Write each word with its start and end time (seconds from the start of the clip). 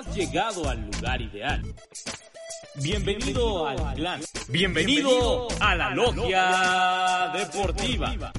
has 0.00 0.16
llegado 0.16 0.66
al 0.66 0.86
lugar 0.86 1.20
ideal. 1.20 1.62
Bienvenido 2.82 3.66
al 3.66 3.94
clan. 3.94 4.20
Bienvenido 4.48 5.48
a 5.60 5.76
la 5.76 5.94
logia 5.94 7.30
deportiva. 7.34 8.32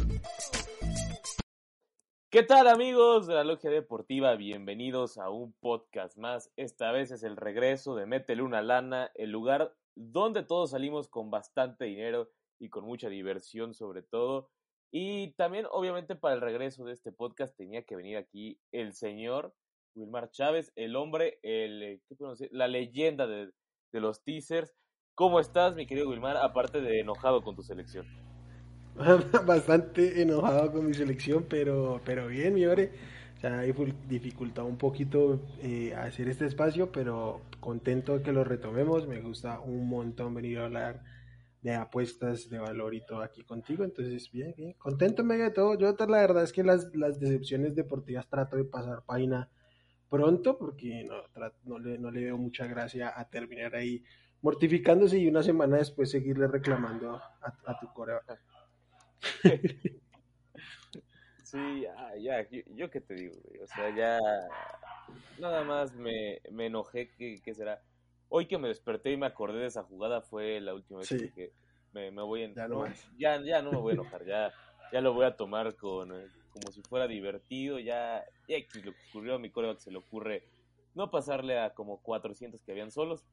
¿Qué 2.32 2.42
tal 2.42 2.68
amigos 2.68 3.28
de 3.28 3.36
la 3.36 3.44
Logia 3.44 3.70
Deportiva? 3.70 4.36
Bienvenidos 4.36 5.20
a 5.20 5.30
un 5.30 5.54
podcast 5.60 6.18
más. 6.18 6.52
Esta 6.56 6.92
vez 6.92 7.12
es 7.12 7.22
el 7.22 7.38
regreso 7.38 7.94
de 7.94 8.08
Métele 8.08 8.42
una 8.42 8.64
lana, 8.64 9.12
el 9.14 9.30
lugar 9.30 9.76
donde 9.96 10.42
todos 10.42 10.72
salimos 10.72 11.10
con 11.10 11.30
bastante 11.30 11.86
dinero 11.86 12.32
y 12.58 12.70
con 12.70 12.86
mucha 12.86 13.08
diversión 13.08 13.76
sobre 13.76 14.02
todo. 14.02 14.50
Y 14.90 15.34
también, 15.34 15.68
obviamente, 15.70 16.16
para 16.16 16.34
el 16.34 16.42
regreso 16.42 16.86
de 16.86 16.94
este 16.94 17.12
podcast 17.12 17.56
tenía 17.56 17.84
que 17.84 17.96
venir 17.96 18.18
aquí 18.18 18.60
el 18.72 18.94
señor 18.94 19.54
Wilmar 19.96 20.30
Chávez, 20.32 20.72
el 20.76 20.96
hombre, 20.96 21.40
el, 21.44 21.84
eh, 21.84 22.02
¿qué 22.08 22.16
decir? 22.16 22.50
la 22.52 22.68
leyenda 22.68 23.28
de, 23.28 23.52
los 23.94 24.24
teasers. 24.24 24.74
¿Cómo 25.16 25.40
estás, 25.40 25.76
mi 25.76 25.86
querido 25.86 26.10
Wilmar? 26.10 26.38
Aparte 26.38 26.82
de 26.82 27.02
enojado 27.02 27.44
con 27.44 27.56
tu 27.56 27.64
selección. 27.64 28.06
Bastante 29.46 30.22
enojado 30.22 30.72
con 30.72 30.86
mi 30.86 30.94
selección, 30.94 31.46
pero, 31.50 32.02
pero 32.06 32.28
bien, 32.28 32.54
mi 32.54 32.66
hombre. 32.66 32.92
O 33.38 33.40
sea, 33.42 33.62
dificultado 33.62 34.68
un 34.68 34.78
poquito 34.78 35.40
eh, 35.64 35.96
hacer 35.96 36.30
este 36.30 36.46
espacio, 36.46 36.92
pero 36.92 37.42
contento 37.60 38.18
de 38.18 38.24
que 38.24 38.32
lo 38.32 38.44
retomemos. 38.44 39.08
Me 39.08 39.20
gusta 39.20 39.60
un 39.60 39.90
montón 39.90 40.36
venir 40.36 40.60
a 40.60 40.66
hablar 40.66 41.04
de 41.62 41.74
apuestas 41.74 42.50
de 42.50 42.60
valor 42.60 42.94
y 42.94 43.06
todo 43.06 43.22
aquí 43.22 43.44
contigo. 43.44 43.84
Entonces, 43.84 44.32
bien, 44.32 44.54
bien. 44.56 44.74
Contento 44.74 45.24
mega 45.24 45.46
de 45.46 45.52
todo. 45.52 45.76
Yo 45.78 45.96
la 45.98 46.22
verdad 46.22 46.44
es 46.44 46.54
que 46.54 46.64
las, 46.64 46.96
las 46.96 47.20
decepciones 47.20 47.76
deportivas 47.76 48.30
trato 48.30 48.58
de 48.58 48.64
pasar 48.64 49.04
página 49.06 49.50
pronto 50.12 50.58
porque 50.58 51.06
no, 51.06 51.24
no, 51.64 51.80
le, 51.80 51.98
no 51.98 52.12
le 52.12 52.26
veo 52.26 52.38
mucha 52.38 52.68
gracia 52.68 53.14
a 53.18 53.30
terminar 53.30 53.74
ahí 53.76 54.04
mortificándose 54.42 55.18
y 55.18 55.28
una 55.30 55.42
semana 55.42 55.78
después 55.78 56.12
seguirle 56.12 56.48
reclamando 56.48 57.22
a, 57.42 57.80
tu 57.80 57.92
corea. 57.94 58.22
Sí, 61.44 61.84
ya, 62.22 62.48
yo, 62.50 62.90
qué 62.90 63.02
te 63.02 63.14
digo, 63.14 63.36
o 63.62 63.68
sea, 63.68 63.94
ya 63.94 64.18
nada 65.38 65.66
más 65.66 65.94
me, 65.94 66.40
me 66.50 66.68
enojé, 66.68 67.12
que, 67.12 67.54
será? 67.54 67.82
Hoy 68.30 68.46
que 68.46 68.58
me 68.58 68.70
desperté 68.70 69.12
y 69.12 69.18
me 69.18 69.26
acordé 69.26 69.60
de 69.60 69.66
esa 69.66 69.84
jugada 69.84 70.22
fue 70.22 70.62
la 70.62 70.74
última 70.74 71.00
vez 71.00 71.10
que 71.10 71.52
me, 71.92 72.10
voy 72.10 72.46
a... 72.46 72.54
Ya 72.54 72.70
no, 72.70 72.86
ya, 73.18 73.42
ya 73.42 73.62
no 73.62 73.74
me 73.74 73.80
voy 73.80 73.92
a 73.92 73.94
enojar, 73.96 74.24
ya, 74.24 74.54
ya 74.94 75.02
lo 75.02 75.14
voy 75.14 75.26
a 75.26 75.36
tomar 75.36 75.76
con 75.76 76.14
eh, 76.16 76.30
como 76.52 76.72
si 76.72 76.82
fuera 76.82 77.08
divertido, 77.08 77.80
ya, 77.80 78.24
X 78.48 78.86
lo 78.86 78.92
que 78.94 79.00
ocurrió 79.10 79.36
a 79.36 79.40
mi 79.40 79.50
coreback 79.50 79.80
se 79.80 79.92
le 79.92 79.98
ocurre 79.98 80.44
no 80.94 81.10
pasarle 81.10 81.60
a 81.60 81.74
como 81.74 82.02
400 82.02 82.62
que 82.62 82.72
habían 82.72 82.92
solos, 82.92 83.24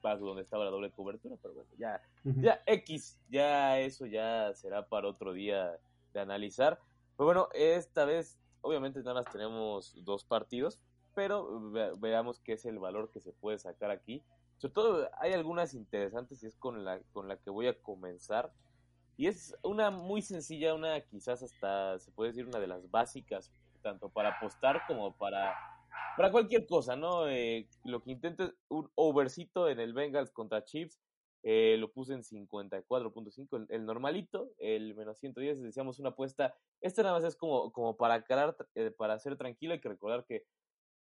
para 0.00 0.16
donde 0.16 0.42
estaba 0.42 0.64
la 0.64 0.70
doble 0.70 0.92
cobertura, 0.92 1.36
pero 1.42 1.54
bueno, 1.54 1.70
ya, 1.76 2.00
ya 2.22 2.62
X, 2.66 3.18
ya 3.28 3.80
eso 3.80 4.06
ya 4.06 4.54
será 4.54 4.88
para 4.88 5.08
otro 5.08 5.32
día 5.32 5.76
de 6.12 6.20
analizar. 6.20 6.78
Pero 7.16 7.26
bueno, 7.26 7.48
esta 7.52 8.04
vez 8.04 8.38
obviamente 8.60 9.00
nada 9.00 9.22
más 9.22 9.32
tenemos 9.32 9.94
dos 10.04 10.24
partidos, 10.24 10.80
pero 11.14 11.70
veamos 11.98 12.40
qué 12.40 12.52
es 12.54 12.64
el 12.64 12.78
valor 12.78 13.10
que 13.10 13.20
se 13.20 13.32
puede 13.32 13.58
sacar 13.58 13.90
aquí. 13.90 14.22
Sobre 14.58 14.74
todo 14.74 15.10
hay 15.18 15.32
algunas 15.32 15.74
interesantes 15.74 16.42
y 16.42 16.46
es 16.46 16.56
con 16.56 16.84
la, 16.84 17.00
con 17.12 17.28
la 17.28 17.36
que 17.36 17.50
voy 17.50 17.66
a 17.66 17.80
comenzar. 17.80 18.52
Y 19.18 19.26
es 19.26 19.52
una 19.64 19.90
muy 19.90 20.22
sencilla, 20.22 20.74
una 20.74 21.00
quizás 21.00 21.42
hasta 21.42 21.98
se 21.98 22.12
puede 22.12 22.30
decir 22.30 22.46
una 22.46 22.60
de 22.60 22.68
las 22.68 22.88
básicas, 22.88 23.52
tanto 23.82 24.10
para 24.10 24.36
apostar 24.36 24.82
como 24.86 25.12
para, 25.16 25.56
para 26.16 26.30
cualquier 26.30 26.66
cosa, 26.66 26.94
¿no? 26.94 27.28
Eh, 27.28 27.68
lo 27.82 28.00
que 28.00 28.12
intento 28.12 28.52
un 28.68 28.88
overcito 28.94 29.68
en 29.68 29.80
el 29.80 29.92
Bengals 29.92 30.30
contra 30.30 30.62
Chiefs, 30.62 31.00
eh, 31.42 31.76
lo 31.80 31.90
puse 31.90 32.14
en 32.14 32.22
54.5, 32.22 33.56
el, 33.56 33.66
el, 33.70 33.84
normalito, 33.84 34.52
el 34.56 34.94
menos 34.94 35.18
110, 35.18 35.62
decíamos 35.62 35.98
una 35.98 36.10
apuesta, 36.10 36.54
esta 36.80 37.02
nada 37.02 37.16
más 37.16 37.24
es 37.24 37.34
como, 37.34 37.72
como 37.72 37.96
para, 37.96 38.24
eh, 38.76 38.92
para 38.92 39.18
ser 39.18 39.36
tranquilo, 39.36 39.72
hay 39.72 39.80
que 39.80 39.88
recordar 39.88 40.26
que 40.26 40.44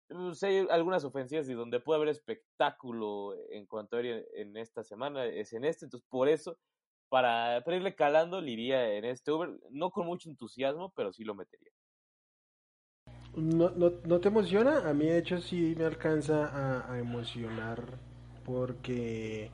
pues, 0.07 0.43
hay 0.43 0.67
algunas 0.69 1.03
ofensivas 1.05 1.49
y 1.49 1.55
donde 1.55 1.79
puede 1.79 1.97
haber 1.97 2.09
espectáculo 2.09 3.33
en 3.49 3.65
cuanto 3.65 3.97
a 3.97 4.01
en 4.01 4.57
esta 4.57 4.83
semana, 4.83 5.25
es 5.25 5.53
en 5.53 5.65
este, 5.65 5.85
entonces 5.85 6.07
por 6.07 6.29
eso 6.29 6.59
para, 7.15 7.63
irle 7.73 7.95
calando, 7.95 8.41
le 8.41 8.51
iría 8.51 8.91
en 8.91 9.05
este 9.05 9.31
Uber, 9.31 9.49
no 9.71 9.89
con 9.89 10.05
mucho 10.05 10.29
entusiasmo, 10.29 10.91
pero 10.93 11.13
sí 11.13 11.23
lo 11.23 11.33
metería. 11.33 11.71
¿No, 13.37 13.69
no, 13.69 14.19
te 14.19 14.27
emociona? 14.27 14.89
A 14.89 14.93
mí 14.93 15.05
de 15.05 15.19
hecho 15.19 15.39
sí 15.39 15.75
me 15.77 15.85
alcanza 15.85 16.89
a, 16.91 16.99
emocionar 16.99 17.85
porque, 18.43 19.49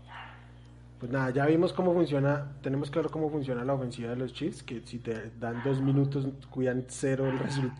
pues 0.99 1.11
nada, 1.11 1.29
ya 1.29 1.45
vimos 1.45 1.71
cómo 1.71 1.93
funciona, 1.93 2.51
tenemos 2.63 2.89
claro 2.89 3.11
cómo 3.11 3.29
funciona 3.29 3.63
la 3.63 3.75
ofensiva 3.75 4.09
de 4.09 4.15
los 4.15 4.33
Chiefs, 4.33 4.63
que 4.63 4.81
si 4.81 4.97
te 4.97 5.29
dan 5.37 5.61
dos 5.63 5.81
minutos 5.81 6.27
cuidan 6.49 6.85
cero 6.87 7.31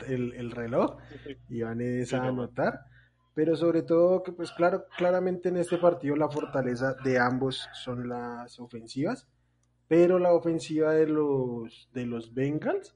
el, 0.08 0.34
el, 0.34 0.52
reloj 0.52 0.98
y 1.50 1.64
van 1.64 1.82
a 1.82 2.28
anotar. 2.28 2.82
Pero 3.34 3.56
sobre 3.56 3.82
todo 3.82 4.22
que 4.22 4.32
pues 4.32 4.52
claro, 4.52 4.86
claramente 4.96 5.50
en 5.50 5.58
este 5.58 5.80
partido 5.80 6.16
la 6.16 6.30
fortaleza 6.30 6.94
de 7.04 7.18
ambos 7.18 7.68
son 7.74 8.08
las 8.08 8.60
ofensivas 8.60 9.28
pero 9.92 10.20
la 10.20 10.34
ofensiva 10.34 10.94
de 10.94 11.06
los, 11.06 11.90
de 11.94 12.06
los 12.06 12.34
Bengals 12.34 12.96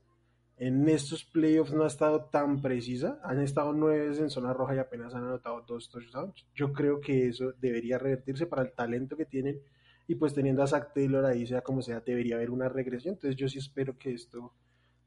en 0.56 0.88
estos 0.88 1.26
playoffs 1.26 1.74
no 1.74 1.84
ha 1.84 1.88
estado 1.88 2.30
tan 2.32 2.62
precisa. 2.62 3.20
Han 3.22 3.42
estado 3.42 3.74
nueve 3.74 4.08
veces 4.08 4.22
en 4.22 4.30
zona 4.30 4.54
roja 4.54 4.76
y 4.76 4.78
apenas 4.78 5.14
han 5.14 5.26
anotado 5.26 5.60
dos 5.68 5.90
touchdowns. 5.90 6.48
Yo 6.56 6.72
creo 6.72 7.02
que 7.02 7.28
eso 7.28 7.52
debería 7.60 7.98
revertirse 7.98 8.46
para 8.46 8.62
el 8.62 8.72
talento 8.72 9.18
que 9.18 9.26
tienen 9.26 9.60
y 10.08 10.16
pues 10.16 10.34
teniendo 10.34 10.64
a 10.64 10.68
Zach 10.68 10.94
Taylor 10.94 11.26
ahí, 11.26 11.46
sea 11.46 11.60
como 11.60 11.82
sea, 11.82 12.00
debería 12.00 12.38
haber 12.38 12.50
una 12.50 12.70
regresión. 12.70 13.16
Entonces 13.16 13.36
yo 13.36 13.50
sí 13.50 13.58
espero 13.58 13.98
que 13.98 14.14
esto, 14.14 14.54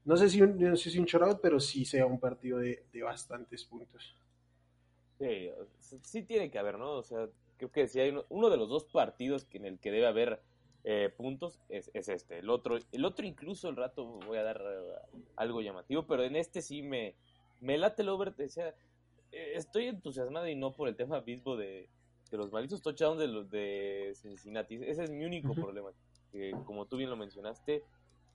no 0.04 0.14
sé 0.18 0.28
si 0.28 0.42
un, 0.42 0.58
no 0.58 0.76
sé 0.76 0.90
si 0.90 0.98
un 0.98 1.06
shoutout, 1.06 1.40
pero 1.40 1.58
sí 1.58 1.86
sea 1.86 2.04
un 2.04 2.20
partido 2.20 2.58
de, 2.58 2.84
de 2.92 3.02
bastantes 3.02 3.64
puntos. 3.64 4.14
Sí, 5.18 5.50
sí 6.02 6.22
tiene 6.24 6.50
que 6.50 6.58
haber, 6.58 6.78
¿no? 6.78 6.98
O 6.98 7.02
sea, 7.02 7.30
creo 7.56 7.72
que 7.72 7.88
si 7.88 7.98
hay 7.98 8.14
uno, 8.28 8.50
de 8.50 8.58
los 8.58 8.68
dos 8.68 8.84
partidos 8.84 9.46
en 9.52 9.64
el 9.64 9.78
que 9.78 9.90
debe 9.90 10.06
haber 10.06 10.42
eh, 10.90 11.10
puntos 11.14 11.60
es, 11.68 11.90
este. 11.92 12.38
El 12.38 12.48
otro, 12.48 12.78
el 12.92 13.04
otro 13.04 13.26
incluso 13.26 13.68
el 13.68 13.76
rato 13.76 14.06
voy 14.26 14.38
a 14.38 14.42
dar 14.42 14.58
eh, 14.58 15.18
algo 15.36 15.60
llamativo, 15.60 16.06
pero 16.06 16.24
en 16.24 16.34
este 16.34 16.62
sí 16.62 16.80
me, 16.80 17.14
me 17.60 17.76
late 17.76 18.00
el 18.00 18.08
over. 18.08 18.34
Decía, 18.34 18.74
eh, 19.30 19.52
estoy 19.54 19.88
entusiasmado 19.88 20.48
y 20.48 20.54
no 20.54 20.72
por 20.72 20.88
el 20.88 20.96
tema 20.96 21.20
mismo 21.20 21.56
de, 21.56 21.90
los 22.32 22.50
malditos 22.50 22.80
touchdowns 22.80 23.20
de 23.20 23.28
los 23.28 23.50
de 23.50 24.12
Cincinnati. 24.14 24.76
Ese 24.76 25.04
es 25.04 25.10
mi 25.10 25.26
único 25.26 25.52
problema. 25.52 25.90
Que 26.32 26.52
como 26.64 26.86
tú 26.86 26.96
bien 26.96 27.10
lo 27.10 27.16
mencionaste, 27.16 27.84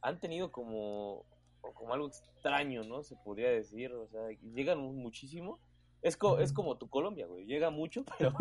han 0.01 0.19
tenido 0.19 0.51
como, 0.51 1.25
como 1.59 1.91
algo 1.91 2.05
extraño, 2.05 2.83
¿no? 2.83 3.01
Se 3.01 3.15
podría 3.15 3.49
decir. 3.49 3.91
O 3.93 4.07
sea, 4.09 4.29
llegan 4.53 4.77
muchísimo 4.77 5.57
es, 6.03 6.17
es 6.39 6.53
como 6.53 6.77
tu 6.77 6.89
Colombia, 6.89 7.25
güey. 7.25 7.45
Llega 7.45 7.69
mucho, 7.69 8.03
pero, 8.19 8.33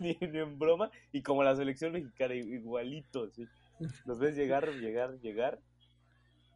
ni, 0.00 0.18
en 0.20 0.58
broma. 0.58 0.90
Y 1.12 1.22
como 1.22 1.44
la 1.44 1.56
selección 1.56 1.92
mexicana, 1.92 2.34
igualito, 2.34 3.30
¿sí? 3.30 3.46
Los 4.04 4.18
ves 4.18 4.36
llegar, 4.36 4.68
llegar, 4.68 5.18
llegar. 5.20 5.60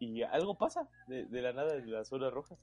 Y 0.01 0.23
algo 0.23 0.59
pasa 0.59 0.89
de, 1.07 1.27
la 1.31 1.53
nada 1.53 1.75
de 1.77 1.87
las 1.87 2.09
zonas 2.09 2.33
rojas. 2.33 2.59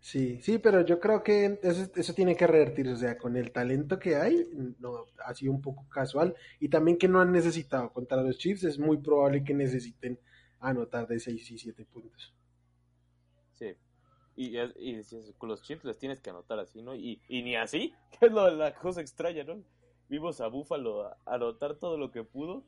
Sí, 0.00 0.40
sí, 0.42 0.58
pero 0.58 0.84
yo 0.84 1.00
creo 1.00 1.22
que 1.22 1.58
eso, 1.62 1.90
eso, 1.94 2.14
tiene 2.14 2.36
que 2.36 2.46
revertirse, 2.46 2.92
o 2.92 2.96
sea, 2.96 3.16
con 3.16 3.36
el 3.36 3.52
talento 3.52 3.98
que 3.98 4.16
hay, 4.16 4.46
no, 4.78 5.06
ha 5.24 5.34
sido 5.34 5.52
un 5.52 5.62
poco 5.62 5.88
casual, 5.88 6.34
y 6.60 6.68
también 6.68 6.98
que 6.98 7.08
no 7.08 7.22
han 7.22 7.32
necesitado 7.32 7.90
contra 7.90 8.22
los 8.22 8.36
Chiefs, 8.36 8.64
es 8.64 8.78
muy 8.78 8.98
probable 8.98 9.44
que 9.44 9.54
necesiten 9.54 10.18
anotar 10.60 11.06
de 11.06 11.20
6 11.20 11.50
y 11.50 11.58
7 11.58 11.86
puntos. 11.86 12.34
Sí, 13.54 13.74
y, 14.36 14.58
y, 14.58 15.02
con 15.38 15.48
los 15.48 15.62
chips 15.62 15.84
les 15.84 15.98
tienes 15.98 16.20
que 16.20 16.30
anotar 16.30 16.58
así, 16.58 16.82
¿no? 16.82 16.94
Y, 16.94 17.20
y 17.28 17.42
ni 17.42 17.56
así, 17.56 17.94
que 18.18 18.26
es 18.26 18.32
lo, 18.32 18.50
la 18.50 18.74
cosa 18.74 19.00
extraña, 19.00 19.44
¿no? 19.44 19.62
Vimos 20.08 20.40
a 20.40 20.48
Búfalo 20.48 21.14
anotar 21.24 21.76
todo 21.76 21.96
lo 21.96 22.10
que 22.10 22.24
pudo 22.24 22.64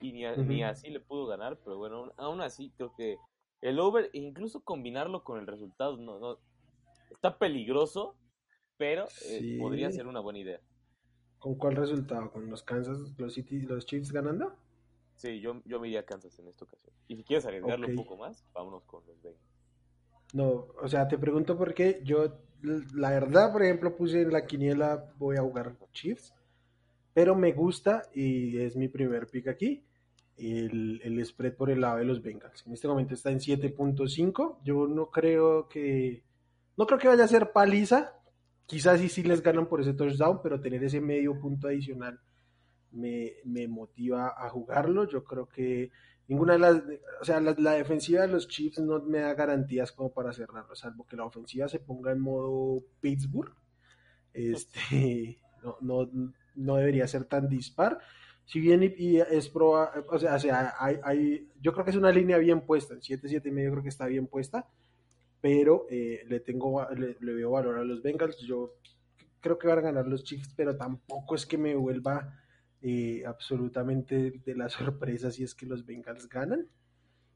y 0.00 0.12
ni, 0.12 0.24
ni 0.44 0.62
así 0.62 0.90
le 0.90 1.00
pudo 1.00 1.26
ganar, 1.26 1.58
pero 1.64 1.78
bueno, 1.78 2.12
aún 2.16 2.40
así 2.42 2.70
creo 2.76 2.94
que 2.94 3.16
el 3.62 3.78
over, 3.80 4.10
e 4.12 4.18
incluso 4.18 4.62
combinarlo 4.62 5.24
con 5.24 5.38
el 5.38 5.46
resultado, 5.46 5.96
no, 5.96 6.18
no 6.18 6.38
está 7.10 7.38
peligroso, 7.38 8.16
pero 8.76 9.06
eh, 9.24 9.56
podría 9.58 9.90
ser 9.90 10.06
una 10.06 10.20
buena 10.20 10.40
idea. 10.40 10.60
¿Con 11.38 11.54
cuál 11.54 11.76
resultado? 11.76 12.30
¿Con 12.30 12.50
los 12.50 12.62
Kansas, 12.62 12.98
los 13.18 13.34
City, 13.34 13.60
los 13.60 13.86
Chiefs 13.86 14.12
ganando? 14.12 14.54
Sí, 15.14 15.40
yo, 15.40 15.62
yo 15.64 15.80
me 15.80 15.88
iría 15.88 16.00
a 16.00 16.04
Kansas 16.04 16.38
en 16.38 16.48
esta 16.48 16.64
ocasión. 16.64 16.94
Y 17.08 17.16
si 17.16 17.24
quieres 17.24 17.46
arriesgarlo 17.46 17.86
un 17.86 17.96
poco 17.96 18.16
más, 18.16 18.44
vámonos 18.52 18.84
con 18.84 19.00
los 19.06 19.22
Bengals. 19.22 19.55
No, 20.32 20.66
o 20.82 20.88
sea, 20.88 21.08
te 21.08 21.18
pregunto 21.18 21.56
por 21.56 21.74
qué 21.74 22.00
yo, 22.04 22.38
la 22.94 23.10
verdad, 23.10 23.52
por 23.52 23.62
ejemplo, 23.62 23.96
puse 23.96 24.22
en 24.22 24.32
la 24.32 24.46
quiniela, 24.46 25.12
voy 25.18 25.36
a 25.36 25.42
jugar 25.42 25.76
Chiefs, 25.92 26.34
pero 27.14 27.34
me 27.34 27.52
gusta 27.52 28.02
y 28.14 28.58
es 28.58 28.76
mi 28.76 28.88
primer 28.88 29.28
pick 29.28 29.48
aquí, 29.48 29.84
el, 30.36 31.00
el 31.02 31.24
spread 31.24 31.54
por 31.54 31.70
el 31.70 31.80
lado 31.80 31.98
de 31.98 32.04
los 32.04 32.22
Bengals. 32.22 32.66
En 32.66 32.72
este 32.72 32.88
momento 32.88 33.14
está 33.14 33.30
en 33.30 33.38
7.5, 33.38 34.58
yo 34.64 34.86
no 34.86 35.10
creo 35.10 35.68
que, 35.68 36.22
no 36.76 36.86
creo 36.86 36.98
que 36.98 37.08
vaya 37.08 37.24
a 37.24 37.28
ser 37.28 37.52
paliza, 37.52 38.12
quizás 38.66 39.00
sí, 39.00 39.08
sí 39.08 39.22
les 39.22 39.42
ganan 39.42 39.68
por 39.68 39.80
ese 39.80 39.94
touchdown, 39.94 40.40
pero 40.42 40.60
tener 40.60 40.82
ese 40.84 41.00
medio 41.00 41.38
punto 41.40 41.68
adicional 41.68 42.20
me, 42.90 43.34
me 43.44 43.68
motiva 43.68 44.34
a 44.36 44.48
jugarlo. 44.50 45.08
Yo 45.08 45.24
creo 45.24 45.48
que 45.48 45.90
ninguna 46.28 46.54
de 46.54 46.58
las, 46.58 46.82
o 47.20 47.24
sea, 47.24 47.40
la, 47.40 47.72
defensiva 47.72 48.22
de 48.22 48.28
los 48.28 48.48
Chiefs 48.48 48.78
no 48.80 49.00
me 49.02 49.20
da 49.20 49.34
garantías 49.34 49.92
como 49.92 50.12
para 50.12 50.32
cerrarlo, 50.32 50.74
salvo 50.74 51.06
que 51.06 51.16
la 51.16 51.24
ofensiva 51.24 51.68
se 51.68 51.78
ponga 51.78 52.12
en 52.12 52.20
modo 52.20 52.82
Pittsburgh. 53.00 53.52
Este, 54.32 55.40
no, 55.62 55.76
no, 55.80 56.32
no 56.54 56.76
debería 56.76 57.06
ser 57.06 57.24
tan 57.24 57.48
dispar. 57.48 57.98
Si 58.44 58.60
bien 58.60 58.82
y, 58.96 59.18
es 59.18 59.48
probable, 59.48 60.04
o 60.08 60.18
sea, 60.18 60.36
o 60.36 60.38
sea 60.38 60.74
hay, 60.78 60.98
hay, 61.02 61.48
yo 61.60 61.72
creo 61.72 61.84
que 61.84 61.90
es 61.90 61.96
una 61.96 62.12
línea 62.12 62.38
bien 62.38 62.60
puesta, 62.60 62.94
en 62.94 63.02
7, 63.02 63.28
7 63.28 63.48
y 63.48 63.52
medio 63.52 63.72
creo 63.72 63.82
que 63.82 63.88
está 63.88 64.06
bien 64.06 64.28
puesta, 64.28 64.68
pero 65.40 65.86
eh, 65.90 66.24
le 66.28 66.40
tengo, 66.40 66.88
le, 66.90 67.16
le, 67.20 67.32
veo 67.32 67.50
valor 67.50 67.78
a 67.78 67.84
los 67.84 68.02
Bengals. 68.02 68.38
Yo 68.38 68.74
creo 69.40 69.58
que 69.58 69.66
van 69.68 69.78
a 69.78 69.82
ganar 69.82 70.06
los 70.06 70.22
Chiefs, 70.22 70.52
pero 70.56 70.76
tampoco 70.76 71.34
es 71.34 71.44
que 71.44 71.58
me 71.58 71.74
vuelva 71.74 72.34
eh, 72.88 73.24
absolutamente 73.26 74.40
de 74.44 74.54
la 74.54 74.68
sorpresa 74.68 75.32
si 75.32 75.42
es 75.42 75.56
que 75.56 75.66
los 75.66 75.84
Bengals 75.84 76.28
ganan. 76.28 76.68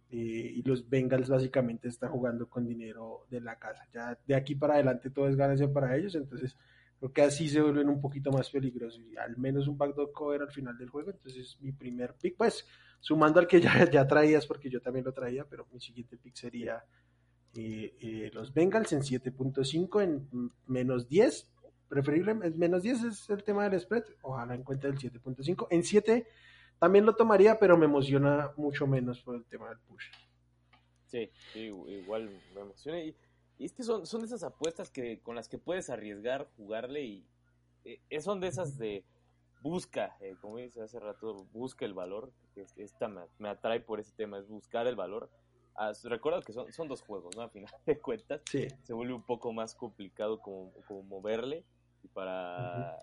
Eh, 0.08 0.52
y 0.56 0.62
los 0.62 0.88
Bengals 0.88 1.28
básicamente 1.28 1.88
están 1.88 2.10
jugando 2.10 2.48
con 2.48 2.66
dinero 2.66 3.26
de 3.28 3.40
la 3.40 3.58
casa. 3.58 3.84
Ya 3.92 4.16
de 4.24 4.36
aquí 4.36 4.54
para 4.54 4.74
adelante 4.74 5.10
todo 5.10 5.28
es 5.28 5.34
ganancia 5.34 5.72
para 5.72 5.96
ellos, 5.96 6.14
entonces 6.14 6.56
creo 6.98 7.12
que 7.12 7.22
así 7.22 7.48
se 7.48 7.60
vuelven 7.60 7.88
un 7.88 8.00
poquito 8.00 8.30
más 8.30 8.50
peligrosos 8.50 9.00
y 9.00 9.16
al 9.16 9.36
menos 9.38 9.66
un 9.66 9.76
backdoor 9.76 10.12
cover 10.12 10.42
al 10.42 10.52
final 10.52 10.78
del 10.78 10.88
juego. 10.88 11.10
Entonces 11.10 11.56
mi 11.60 11.72
primer 11.72 12.14
pick, 12.14 12.36
pues 12.36 12.64
sumando 13.00 13.40
al 13.40 13.48
que 13.48 13.60
ya, 13.60 13.72
ya 13.90 14.06
traías, 14.06 14.46
porque 14.46 14.70
yo 14.70 14.80
también 14.80 15.04
lo 15.04 15.12
traía, 15.12 15.44
pero 15.48 15.66
mi 15.72 15.80
siguiente 15.80 16.16
pick 16.16 16.36
sería 16.36 16.84
eh, 17.54 18.30
los 18.32 18.54
Bengals 18.54 18.92
en 18.92 19.00
7.5 19.00 20.02
en 20.02 20.52
menos 20.66 21.08
10 21.08 21.50
preferible 21.90 22.34
menos 22.34 22.82
10 22.82 23.02
es 23.02 23.28
el 23.30 23.42
tema 23.42 23.68
del 23.68 23.78
spread, 23.80 24.04
ojalá 24.22 24.54
encuentre 24.54 24.88
el 24.88 24.96
7.5. 24.96 25.66
En 25.70 25.82
7 25.82 26.26
también 26.78 27.04
lo 27.04 27.16
tomaría, 27.16 27.58
pero 27.58 27.76
me 27.76 27.86
emociona 27.86 28.52
mucho 28.56 28.86
menos 28.86 29.20
por 29.20 29.34
el 29.34 29.44
tema 29.44 29.68
del 29.68 29.78
push. 29.80 30.06
Sí, 31.08 31.30
igual 31.52 32.30
me 32.54 32.60
emociona. 32.60 33.00
Y, 33.00 33.16
es 33.58 33.72
que 33.72 33.82
son, 33.82 34.06
son 34.06 34.24
esas 34.24 34.44
apuestas 34.44 34.90
que 34.90 35.20
con 35.20 35.34
las 35.34 35.48
que 35.48 35.58
puedes 35.58 35.90
arriesgar, 35.90 36.48
jugarle 36.56 37.02
y 37.02 37.26
eh, 37.84 38.20
son 38.20 38.40
de 38.40 38.46
esas 38.46 38.78
de 38.78 39.04
busca, 39.60 40.16
eh, 40.20 40.36
como 40.40 40.56
dice 40.56 40.80
hace 40.80 41.00
rato, 41.00 41.44
busca 41.52 41.84
el 41.84 41.92
valor. 41.92 42.32
Esta 42.76 43.08
me, 43.08 43.48
atrae 43.48 43.80
por 43.80 43.98
ese 43.98 44.12
tema, 44.12 44.38
es 44.38 44.46
buscar 44.46 44.86
el 44.86 44.94
valor. 44.94 45.28
Ah, 45.74 45.92
recuerda 46.04 46.40
que 46.40 46.52
son, 46.52 46.72
son 46.72 46.86
dos 46.86 47.02
juegos, 47.02 47.36
¿no? 47.36 47.42
A 47.42 47.48
final 47.48 47.72
de 47.84 47.98
cuentas, 47.98 48.42
se 48.44 48.92
vuelve 48.92 49.12
un 49.12 49.24
poco 49.24 49.52
más 49.52 49.74
complicado 49.74 50.40
como, 50.40 50.72
como 50.86 51.02
moverle 51.02 51.64
y 52.02 52.08
para, 52.08 52.98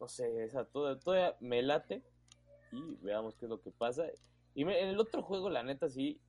no 0.00 0.08
sé, 0.08 0.44
esa, 0.44 0.64
toda, 0.64 0.98
toda 0.98 1.36
me 1.40 1.62
late 1.62 2.02
y 2.72 2.96
veamos 3.02 3.36
qué 3.36 3.46
es 3.46 3.50
lo 3.50 3.60
que 3.60 3.70
pasa. 3.70 4.06
Y 4.54 4.62
en 4.62 4.70
el 4.70 4.98
otro 4.98 5.22
juego, 5.22 5.50
la 5.50 5.62
neta, 5.62 5.88
sí, 5.88 6.20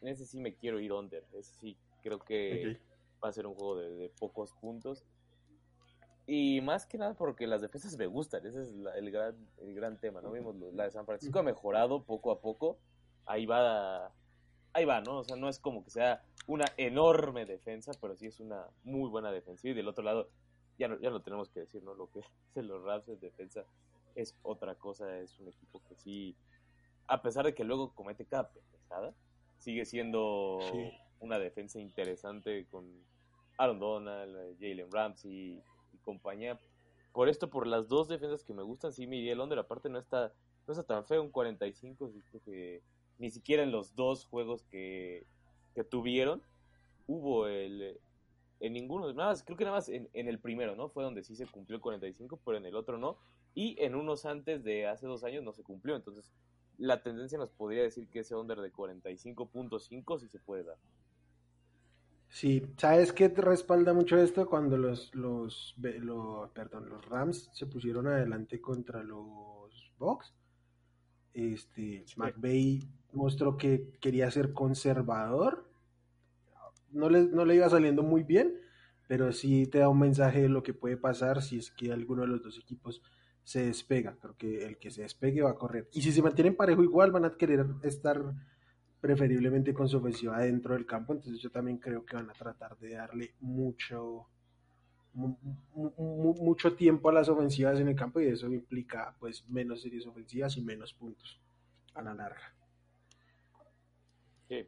en 0.00 0.08
ese 0.08 0.26
sí 0.26 0.38
me 0.38 0.54
quiero 0.54 0.80
ir 0.80 0.92
under. 0.92 1.24
Ese 1.32 1.54
sí, 1.54 1.78
creo 2.02 2.18
que 2.18 2.78
va 3.22 3.28
a 3.28 3.32
ser 3.32 3.46
un 3.46 3.54
juego 3.54 3.76
de, 3.76 4.10
pocos 4.18 4.52
puntos. 4.60 5.04
Y 6.26 6.60
más 6.62 6.86
que 6.86 6.96
nada 6.96 7.14
porque 7.14 7.46
las 7.46 7.60
defensas 7.60 7.96
me 7.98 8.06
gustan, 8.06 8.46
ese 8.46 8.62
es 8.62 8.74
el, 8.96 9.10
gran, 9.10 9.36
el 9.58 9.74
gran 9.74 10.00
tema, 10.00 10.22
¿no? 10.22 10.32
Vimos 10.32 10.56
la 10.72 10.84
de 10.84 10.90
San 10.90 11.04
Francisco 11.04 11.38
ha 11.38 11.42
mejorado 11.42 12.02
poco 12.02 12.30
a 12.30 12.40
poco, 12.40 12.78
ahí 13.26 13.44
va, 13.44 14.10
ahí 14.72 14.86
va, 14.86 15.02
¿no? 15.02 15.18
O 15.18 15.24
sea, 15.24 15.36
no 15.36 15.50
es 15.50 15.58
como 15.58 15.84
que 15.84 15.90
sea 15.90 16.22
una 16.46 16.64
enorme 16.78 17.44
defensa, 17.44 17.92
pero 18.00 18.16
sí 18.16 18.26
es 18.26 18.40
una 18.40 18.66
muy 18.84 19.10
buena 19.10 19.30
defensa. 19.32 19.68
Y 19.68 19.74
del 19.74 19.88
otro 19.88 20.02
lado, 20.02 20.30
ya 20.78 20.88
no, 20.88 20.98
ya 21.00 21.10
no 21.10 21.22
tenemos 21.22 21.48
que 21.50 21.60
decir, 21.60 21.82
¿no? 21.82 21.94
Lo 21.94 22.10
que 22.10 22.20
hacen 22.50 22.68
los 22.68 22.82
Rams 22.82 23.08
en 23.08 23.20
defensa 23.20 23.64
es 24.14 24.36
otra 24.42 24.74
cosa, 24.74 25.18
es 25.18 25.38
un 25.40 25.48
equipo 25.48 25.80
que 25.88 25.94
sí, 25.96 26.36
a 27.06 27.20
pesar 27.22 27.44
de 27.44 27.54
que 27.54 27.64
luego 27.64 27.92
comete 27.94 28.24
cada 28.24 28.48
pesada, 28.50 29.14
sigue 29.58 29.84
siendo 29.84 30.58
una 31.20 31.38
defensa 31.38 31.80
interesante 31.80 32.66
con 32.70 32.86
Aaron 33.58 33.78
Donald, 33.78 34.56
Jalen 34.60 34.90
Ramsey 34.90 35.62
y 35.92 35.98
compañía. 35.98 36.58
Por 37.12 37.28
esto, 37.28 37.50
por 37.50 37.66
las 37.66 37.88
dos 37.88 38.08
defensas 38.08 38.44
que 38.44 38.54
me 38.54 38.62
gustan, 38.62 38.92
sí 38.92 39.06
Miguel 39.06 39.38
Londres, 39.38 39.64
aparte 39.64 39.88
no 39.88 39.98
está, 39.98 40.32
no 40.66 40.72
está 40.72 40.84
tan 40.84 41.04
feo, 41.06 41.22
un 41.22 41.30
45, 41.30 42.12
que 42.44 42.82
ni 43.18 43.30
siquiera 43.30 43.62
en 43.62 43.70
los 43.70 43.94
dos 43.94 44.26
juegos 44.26 44.64
que, 44.64 45.24
que 45.74 45.84
tuvieron 45.84 46.42
hubo 47.06 47.46
el, 47.46 48.00
en 48.66 48.72
ninguno, 48.72 49.12
nada 49.12 49.30
más, 49.30 49.42
creo 49.42 49.58
que 49.58 49.64
nada 49.64 49.76
más 49.76 49.90
en, 49.90 50.08
el 50.14 50.38
primero, 50.38 50.74
¿no? 50.74 50.88
Fue 50.88 51.04
donde 51.04 51.22
sí 51.22 51.36
se 51.36 51.46
cumplió 51.46 51.76
el 51.76 51.82
45, 51.82 52.40
pero 52.44 52.56
en 52.56 52.64
el 52.64 52.74
otro 52.76 52.96
no. 52.96 53.18
Y 53.54 53.76
en 53.78 53.94
unos 53.94 54.24
antes 54.24 54.64
de 54.64 54.86
hace 54.86 55.06
dos 55.06 55.22
años 55.22 55.44
no 55.44 55.52
se 55.52 55.62
cumplió. 55.62 55.94
Entonces, 55.94 56.32
la 56.78 57.02
tendencia 57.02 57.36
nos 57.36 57.50
podría 57.50 57.82
decir 57.82 58.08
que 58.08 58.20
ese 58.20 58.34
under 58.34 58.58
de 58.60 58.72
45.5 58.72 60.18
sí 60.18 60.28
se 60.28 60.38
puede 60.38 60.64
dar. 60.64 60.78
Sí, 62.30 62.62
¿sabes 62.78 63.12
qué 63.12 63.28
te 63.28 63.42
respalda 63.42 63.92
mucho 63.92 64.16
esto? 64.16 64.48
Cuando 64.48 64.78
los, 64.78 65.14
los, 65.14 65.76
perdón, 66.54 66.88
los 66.88 67.04
Rams 67.04 67.50
se 67.52 67.66
pusieron 67.66 68.06
adelante 68.06 68.62
contra 68.62 69.02
los 69.02 69.92
Bucks. 69.98 70.32
Este, 71.34 72.06
McVeigh 72.16 72.82
mostró 73.12 73.58
que 73.58 73.90
quería 74.00 74.30
ser 74.30 74.54
conservador 74.54 75.68
no 76.94 77.10
le, 77.10 77.24
no 77.24 77.44
le 77.44 77.56
iba 77.56 77.68
saliendo 77.68 78.02
muy 78.02 78.22
bien, 78.22 78.54
pero 79.06 79.32
sí 79.32 79.66
te 79.66 79.78
da 79.78 79.88
un 79.88 79.98
mensaje 79.98 80.42
de 80.42 80.48
lo 80.48 80.62
que 80.62 80.74
puede 80.74 80.96
pasar 80.96 81.42
si 81.42 81.58
es 81.58 81.70
que 81.70 81.92
alguno 81.92 82.22
de 82.22 82.28
los 82.28 82.42
dos 82.42 82.58
equipos 82.58 83.02
se 83.42 83.66
despega. 83.66 84.16
Creo 84.20 84.36
que 84.36 84.64
el 84.64 84.78
que 84.78 84.90
se 84.90 85.02
despegue 85.02 85.42
va 85.42 85.50
a 85.50 85.56
correr. 85.56 85.88
Y 85.92 86.00
si 86.02 86.12
se 86.12 86.22
mantienen 86.22 86.56
parejo 86.56 86.82
igual, 86.82 87.12
van 87.12 87.26
a 87.26 87.36
querer 87.36 87.66
estar 87.82 88.22
preferiblemente 89.00 89.74
con 89.74 89.86
su 89.86 89.98
ofensiva 89.98 90.40
dentro 90.40 90.74
del 90.74 90.86
campo. 90.86 91.12
Entonces 91.12 91.40
yo 91.40 91.50
también 91.50 91.78
creo 91.78 92.04
que 92.06 92.16
van 92.16 92.30
a 92.30 92.32
tratar 92.32 92.78
de 92.78 92.94
darle 92.94 93.34
mucho, 93.40 94.28
mucho 95.12 96.74
tiempo 96.74 97.10
a 97.10 97.12
las 97.12 97.28
ofensivas 97.28 97.78
en 97.78 97.88
el 97.88 97.96
campo 97.96 98.20
y 98.20 98.28
eso 98.28 98.50
implica 98.50 99.14
pues 99.20 99.46
menos 99.48 99.82
series 99.82 100.06
ofensivas 100.06 100.56
y 100.56 100.62
menos 100.62 100.94
puntos 100.94 101.38
a 101.92 102.02
la 102.02 102.14
larga. 102.14 102.54
Sí, 104.48 104.66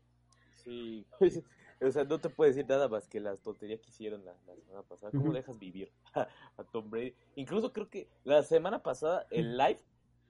sí. 0.63 1.07
O 1.81 1.91
sea, 1.91 2.05
no 2.05 2.19
te 2.19 2.31
puedo 2.31 2.49
decir 2.49 2.67
nada 2.67 2.89
más 2.89 3.07
que 3.07 3.21
las 3.21 3.41
tonterías 3.41 3.81
que 3.81 3.91
hicieron 3.91 4.25
la, 4.25 4.35
semana 4.35 4.83
pasada. 4.83 5.13
¿Cómo 5.13 5.33
dejas 5.33 5.59
vivir 5.59 5.93
a, 6.15 6.65
Tom 6.73 6.91
Brady? 6.91 7.15
Incluso 7.35 7.73
creo 7.73 7.89
que 7.89 8.09
la 8.25 8.43
semana 8.43 8.83
pasada, 8.83 9.27
el 9.31 9.59
live, 9.59 9.81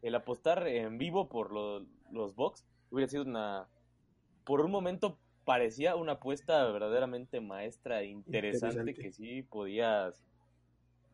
el 0.03 0.15
apostar 0.15 0.67
en 0.67 0.99
vivo 0.99 1.29
por 1.29 1.53
los 1.53 2.35
Bucks, 2.35 2.65
hubiera 2.91 3.09
sido 3.09 3.23
una. 3.23 3.69
Por 4.45 4.61
un 4.61 4.71
momento 4.71 5.19
parecía 5.45 5.95
una 5.95 6.13
apuesta 6.13 6.65
verdaderamente 6.71 7.41
maestra 7.41 8.03
e 8.03 8.07
interesante, 8.07 8.95
que 8.95 9.13
sí 9.13 9.43
podías. 9.43 10.25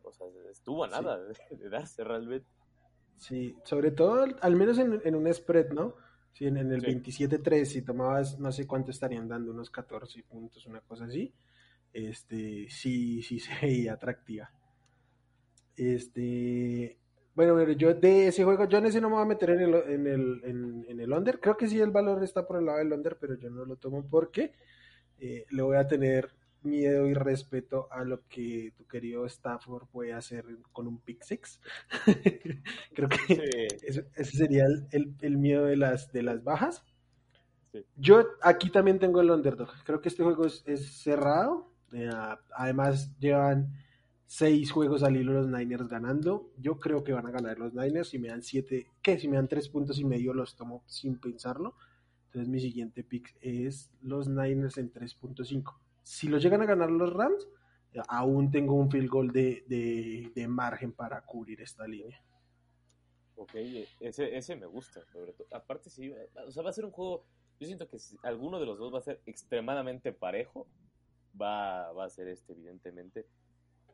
O 0.03 0.11
sea, 0.11 0.27
estuvo 0.51 0.83
a 0.83 0.87
nada 0.87 1.19
de, 1.19 1.69
darse 1.69 2.03
realmente. 2.03 2.47
Sí, 3.17 3.55
sobre 3.63 3.91
todo, 3.91 4.25
al 4.41 4.55
menos 4.55 4.79
en, 4.79 4.99
en 5.05 5.15
un 5.15 5.31
spread, 5.31 5.69
¿no? 5.69 5.93
Sí, 6.33 6.47
en, 6.47 6.57
el 6.57 6.81
27-3, 6.81 7.65
si 7.65 7.81
tomabas, 7.83 8.39
no 8.39 8.51
sé 8.51 8.65
cuánto 8.65 8.91
estarían 8.91 9.27
dando, 9.27 9.51
unos 9.51 9.69
14 9.69 10.23
puntos, 10.23 10.65
una 10.65 10.81
cosa 10.81 11.05
así. 11.05 11.31
Este, 11.93 12.67
sí, 12.69 13.21
sí 13.21 13.39
se 13.39 13.51
veía 13.61 13.93
atractiva. 13.93 14.51
Este, 15.75 16.97
bueno, 17.35 17.71
yo 17.71 17.93
de 17.93 18.27
ese 18.27 18.43
juego, 18.43 18.67
yo 18.67 18.79
en 18.79 18.85
ese 18.87 18.99
no 18.99 19.09
me 19.09 19.15
voy 19.15 19.23
a 19.23 19.27
meter 19.27 19.51
en 19.51 19.61
el, 19.61 19.73
en 19.75 20.07
el, 20.07 20.85
en, 20.87 20.99
el 20.99 21.13
under. 21.13 21.39
Creo 21.39 21.55
que 21.55 21.67
sí 21.67 21.79
el 21.79 21.91
valor 21.91 22.23
está 22.23 22.45
por 22.47 22.57
el 22.57 22.65
lado 22.65 22.79
del 22.79 22.93
under, 22.93 23.17
pero 23.17 23.35
yo 23.35 23.49
no 23.49 23.65
lo 23.65 23.75
tomo 23.75 24.03
porque 24.07 24.53
eh, 25.19 25.45
le 25.49 25.61
voy 25.61 25.77
a 25.77 25.87
tener 25.87 26.31
miedo 26.63 27.07
y 27.07 27.13
respeto 27.13 27.87
a 27.91 28.03
lo 28.03 28.27
que 28.27 28.73
tu 28.77 28.85
querido 28.85 29.25
Stafford 29.25 29.87
puede 29.87 30.13
hacer 30.13 30.45
con 30.71 30.87
un 30.87 30.99
pick 30.99 31.23
six. 31.23 31.59
Creo 32.93 33.09
que 33.09 33.67
ese, 33.81 34.05
sería 34.23 34.65
el, 34.91 35.37
miedo 35.37 35.65
de 35.65 35.77
las, 35.77 36.11
de 36.11 36.23
las 36.23 36.43
bajas. 36.43 36.83
Yo 37.95 38.23
aquí 38.41 38.69
también 38.69 38.99
tengo 38.99 39.21
el 39.21 39.31
underdog. 39.31 39.69
Creo 39.83 40.01
que 40.01 40.09
este 40.09 40.23
juego 40.23 40.45
es, 40.45 40.63
cerrado. 41.01 41.71
Eh, 41.91 42.09
además, 42.55 43.11
llevan 43.19 43.73
seis 44.25 44.71
juegos 44.71 45.03
al 45.03 45.15
hilo 45.15 45.33
los 45.33 45.47
Niners 45.47 45.87
ganando. 45.87 46.51
Yo 46.57 46.79
creo 46.79 47.03
que 47.03 47.13
van 47.13 47.27
a 47.27 47.31
ganar 47.31 47.57
los 47.59 47.73
Niners. 47.73 48.09
Si 48.09 48.19
me 48.19 48.29
dan 48.29 48.43
siete, 48.43 48.87
¿qué? 49.01 49.19
Si 49.19 49.27
me 49.27 49.37
dan 49.37 49.47
tres 49.47 49.69
puntos 49.69 49.99
y 49.99 50.05
medio, 50.05 50.33
los 50.33 50.55
tomo 50.55 50.83
sin 50.87 51.19
pensarlo. 51.19 51.75
Entonces, 52.25 52.49
mi 52.49 52.59
siguiente 52.59 53.03
pick 53.03 53.35
es 53.41 53.91
los 54.01 54.27
Niners 54.27 54.79
en 54.79 54.91
3.5 54.91 55.82
si 56.03 56.27
lo 56.27 56.37
llegan 56.37 56.61
a 56.61 56.65
ganar 56.65 56.91
los 56.91 57.13
Rams, 57.13 57.47
aún 58.07 58.51
tengo 58.51 58.75
un 58.75 58.89
field 58.89 59.09
goal 59.09 59.31
de, 59.31 60.45
margen 60.47 60.91
para 60.91 61.21
cubrir 61.21 61.61
esta 61.61 61.87
línea. 61.87 62.21
Ok, 63.35 63.55
ese, 63.99 64.37
ese 64.37 64.55
me 64.55 64.67
gusta, 64.67 65.01
Aparte, 65.51 65.89
sí, 65.89 66.13
o 66.45 66.51
sea, 66.51 66.63
va 66.63 66.69
a 66.69 66.73
ser 66.73 66.85
un 66.85 66.91
juego. 66.91 67.25
Yo 67.59 67.67
siento 67.67 67.87
que 67.87 67.99
si 67.99 68.17
alguno 68.23 68.59
de 68.59 68.65
los 68.65 68.77
dos 68.77 68.93
va 68.93 68.99
a 68.99 69.03
ser 69.03 69.21
extremadamente 69.25 70.11
parejo. 70.11 70.67
Va, 71.39 71.91
va 71.93 72.05
a 72.05 72.09
ser 72.09 72.27
este, 72.27 72.53
evidentemente. 72.53 73.25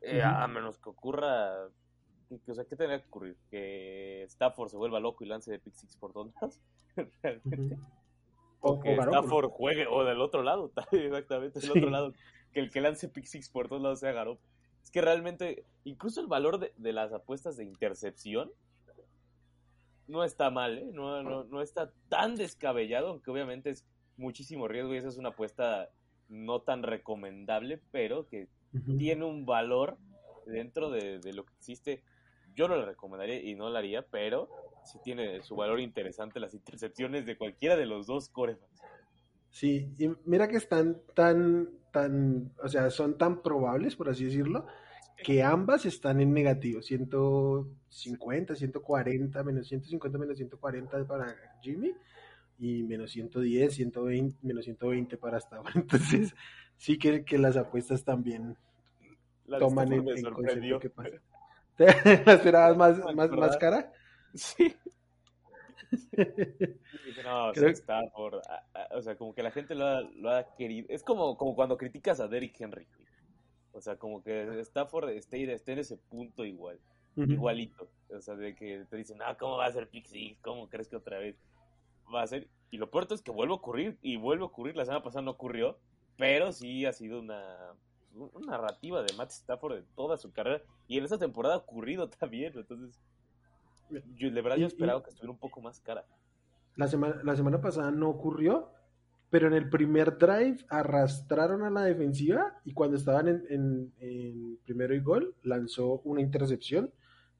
Eh, 0.01 0.21
a 0.21 0.45
menos 0.47 0.77
que 0.77 0.89
ocurra. 0.89 1.69
Que, 2.27 2.51
o 2.51 2.55
sea, 2.55 2.65
¿qué 2.65 2.75
tendría 2.75 3.01
que 3.01 3.07
ocurrir? 3.07 3.37
Que 3.49 4.23
Stafford 4.23 4.69
se 4.69 4.77
vuelva 4.77 4.99
loco 4.99 5.23
y 5.23 5.27
lance 5.27 5.51
de 5.51 5.59
pick 5.59 5.73
six 5.73 5.95
por 5.95 6.11
todos 6.11 6.33
Realmente. 7.23 7.77
O, 8.61 8.79
que 8.79 8.93
Stafford 8.93 9.49
juegue, 9.49 9.87
o 9.87 10.03
del 10.03 10.21
otro 10.21 10.43
lado, 10.43 10.71
exactamente, 10.91 11.59
del 11.59 11.71
otro 11.71 11.89
lado. 11.89 12.13
Que 12.51 12.59
el 12.59 12.71
que 12.71 12.81
lance 12.81 13.07
pick 13.07 13.25
six 13.25 13.49
por 13.49 13.67
todos 13.67 13.81
lados 13.81 13.99
sea 13.99 14.11
Garoppolo. 14.11 14.47
Es 14.83 14.91
que 14.91 15.01
realmente, 15.01 15.65
incluso 15.83 16.19
el 16.19 16.27
valor 16.27 16.59
de, 16.59 16.73
de 16.77 16.93
las 16.93 17.13
apuestas 17.13 17.57
de 17.57 17.63
intercepción 17.63 18.51
no 20.07 20.23
está 20.23 20.49
mal, 20.49 20.79
¿eh? 20.79 20.89
no, 20.91 21.21
no, 21.21 21.43
no 21.43 21.61
está 21.61 21.91
tan 22.09 22.35
descabellado, 22.35 23.09
aunque 23.09 23.29
obviamente 23.29 23.69
es 23.69 23.85
muchísimo 24.17 24.67
riesgo 24.67 24.93
y 24.93 24.97
esa 24.97 25.07
es 25.07 25.17
una 25.17 25.29
apuesta 25.29 25.89
no 26.27 26.61
tan 26.61 26.83
recomendable, 26.83 27.79
pero 27.91 28.27
que 28.27 28.47
tiene 28.97 29.25
un 29.25 29.45
valor 29.45 29.97
dentro 30.45 30.89
de, 30.89 31.19
lo 31.33 31.45
que 31.45 31.53
existe. 31.53 32.03
Yo 32.59 32.67
no 32.67 32.75
la 32.75 32.83
recomendaría 32.83 33.41
y 33.41 33.55
no 33.55 33.69
la 33.69 33.79
haría, 33.79 34.01
pero 34.01 34.49
sí 34.83 34.99
tiene 35.01 35.41
su 35.43 35.55
valor 35.55 35.79
interesante 35.79 36.41
las 36.41 36.53
intercepciones 36.53 37.25
de 37.25 37.37
cualquiera 37.37 37.77
de 37.77 37.85
los 37.85 38.05
dos 38.05 38.27
corebacks. 38.27 38.81
Sí, 39.49 39.89
y 39.97 40.09
mira 40.25 40.49
que 40.49 40.57
están 40.57 40.97
tan, 41.15 41.69
tan, 41.93 42.51
o 42.61 42.67
sea, 42.67 42.89
son 42.89 43.17
tan 43.17 43.41
probables, 43.41 43.95
por 43.95 44.09
así 44.09 44.25
decirlo, 44.25 44.65
que 45.23 45.41
ambas 45.41 45.85
están 45.85 46.19
en 46.19 46.33
negativo, 46.33 46.81
150, 46.81 48.53
140, 48.55 49.43
menos 49.45 49.65
150, 49.69 50.17
menos 50.17 50.35
140 50.35 51.05
para 51.05 51.33
Jimmy 51.61 51.93
y 52.57 52.83
menos 52.83 53.11
110, 53.11 53.73
120, 53.73 54.37
menos 54.41 54.65
120 54.65 55.15
para 55.15 55.37
hasta 55.37 55.55
ahora. 55.55 55.71
Entonces, 55.75 56.35
sí 56.75 56.97
que, 56.97 57.23
que 57.23 57.37
las 57.37 57.55
apuestas 57.55 58.03
también 58.03 58.57
toman 59.47 59.93
en, 59.93 60.09
en 60.09 60.33
concepto 60.33 60.79
qué 60.79 60.89
pasa. 62.03 62.23
¿La 62.25 62.33
esperabas 62.33 62.77
más, 62.77 63.15
más, 63.15 63.31
más 63.31 63.57
cara? 63.57 63.91
Sí. 64.33 64.75
no, 67.23 67.51
está 67.51 68.01
por, 68.15 68.41
o 68.91 69.01
sea, 69.01 69.15
como 69.15 69.33
que 69.33 69.43
la 69.43 69.51
gente 69.51 69.75
lo 69.75 69.85
ha, 69.85 70.01
lo 70.01 70.31
ha, 70.31 70.55
querido. 70.55 70.87
Es 70.89 71.03
como, 71.03 71.37
como 71.37 71.55
cuando 71.55 71.77
criticas 71.77 72.19
a 72.19 72.27
Derrick 72.27 72.59
Henry. 72.59 72.87
O 73.71 73.81
sea, 73.81 73.97
como 73.97 74.23
que 74.23 74.59
Stafford 74.61 75.09
esté 75.09 75.43
en 75.43 75.79
ese 75.79 75.97
punto 75.97 76.45
igual, 76.45 76.79
igualito. 77.15 77.89
O 78.09 78.21
sea, 78.21 78.35
de 78.35 78.55
que 78.55 78.85
te 78.89 78.97
dicen, 78.97 79.19
ah, 79.23 79.37
¿cómo 79.37 79.57
va 79.57 79.67
a 79.67 79.71
ser 79.71 79.89
Pixie? 79.89 80.37
¿Cómo 80.41 80.69
crees 80.69 80.87
que 80.87 80.95
otra 80.95 81.19
vez 81.19 81.35
va 82.13 82.23
a 82.23 82.27
ser? 82.27 82.47
Y 82.71 82.77
lo 82.77 82.89
peor 82.89 83.07
es 83.09 83.21
que 83.21 83.31
vuelve 83.31 83.53
a 83.53 83.57
ocurrir, 83.57 83.97
y 84.01 84.17
vuelve 84.17 84.43
a 84.43 84.47
ocurrir. 84.47 84.75
La 84.75 84.85
semana 84.85 85.03
pasada 85.03 85.21
no 85.23 85.31
ocurrió, 85.31 85.79
pero 86.17 86.51
sí 86.51 86.85
ha 86.85 86.93
sido 86.93 87.19
una, 87.19 87.73
una 88.13 88.51
narrativa 88.51 89.01
de 89.03 89.13
Matt 89.15 89.31
Stafford 89.31 89.75
de 89.75 89.83
toda 89.95 90.17
su 90.17 90.31
carrera. 90.31 90.61
Y 90.87 90.97
en 90.97 91.03
esta 91.03 91.17
temporada 91.17 91.55
ha 91.55 91.59
ocurrido 91.59 92.09
también. 92.19 92.53
Entonces, 92.55 92.99
yo, 94.15 94.31
de 94.31 94.41
verdad 94.41 94.57
yo 94.57 94.67
esperaba 94.67 95.03
que 95.03 95.09
estuviera 95.09 95.31
un 95.31 95.39
poco 95.39 95.61
más 95.61 95.79
cara. 95.79 96.05
La 96.75 96.87
semana, 96.87 97.19
la 97.23 97.35
semana 97.35 97.59
pasada 97.59 97.91
no 97.91 98.09
ocurrió, 98.09 98.71
pero 99.29 99.47
en 99.47 99.53
el 99.53 99.69
primer 99.69 100.17
drive 100.17 100.65
arrastraron 100.69 101.63
a 101.63 101.69
la 101.69 101.83
defensiva 101.83 102.59
y 102.65 102.73
cuando 102.73 102.97
estaban 102.97 103.27
en, 103.27 104.59
primero 104.65 104.95
y 104.95 104.99
gol 104.99 105.35
lanzó 105.43 106.01
una 106.03 106.21
intercepción 106.21 106.91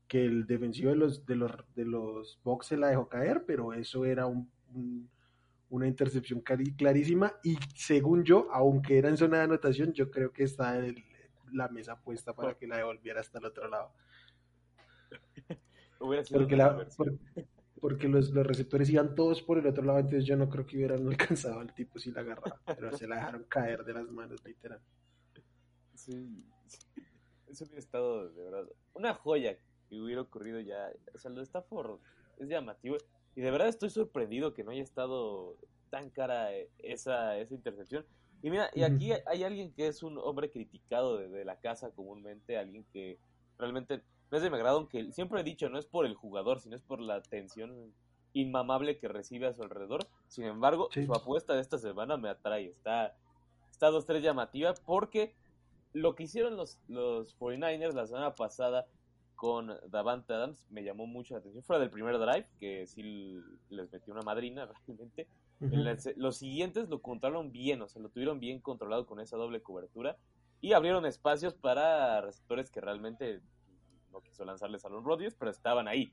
que 0.08 0.26
el 0.26 0.46
defensivo 0.46 0.90
de 0.90 0.96
los 0.96 1.26
de 1.26 1.36
los 1.36 1.52
de 1.76 1.86
los 1.86 2.40
Bucks 2.44 2.68
se 2.68 2.78
la 2.78 2.88
dejó 2.88 3.08
caer, 3.08 3.44
pero 3.46 3.74
eso 3.74 4.06
era 4.06 4.26
un, 4.26 4.50
una 5.70 5.88
intercepción 5.88 6.42
clarísima 6.42 7.34
y 7.44 7.58
según 7.76 8.24
yo, 8.24 8.48
aunque 8.52 8.98
era 8.98 9.10
en 9.10 9.18
zona 9.18 9.38
de 9.38 9.44
anotación, 9.44 9.94
yo 9.94 10.10
creo 10.10 10.32
que 10.32 10.44
está 10.44 10.80
la 11.52 11.68
mesa 11.70 12.02
puesta 12.02 12.34
para 12.36 12.56
que 12.56 12.68
la 12.68 12.78
devolviera 12.78 13.22
hasta 13.22 13.40
el 13.40 13.46
otro 13.46 13.68
lado. 13.68 13.92
Porque 16.00 16.56
la, 16.56 16.88
porque 17.82 18.08
los, 18.08 18.30
los, 18.30 18.48
receptores 18.48 18.90
iban 18.90 19.16
todos 19.16 19.42
por 19.42 19.58
el 19.58 19.68
otro 19.68 19.84
lado, 19.84 20.00
entonces 20.00 20.26
yo 20.26 20.38
no 20.38 20.48
creo 20.50 20.66
que 20.66 20.78
hubieran 20.78 21.06
alcanzado 21.08 21.60
al 21.60 21.74
tipo 21.74 22.00
si 22.00 22.12
la 22.12 22.22
agarraba, 22.22 22.60
pero 22.66 22.96
se 22.96 23.06
la 23.06 23.18
dejaron 23.18 23.44
caer 23.44 23.84
de 23.84 23.94
las 23.94 24.10
manos, 24.10 24.44
literal. 24.46 24.80
Sí, 25.96 26.46
eso 27.48 27.66
hubiera 27.66 27.80
estado 27.80 28.30
de 28.30 28.44
verdad 28.44 28.70
una 28.94 29.14
joya 29.14 29.58
que 29.90 30.00
hubiera 30.00 30.22
ocurrido 30.22 30.60
ya. 30.60 30.90
O 31.14 31.18
sea, 31.18 31.32
lo 31.32 31.38
de 31.38 31.44
Stafford 31.44 32.00
es 32.38 32.48
llamativo 32.48 32.98
y 33.40 33.42
de 33.42 33.52
verdad 33.52 33.70
estoy 33.70 33.90
sorprendido 33.90 34.54
que 34.54 34.66
no 34.66 34.72
haya 34.72 34.84
estado 34.84 35.56
tan 35.90 36.10
cara 36.10 36.52
esa, 36.80 37.38
esa 37.38 37.54
intercepción. 37.54 38.06
Y 38.44 38.50
mira, 38.50 38.70
y 38.76 38.84
aquí 38.84 39.14
hay 39.26 39.46
alguien 39.46 39.72
que 39.72 39.88
es 39.88 40.04
un 40.04 40.18
hombre 40.18 40.52
criticado 40.52 41.18
de 41.18 41.46
la 41.46 41.58
casa 41.58 41.90
comúnmente, 41.92 42.58
alguien 42.58 42.84
que 42.92 43.18
realmente 43.58 44.02
no 44.30 44.36
es 44.36 44.44
de 44.44 44.50
mi 44.50 44.58
agrado, 44.58 44.80
aunque 44.80 45.14
siempre 45.14 45.40
he 45.40 45.46
dicho, 45.46 45.70
no 45.70 45.80
es 45.80 45.86
por 45.86 46.06
el 46.06 46.16
jugador, 46.16 46.60
sino 46.60 46.76
es 46.76 46.82
por 46.82 47.00
la 47.00 47.16
atención 47.16 47.94
inmamable 48.34 48.98
que 48.98 49.08
recibe 49.08 49.48
a 49.48 49.54
su 49.54 49.64
alrededor. 49.64 50.06
Sin 50.28 50.44
embargo, 50.44 50.90
su 50.92 51.14
apuesta 51.14 51.54
de 51.54 51.62
esta 51.62 51.78
semana 51.78 52.18
me 52.18 52.28
atrae. 52.28 52.66
Está, 52.66 53.16
está 53.72 53.90
dos, 53.90 54.06
tres 54.06 54.22
llamativa 54.22 54.74
porque 54.86 55.34
lo 55.94 56.14
que 56.14 56.24
hicieron 56.24 56.58
los, 56.58 56.78
los 56.90 57.40
49ers 57.40 57.94
la 57.94 58.06
semana 58.06 58.36
pasada 58.36 58.86
con 59.40 59.74
Davante 59.88 60.34
Adams 60.34 60.68
me 60.70 60.84
llamó 60.84 61.08
mucho 61.08 61.34
la 61.34 61.40
atención. 61.40 61.64
Fuera 61.64 61.80
del 61.80 61.90
primer 61.90 62.20
drive, 62.20 62.46
que 62.60 62.86
sí 62.88 63.40
les 63.70 63.90
metió 63.90 64.12
una 64.12 64.22
madrina 64.22 64.70
realmente. 64.86 65.30
los 66.18 66.36
siguientes 66.36 66.90
lo 66.90 67.02
controlaron 67.02 67.54
bien, 67.54 67.82
o 67.82 67.88
sea, 67.88 68.02
lo 68.02 68.10
tuvieron 68.10 68.42
bien 68.42 68.60
controlado 68.60 69.06
con 69.06 69.22
esa 69.22 69.38
doble 69.38 69.62
cobertura 69.62 70.18
y 70.60 70.74
abrieron 70.74 71.06
espacios 71.06 71.54
para 71.54 72.20
receptores 72.20 72.70
que 72.70 72.82
realmente 72.82 73.40
no 74.12 74.20
quiso 74.20 74.44
lanzarles 74.44 74.84
a 74.84 74.90
los 74.90 75.06
Rodgers, 75.06 75.38
pero 75.40 75.52
estaban 75.52 75.88
ahí. 75.88 76.12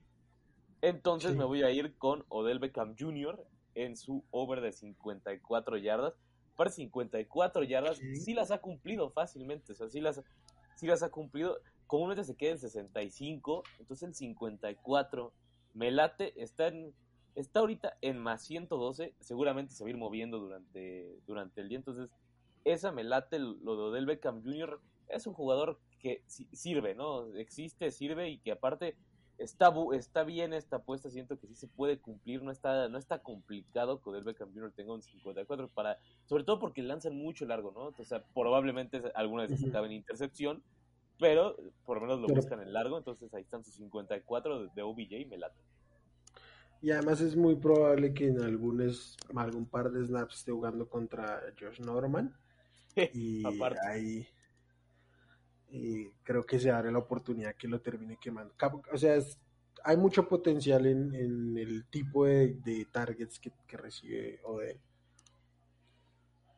Entonces 0.80 1.34
me 1.34 1.44
voy 1.44 1.64
a 1.64 1.70
ir 1.72 1.96
con 1.96 2.24
Odell 2.28 2.60
Beckham 2.60 2.94
Jr. 2.96 3.44
en 3.74 3.96
su 3.96 4.24
over 4.30 4.60
de 4.60 4.70
54 4.70 5.78
yardas. 5.78 6.14
Para 6.54 6.70
54 6.70 7.64
yardas, 7.64 7.98
sí. 8.24 8.34
las 8.34 8.52
ha 8.52 8.58
cumplido 8.58 9.10
fácilmente, 9.10 9.72
o 9.72 9.74
sea, 9.74 9.88
sí 9.88 10.00
las, 10.00 10.22
sí 10.76 10.86
las 10.86 11.02
ha 11.02 11.10
cumplido. 11.10 11.58
Comúnmente 11.86 12.24
se 12.24 12.36
queda 12.36 12.52
en 12.52 12.58
65, 12.58 13.62
entonces 13.78 14.08
en 14.08 14.14
54 14.14 15.32
me 15.74 15.90
late, 15.90 16.32
está 16.42 16.68
en, 16.68 16.92
está 17.34 17.60
ahorita 17.60 17.96
en 18.00 18.18
más 18.18 18.42
112, 18.42 19.14
seguramente 19.20 19.72
se 19.72 19.84
va 19.84 19.88
a 19.88 19.90
ir 19.90 19.96
moviendo 19.96 20.38
durante, 20.38 21.18
durante 21.26 21.60
el 21.60 21.68
día, 21.68 21.78
entonces 21.78 22.10
esa 22.64 22.90
me 22.90 23.04
late 23.04 23.38
lo 23.38 23.76
de 23.76 23.82
Odell 23.82 24.06
Beckham 24.06 24.42
Jr. 24.42 24.80
Es 25.08 25.26
un 25.26 25.34
jugador 25.34 25.78
que 26.00 26.22
sirve, 26.26 26.94
¿no? 26.96 27.32
Existe, 27.36 27.92
sirve 27.92 28.28
y 28.30 28.38
que 28.38 28.52
aparte 28.52 28.96
está, 29.38 29.72
está 29.92 30.24
bien 30.24 30.52
esta 30.52 30.76
apuesta, 30.76 31.10
siento 31.10 31.38
que 31.38 31.46
sí 31.46 31.54
se 31.54 31.68
puede 31.68 31.98
cumplir, 31.98 32.42
no 32.42 32.50
está, 32.50 32.88
no 32.88 32.98
está 32.98 33.20
complicado 33.20 34.00
que 34.00 34.10
el 34.10 34.24
Beckham 34.24 34.52
Jr. 34.52 34.72
tenga 34.72 34.94
un 34.94 35.02
54 35.02 35.68
para, 35.68 35.98
sobre 36.24 36.44
todo 36.44 36.58
porque 36.58 36.82
lanzan 36.82 37.16
mucho 37.16 37.46
largo, 37.46 37.72
¿no? 37.72 37.92
O 37.96 38.04
sea, 38.04 38.24
probablemente 38.34 39.02
algunas 39.14 39.50
veces 39.50 39.68
acaben 39.68 39.92
en 39.92 39.98
intercepción, 39.98 40.62
pero 41.18 41.56
por 41.84 42.00
lo 42.00 42.06
menos 42.06 42.20
lo 42.20 42.34
buscan 42.34 42.60
en 42.60 42.72
largo, 42.72 42.98
entonces 42.98 43.32
ahí 43.34 43.42
están 43.42 43.64
sus 43.64 43.74
54 43.74 44.68
de, 44.68 44.82
OBJ 44.82 45.12
y 45.12 45.24
me 45.24 45.38
late. 45.38 45.60
Y 46.82 46.90
además 46.90 47.20
es 47.20 47.36
muy 47.36 47.56
probable 47.56 48.12
que 48.12 48.28
en 48.28 48.40
algunos, 48.40 49.16
algún 49.34 49.66
par 49.66 49.90
de 49.90 50.04
snaps 50.04 50.36
esté 50.36 50.52
jugando 50.52 50.88
contra 50.88 51.42
Josh 51.58 51.80
Norman. 51.80 52.34
y 53.14 53.42
ahí 53.88 54.26
y 55.68 56.08
creo 56.22 56.44
que 56.44 56.58
se 56.58 56.70
abre 56.70 56.92
la 56.92 56.98
oportunidad 56.98 57.54
que 57.54 57.68
lo 57.68 57.80
termine 57.80 58.18
quemando. 58.20 58.54
O 58.92 58.96
sea, 58.96 59.18
hay 59.84 59.96
mucho 59.96 60.28
potencial 60.28 60.86
en, 60.86 61.56
el 61.56 61.86
tipo 61.90 62.24
de, 62.26 62.86
targets 62.90 63.38
que, 63.38 63.76
recibe 63.76 64.40
Odell. 64.44 64.80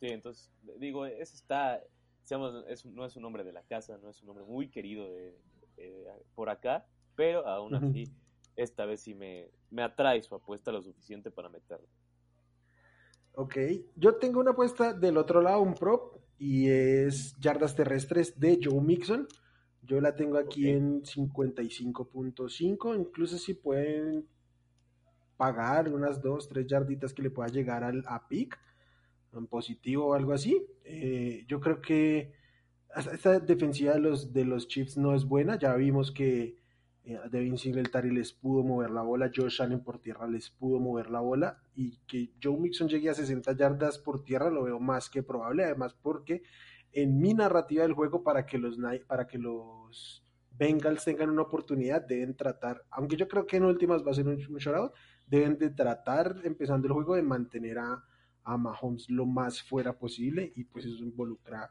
Sí, 0.01 0.07
entonces, 0.07 0.51
digo, 0.79 1.07
eso 1.07 1.35
está, 1.35 1.83
es, 2.69 2.85
no 2.85 3.05
es 3.05 3.17
un 3.17 3.25
hombre 3.25 3.45
de 3.45 3.53
la 3.53 3.63
casa, 3.63 3.99
no 3.99 4.11
es 4.11 4.23
un 4.23 4.31
hombre 4.31 4.45
muy 4.45 4.69
querido 4.69 5.07
por 6.35 6.51
acá, 6.51 6.87
pero 7.15 7.47
aún 7.47 7.75
así, 7.75 8.13
esta 8.57 8.85
vez 8.85 9.01
sí 9.03 9.15
me, 9.15 9.51
me 9.71 9.83
atrae 9.83 10.23
su 10.23 10.35
apuesta 10.35 10.73
lo 10.73 10.83
suficiente 10.83 11.31
para 11.31 11.49
meterlo. 11.49 11.87
Ok, 13.35 13.57
yo 13.95 14.17
tengo 14.17 14.41
una 14.41 14.51
apuesta 14.51 14.93
del 14.93 15.17
otro 15.17 15.41
lado, 15.41 15.61
un 15.61 15.75
prop, 15.75 16.17
y 16.39 16.69
es 16.69 17.37
yardas 17.39 17.75
terrestres 17.75 18.39
de 18.39 18.59
Joe 18.63 18.81
Mixon. 18.81 19.27
Yo 19.83 20.01
la 20.01 20.15
tengo 20.15 20.39
aquí 20.39 20.69
en 20.69 21.03
55.5, 21.03 22.99
incluso 22.99 23.39
si 23.39 23.55
pueden 23.55 24.27
pagar 25.37 25.89
unas 25.93 26.21
dos, 26.21 26.49
tres 26.49 26.67
yarditas 26.67 27.15
que 27.15 27.23
le 27.23 27.31
pueda 27.31 27.49
llegar 27.49 27.85
al, 27.85 28.03
a 28.07 28.27
pick, 28.29 28.59
en 29.33 29.47
positivo 29.47 30.09
o 30.09 30.15
algo 30.15 30.33
así. 30.33 30.65
Eh, 30.85 31.45
yo 31.47 31.61
creo 31.61 31.81
que 31.81 32.33
esta 33.13 33.39
defensiva 33.41 33.95
de 33.95 34.01
los, 34.01 34.33
de 34.33 34.45
los 34.45 34.69
Chiefs 34.69 34.97
no 34.97 35.15
es 35.15 35.25
buena, 35.25 35.59
ya 35.59 35.75
vimos 35.75 36.11
que 36.11 36.57
eh, 37.05 37.19
Devin 37.31 37.59
Singletary 37.59 38.11
les 38.11 38.33
pudo 38.33 38.63
mover 38.63 38.91
la 38.91 39.03
bola, 39.03 39.31
Josh 39.35 39.63
Allen 39.63 39.83
por 39.83 40.01
tierra 40.01 40.27
les 40.27 40.51
pudo 40.51 40.81
mover 40.81 41.11
la 41.11 41.21
bola 41.21 41.63
y 41.75 41.99
que 42.07 42.33
Joe 42.43 42.59
Mixon 42.59 42.89
llegue 42.89 43.11
a 43.11 43.15
60 43.15 43.53
yardas 43.57 43.99
por 43.99 44.25
tierra 44.25 44.51
lo 44.51 44.65
veo 44.65 44.81
más 44.81 45.11
que 45.11 45.23
probable, 45.23 45.65
además 45.65 45.95
porque 45.95 46.43
en 46.93 47.19
mi 47.19 47.35
narrativa 47.35 47.83
del 47.83 47.93
juego 47.93 48.23
para 48.23 48.47
que 48.47 48.59
los, 48.59 48.79
para 49.07 49.27
que 49.27 49.39
los 49.39 50.25
Bengals 50.51 51.05
tengan 51.05 51.31
una 51.31 51.43
oportunidad, 51.43 52.05
deben 52.05 52.35
tratar, 52.37 52.85
aunque 52.91 53.17
yo 53.17 53.29
creo 53.29 53.47
que 53.47 53.59
en 53.59 53.65
últimas 53.65 54.05
va 54.05 54.11
a 54.11 54.15
ser 54.15 54.27
un, 54.27 54.35
un 54.35 54.91
deben 55.27 55.59
de 55.59 55.71
tratar, 55.71 56.37
empezando 56.43 56.89
el 56.89 56.95
juego, 56.95 57.15
de 57.15 57.23
mantener 57.23 57.79
a, 57.79 58.05
a 58.49 58.57
Mahomes 58.57 59.11
lo 59.11 59.27
más 59.27 59.63
fuera 59.63 59.99
posible 59.99 60.53
y 60.57 60.65
pues 60.65 60.87
eso 60.87 61.05
involucra 61.05 61.71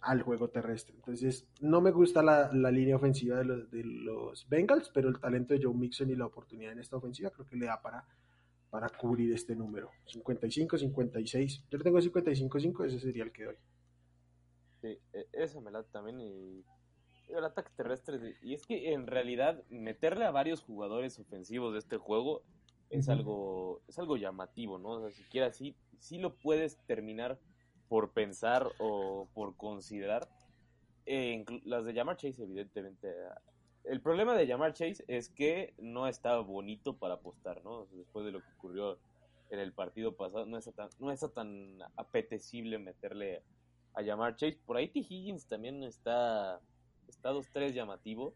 al 0.00 0.22
juego 0.22 0.48
terrestre. 0.50 0.94
Entonces, 0.94 1.48
no 1.60 1.80
me 1.80 1.90
gusta 1.90 2.22
la, 2.22 2.48
línea 2.70 2.94
ofensiva 2.94 3.38
de 3.38 3.44
los, 3.44 3.70
de 3.72 3.82
los, 3.82 4.48
Bengals, 4.48 4.88
pero 4.94 5.08
el 5.08 5.18
talento 5.18 5.52
de 5.52 5.64
Joe 5.64 5.74
Mixon 5.74 6.10
y 6.10 6.14
la 6.14 6.26
oportunidad 6.26 6.72
en 6.72 6.78
esta 6.78 6.96
ofensiva 6.96 7.30
creo 7.30 7.46
que 7.46 7.56
le 7.56 7.66
da 7.66 7.82
para, 7.82 8.06
para 8.70 8.88
cubrir 8.88 9.32
este 9.32 9.56
número. 9.56 9.90
55, 10.06 10.78
56. 10.78 11.64
Yo 11.68 11.78
le 11.78 11.84
tengo 11.84 12.00
55, 12.00 12.60
5, 12.60 12.84
ese 12.84 13.00
sería 13.00 13.24
el 13.24 13.32
que 13.32 13.44
doy. 13.44 13.56
Sí, 14.80 14.98
e, 15.12 15.26
esa 15.32 15.60
me 15.60 15.72
la 15.72 15.82
también 15.82 16.20
y 16.20 16.64
el 17.30 17.44
ataque 17.44 17.70
terrestre. 17.76 18.36
Y 18.42 18.54
es 18.54 18.64
que 18.64 18.92
en 18.92 19.08
realidad 19.08 19.64
meterle 19.70 20.24
a 20.24 20.30
varios 20.30 20.62
jugadores 20.62 21.18
ofensivos 21.18 21.72
de 21.72 21.80
este 21.80 21.96
juego 21.96 22.42
es 22.90 23.08
algo 23.08 23.80
es 23.88 23.98
algo 23.98 24.16
llamativo, 24.16 24.78
¿no? 24.78 24.90
O 24.90 25.00
sea, 25.00 25.10
siquiera 25.10 25.46
así, 25.46 25.74
sí 26.02 26.18
lo 26.18 26.34
puedes 26.34 26.76
terminar 26.86 27.38
por 27.88 28.12
pensar 28.12 28.68
o 28.78 29.28
por 29.34 29.56
considerar. 29.56 30.28
Eh, 31.06 31.44
las 31.64 31.84
de 31.84 31.94
Llamar 31.94 32.16
Chase, 32.16 32.42
evidentemente. 32.42 33.08
El 33.84 34.00
problema 34.00 34.34
de 34.34 34.46
Llamar 34.46 34.72
Chase 34.72 35.04
es 35.06 35.28
que 35.28 35.74
no 35.78 36.06
está 36.06 36.38
bonito 36.38 36.96
para 36.96 37.14
apostar, 37.14 37.62
¿no? 37.64 37.86
Después 37.92 38.24
de 38.24 38.32
lo 38.32 38.40
que 38.40 38.52
ocurrió 38.58 38.98
en 39.50 39.58
el 39.58 39.72
partido 39.72 40.16
pasado, 40.16 40.46
no 40.46 40.58
está 40.58 40.72
tan, 40.72 40.88
no 40.98 41.10
está 41.10 41.28
tan 41.28 41.78
apetecible 41.96 42.78
meterle 42.78 43.42
a 43.94 44.02
Llamar 44.02 44.36
Chase. 44.36 44.58
Por 44.66 44.76
ahí 44.76 44.88
T. 44.88 45.00
Higgins 45.00 45.46
también 45.46 45.82
está, 45.84 46.60
está 47.08 47.32
2-3 47.32 47.72
llamativo. 47.72 48.34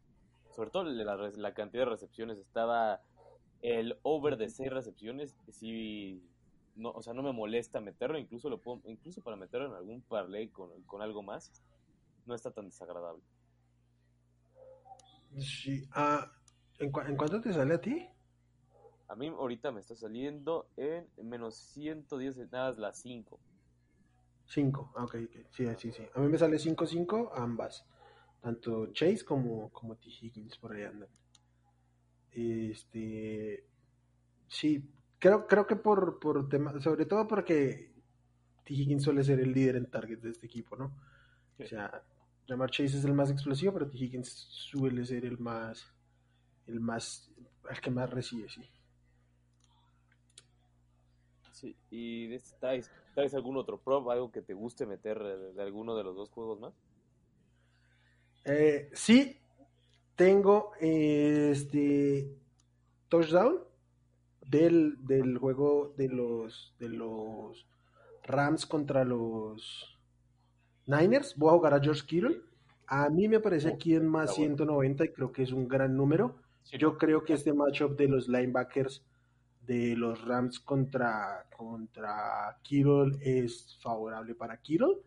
Sobre 0.54 0.70
todo 0.70 0.84
la, 0.84 1.16
la 1.16 1.54
cantidad 1.54 1.84
de 1.84 1.90
recepciones. 1.90 2.38
Estaba 2.38 3.02
el 3.60 3.98
over 4.02 4.36
de 4.36 4.50
6 4.50 4.70
recepciones. 4.70 5.36
Sí, 5.50 6.22
no, 6.76 6.90
o 6.90 7.02
sea, 7.02 7.14
no 7.14 7.22
me 7.22 7.32
molesta 7.32 7.80
meterlo, 7.80 8.18
incluso 8.18 8.48
lo 8.48 8.60
puedo, 8.60 8.80
incluso 8.84 9.22
para 9.22 9.36
meterlo 9.36 9.66
en 9.66 9.74
algún 9.74 10.02
parlay 10.02 10.48
con, 10.48 10.70
con 10.82 11.02
algo 11.02 11.22
más, 11.22 11.52
no 12.26 12.34
está 12.34 12.50
tan 12.50 12.66
desagradable. 12.66 13.22
Sí, 15.38 15.88
ah, 15.92 16.30
¿en, 16.78 16.90
cuánto 16.90 17.40
te 17.40 17.52
sale 17.52 17.74
a 17.74 17.80
ti? 17.80 18.08
A 19.08 19.14
mí 19.14 19.28
ahorita 19.28 19.70
me 19.70 19.80
está 19.80 19.94
saliendo 19.94 20.68
en 20.76 21.08
menos 21.22 21.56
110 21.56 22.50
nada 22.50 22.72
las 22.72 23.00
5. 23.02 23.38
5, 24.46 24.92
ah, 24.96 25.04
ok, 25.04 25.16
sí, 25.50 25.66
sí, 25.76 25.92
sí. 25.92 26.02
A 26.14 26.20
mí 26.20 26.28
me 26.28 26.38
sale 26.38 26.56
5-5 26.56 27.30
ambas. 27.34 27.84
Tanto 28.40 28.92
Chase 28.92 29.24
como, 29.24 29.70
como 29.70 29.96
T. 29.96 30.08
Higgins 30.08 30.56
por 30.58 30.72
ahí 30.72 30.84
andan. 30.84 31.08
Este, 32.30 33.64
sí, 34.46 34.88
Creo, 35.26 35.44
creo 35.48 35.66
que 35.66 35.74
por, 35.74 36.20
por 36.20 36.48
tema, 36.48 36.80
sobre 36.80 37.04
todo 37.04 37.26
porque 37.26 37.90
T. 38.62 38.74
Higgins 38.74 39.02
suele 39.02 39.24
ser 39.24 39.40
el 39.40 39.52
líder 39.52 39.74
en 39.74 39.90
target 39.90 40.20
de 40.20 40.30
este 40.30 40.46
equipo, 40.46 40.76
¿no? 40.76 40.96
O 41.58 41.66
sea, 41.66 42.00
Jamar 42.46 42.70
Chase 42.70 42.96
es 42.96 43.04
el 43.04 43.12
más 43.12 43.32
explosivo, 43.32 43.72
pero 43.72 43.90
T. 43.90 43.98
Higgins 43.98 44.28
suele 44.28 45.04
ser 45.04 45.24
el 45.24 45.36
más, 45.38 45.84
el 46.68 46.78
más, 46.78 47.28
el 47.68 47.80
que 47.80 47.90
más 47.90 48.08
recibe, 48.08 48.48
sí. 48.48 48.70
Sí, 51.50 51.76
y 51.90 52.32
este, 52.32 52.56
¿traes, 53.12 53.34
algún 53.34 53.56
otro 53.56 53.80
prop, 53.80 54.08
algo 54.10 54.30
que 54.30 54.42
te 54.42 54.54
guste 54.54 54.86
meter 54.86 55.20
de, 55.20 55.60
alguno 55.60 55.96
de 55.96 56.04
los 56.04 56.14
dos 56.14 56.30
juegos 56.30 56.60
más? 56.60 56.72
Eh, 58.44 58.90
sí, 58.92 59.40
tengo 60.14 60.70
este 60.78 62.32
touchdown 63.08 63.66
del, 64.48 64.96
del 65.06 65.38
juego 65.38 65.94
de 65.96 66.08
los, 66.08 66.74
de 66.78 66.88
los 66.88 67.66
Rams 68.24 68.66
contra 68.66 69.04
los 69.04 69.98
Niners. 70.86 71.34
Voy 71.36 71.50
a 71.50 71.56
jugar 71.56 71.74
a 71.74 71.80
George 71.80 72.06
Kittle. 72.06 72.40
A 72.86 73.08
mí 73.10 73.28
me 73.28 73.40
parece 73.40 73.68
aquí 73.68 73.94
en 73.94 74.06
más 74.06 74.34
190 74.34 75.04
y 75.04 75.08
creo 75.12 75.32
que 75.32 75.42
es 75.42 75.52
un 75.52 75.66
gran 75.66 75.96
número. 75.96 76.36
Yo 76.78 76.98
creo 76.98 77.24
que 77.24 77.34
este 77.34 77.52
matchup 77.52 77.96
de 77.96 78.08
los 78.08 78.28
linebackers 78.28 79.04
de 79.62 79.96
los 79.96 80.24
Rams 80.24 80.60
contra, 80.60 81.46
contra 81.56 82.58
Kittle 82.62 83.18
es 83.20 83.78
favorable 83.82 84.34
para 84.34 84.60
Kittle. 84.60 84.98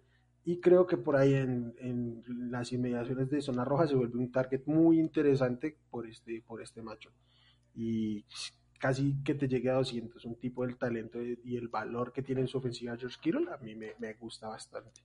Y 0.43 0.59
creo 0.59 0.87
que 0.87 0.97
por 0.97 1.15
ahí 1.15 1.33
en, 1.33 1.73
en, 1.79 2.23
las 2.51 2.71
inmediaciones 2.71 3.29
de 3.29 3.41
zona 3.41 3.63
roja 3.63 3.87
se 3.87 3.95
vuelve 3.95 4.17
un 4.17 4.31
target 4.31 4.63
muy 4.65 4.99
interesante 4.99 5.77
por 5.89 6.07
este, 6.07 6.41
por 6.45 6.61
este 6.61 6.81
matchup. 6.81 7.13
Y 7.75 8.25
casi 8.79 9.21
que 9.23 9.35
te 9.35 9.47
llegue 9.47 9.69
a 9.69 9.75
200. 9.75 10.25
Un 10.25 10.35
tipo 10.35 10.65
del 10.65 10.77
talento 10.77 11.19
y 11.21 11.57
el 11.57 11.67
valor 11.67 12.11
que 12.11 12.23
tiene 12.23 12.41
en 12.41 12.47
su 12.47 12.57
ofensiva 12.57 12.97
George 12.97 13.17
Kittle, 13.21 13.47
a 13.51 13.57
mí 13.57 13.75
me, 13.75 14.13
gusta 14.13 14.47
bastante. 14.47 15.01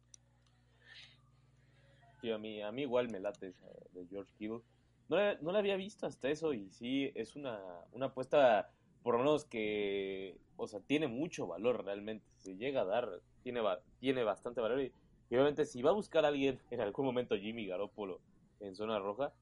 Sí, 2.21 2.31
a 2.31 2.39
mí, 2.39 2.63
a 2.63 2.73
mí 2.73 2.83
igual 2.83 3.11
me 3.11 3.21
late 3.21 3.53
de 3.93 4.07
George 4.07 4.33
Kittle. 4.39 4.61
No, 5.09 5.17
no 5.43 5.53
la 5.53 5.59
había 5.59 5.77
visto 5.77 6.07
hasta 6.07 6.31
eso 6.31 6.55
y 6.55 6.71
sí, 6.71 7.13
es 7.15 7.37
una, 7.37 7.61
una 7.93 8.07
apuesta 8.07 8.71
por 9.05 9.17
lo 9.17 9.19
menos 9.19 9.45
que, 9.45 10.39
o 10.57 10.67
sea, 10.67 10.81
tiene 10.81 11.09
mucho 11.09 11.47
valor 11.47 11.85
realmente. 11.85 12.25
Si 12.39 12.57
llega 12.57 12.81
a 12.81 12.85
dar, 12.87 13.21
tiene, 13.43 13.61
tiene 14.01 14.25
bastante 14.25 14.63
valor 14.63 14.81
y, 14.81 14.93
obviamente 15.31 15.67
si 15.67 15.83
va 15.83 15.91
a 15.91 15.95
buscar 15.95 16.25
a 16.25 16.29
alguien 16.29 16.59
en 16.71 16.81
algún 16.81 17.05
momento 17.05 17.37
Jimmy 17.37 17.67
Garoppolo 17.67 18.21
en 18.61 18.75
zona 18.75 18.99
roja, 18.99 19.33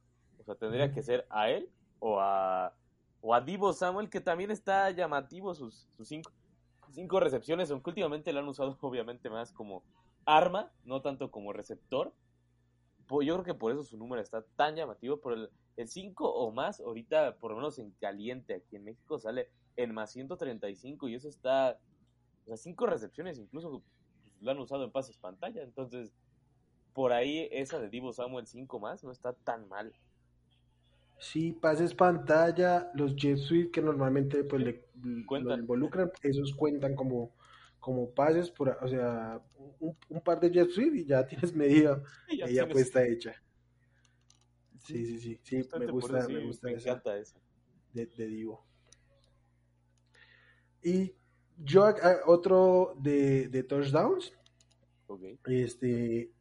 o 0.41 0.43
sea, 0.43 0.57
tendría 0.57 0.93
que 0.93 1.03
ser 1.03 1.27
a 1.31 1.49
él 1.49 1.69
o 2.01 2.19
a 2.19 2.75
o 3.23 3.35
a 3.35 3.41
Divo 3.41 3.73
Samuel, 3.73 4.11
que 4.11 4.21
también 4.21 4.51
está 4.51 4.91
llamativo 4.91 5.55
sus, 5.55 5.87
sus 5.97 6.09
cinco, 6.09 6.31
cinco 6.91 7.21
recepciones, 7.21 7.71
aunque 7.71 7.91
últimamente 7.91 8.33
lo 8.33 8.41
han 8.41 8.49
usado 8.49 8.77
obviamente 8.83 9.31
más 9.31 9.53
como 9.53 9.83
arma, 10.27 10.71
no 10.85 11.01
tanto 11.01 11.31
como 11.31 11.53
receptor. 11.53 12.13
Yo 13.09 13.35
creo 13.35 13.45
que 13.45 13.55
por 13.55 13.73
eso 13.73 13.85
su 13.85 13.97
número 13.97 14.23
está 14.23 14.43
tan 14.57 14.75
llamativo, 14.75 15.21
por 15.21 15.35
el, 15.35 15.51
el 15.77 15.89
5 15.89 16.33
o 16.33 16.51
más, 16.51 16.81
ahorita 16.81 17.37
por 17.37 17.51
lo 17.51 17.59
menos 17.59 17.79
en 17.79 17.91
caliente 17.93 18.55
aquí 18.55 18.77
en 18.77 18.85
México 18.85 19.19
sale 19.19 19.51
en 19.77 19.93
más 19.93 20.13
135 20.13 21.09
y 21.09 21.15
eso 21.15 21.29
está, 21.29 21.79
o 22.45 22.47
sea, 22.47 22.57
5 22.57 22.87
recepciones 22.87 23.39
incluso 23.39 23.83
pues, 24.23 24.35
lo 24.41 24.51
han 24.51 24.59
usado 24.59 24.85
en 24.85 24.93
pases 24.93 25.19
pantalla, 25.19 25.63
entonces 25.63 26.15
por 26.95 27.13
ahí 27.13 27.49
esa 27.53 27.79
de 27.81 27.91
Divo 27.91 28.13
Samuel 28.13 28.47
5 28.47 28.81
más 28.81 29.05
no 29.05 29.13
está 29.13 29.35
tan 29.35 29.69
mal. 29.69 29.93
Sí, 31.23 31.53
pases 31.53 31.95
pantalla, 31.95 32.91
los 32.95 33.15
Jet 33.15 33.39
Suite 33.39 33.71
que 33.71 33.81
normalmente 33.81 34.43
pues 34.43 34.61
le, 34.61 34.89
involucran, 35.57 36.11
esos 36.21 36.53
cuentan 36.53 36.97
como, 36.97 37.37
como 37.79 38.13
pases, 38.13 38.51
por, 38.51 38.77
o 38.83 38.89
sea, 38.89 39.41
un, 39.79 40.21
par 40.21 40.41
de 40.41 40.51
Jet 40.51 40.71
Suite 40.71 40.99
y 40.99 41.05
ya 41.05 41.25
tienes 41.25 41.55
medida, 41.55 42.03
ya 42.29 42.69
puesta 42.69 43.07
hecha. 43.07 43.41
Sí, 44.81 45.07
sí, 45.07 45.21
sí, 45.21 45.41
sí, 45.45 45.69
me 45.79 45.87
gusta, 45.87 46.27
me 46.27 46.45
gusta 46.45 46.67
me 46.67 46.75
encanta 46.75 47.17
eso. 47.17 47.41
De, 47.93 48.07
de, 48.07 48.27
Divo. 48.27 48.67
Y 50.83 51.15
yo, 51.57 51.85
ah, 51.85 52.17
otro 52.27 52.97
de, 53.01 53.47
de 53.47 53.63
touchdowns. 53.63 54.33
Okay. 55.07 55.39
Este, 55.47 56.33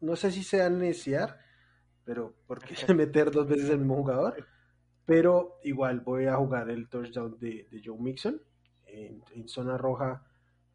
no 0.00 0.16
sé 0.16 0.32
si 0.32 0.42
sea 0.42 0.68
necear 0.68 1.43
pero 2.04 2.34
porque 2.46 2.74
meter 2.94 3.30
dos 3.30 3.48
veces 3.48 3.70
el 3.70 3.78
mismo 3.78 3.96
jugador. 3.96 4.46
Pero 5.06 5.58
igual 5.64 6.00
voy 6.00 6.26
a 6.26 6.36
jugar 6.36 6.70
el 6.70 6.88
touchdown 6.88 7.38
de, 7.38 7.66
de 7.70 7.82
Joe 7.84 7.98
Mixon 7.98 8.40
en, 8.86 9.48
zona 9.48 9.76
roja. 9.76 10.24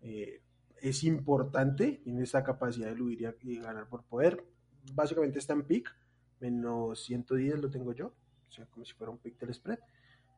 Eh, 0.01 0.41
es 0.81 1.03
importante 1.03 2.01
en 2.05 2.21
esta 2.21 2.43
capacidad 2.43 2.87
de 2.87 2.93
eludir 2.93 3.35
y 3.41 3.59
ganar 3.59 3.87
por 3.87 4.03
poder. 4.03 4.43
Básicamente 4.93 5.39
está 5.39 5.53
en 5.53 5.63
pick, 5.63 5.93
menos 6.39 7.03
110 7.03 7.59
lo 7.59 7.69
tengo 7.69 7.93
yo, 7.93 8.13
o 8.47 8.51
sea, 8.51 8.65
como 8.67 8.85
si 8.85 8.93
fuera 8.93 9.11
un 9.11 9.17
pick 9.17 9.37
del 9.39 9.53
spread. 9.53 9.79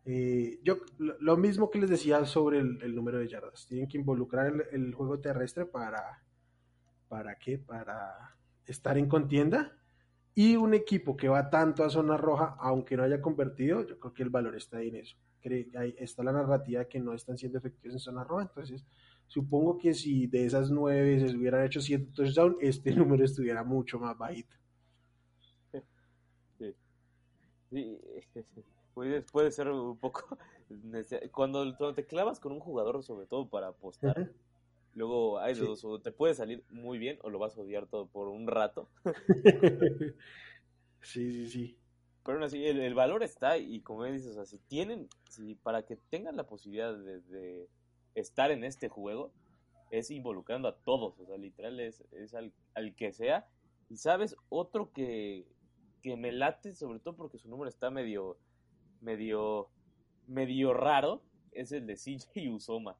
Eh, 0.05 0.59
yo 0.63 0.77
lo, 0.97 1.37
mismo 1.37 1.69
que 1.69 1.79
les 1.79 1.89
decía 1.89 2.25
sobre 2.25 2.57
el, 2.57 2.95
número 2.95 3.19
de 3.19 3.27
yardas, 3.27 3.67
tienen 3.67 3.87
que 3.87 3.99
involucrar 3.99 4.47
el, 4.47 4.63
el, 4.71 4.93
juego 4.95 5.19
terrestre 5.19 5.67
para, 5.67 6.23
¿para 7.07 7.35
qué? 7.35 7.59
Para 7.59 8.35
estar 8.65 8.97
en 8.97 9.07
contienda 9.07 9.77
y 10.33 10.55
un 10.55 10.73
equipo 10.73 11.17
que 11.17 11.27
va 11.27 11.49
tanto 11.49 11.83
a 11.83 11.89
zona 11.89 12.17
roja, 12.17 12.55
aunque 12.59 12.95
no 12.95 13.03
haya 13.03 13.21
convertido, 13.21 13.85
yo 13.85 13.99
creo 13.99 14.13
que 14.13 14.23
el 14.23 14.29
valor 14.29 14.55
está 14.55 14.77
ahí 14.77 14.89
en 14.89 14.97
eso. 14.97 15.17
Está 15.97 16.23
la 16.23 16.31
narrativa 16.31 16.85
que 16.85 16.99
no 16.99 17.13
están 17.13 17.37
siendo 17.37 17.57
efectivos 17.57 17.95
en 17.95 17.99
zona 17.99 18.23
roja. 18.23 18.43
Entonces, 18.43 18.85
supongo 19.27 19.77
que 19.77 19.93
si 19.93 20.27
de 20.27 20.45
esas 20.45 20.69
nueve 20.69 21.19
se 21.19 21.35
hubieran 21.35 21.65
hecho 21.65 21.81
siete 21.81 22.11
touchdowns, 22.13 22.57
este 22.61 22.91
número 22.95 23.25
estuviera 23.25 23.63
mucho 23.63 23.99
más 23.99 24.17
bajito. 24.17 24.55
Sí. 26.59 26.75
sí. 27.69 27.99
Puede, 28.93 29.51
ser 29.51 29.69
un 29.69 29.97
poco. 29.97 30.37
Cuando, 31.31 31.93
te 31.93 32.05
clavas 32.05 32.39
con 32.39 32.51
un 32.53 32.59
jugador, 32.59 33.03
sobre 33.03 33.25
todo 33.25 33.49
para 33.49 33.69
apostar, 33.69 34.31
Luego 34.93 35.39
hay 35.39 35.53
dos, 35.53 35.85
o 35.85 35.99
te 35.99 36.11
puede 36.11 36.33
salir 36.33 36.63
muy 36.69 36.97
bien 36.97 37.17
o 37.21 37.29
lo 37.29 37.39
vas 37.39 37.57
a 37.57 37.61
odiar 37.61 37.87
todo 37.87 38.07
por 38.07 38.27
un 38.27 38.47
rato. 38.47 38.89
sí, 41.01 41.31
sí, 41.31 41.47
sí. 41.47 41.77
Pero 42.23 42.37
aún 42.37 42.43
así, 42.43 42.63
el, 42.65 42.93
valor 42.93 43.23
está 43.23 43.57
y 43.57 43.81
como 43.81 44.03
dices, 44.05 44.31
o 44.31 44.33
sea, 44.33 44.45
si 44.45 44.59
tienen, 44.59 45.07
si 45.29 45.55
para 45.55 45.85
que 45.85 45.95
tengan 46.09 46.35
la 46.35 46.45
posibilidad 46.45 46.95
de, 46.95 47.67
estar 48.13 48.51
en 48.51 48.63
este 48.63 48.89
juego, 48.89 49.31
es 49.89 50.11
involucrando 50.11 50.67
a 50.67 50.77
todos, 50.77 51.19
o 51.19 51.25
sea, 51.25 51.37
literal 51.37 51.79
es, 51.79 52.03
es 52.11 52.33
al, 52.33 52.53
al, 52.75 52.93
que 52.95 53.11
sea. 53.11 53.47
Y 53.89 53.97
sabes, 53.97 54.35
otro 54.49 54.91
que, 54.91 55.47
que 56.01 56.15
me 56.15 56.31
late, 56.31 56.75
sobre 56.75 56.99
todo 56.99 57.15
porque 57.15 57.37
su 57.37 57.49
número 57.49 57.69
está 57.69 57.89
medio, 57.89 58.37
medio, 59.01 59.69
medio 60.27 60.73
raro, 60.73 61.23
es 61.51 61.71
el 61.71 61.87
de 61.87 61.95
CJ 61.95 62.51
Usoma. 62.53 62.97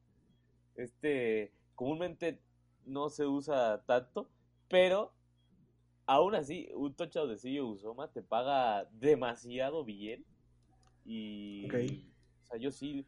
Este, 0.74 1.52
comúnmente 1.74 2.40
no 2.84 3.08
se 3.08 3.26
usa 3.26 3.82
tanto, 3.86 4.28
pero 4.68 5.12
aún 6.06 6.34
así, 6.34 6.68
un 6.74 6.94
touchdown 6.94 7.28
de 7.28 7.36
CJ 7.36 7.62
Usoma 7.62 8.08
te 8.08 8.22
paga 8.22 8.84
demasiado 8.92 9.84
bien. 9.84 10.24
Y, 11.04 11.66
o 11.66 12.46
sea, 12.46 12.58
yo 12.58 12.70
sí 12.70 13.06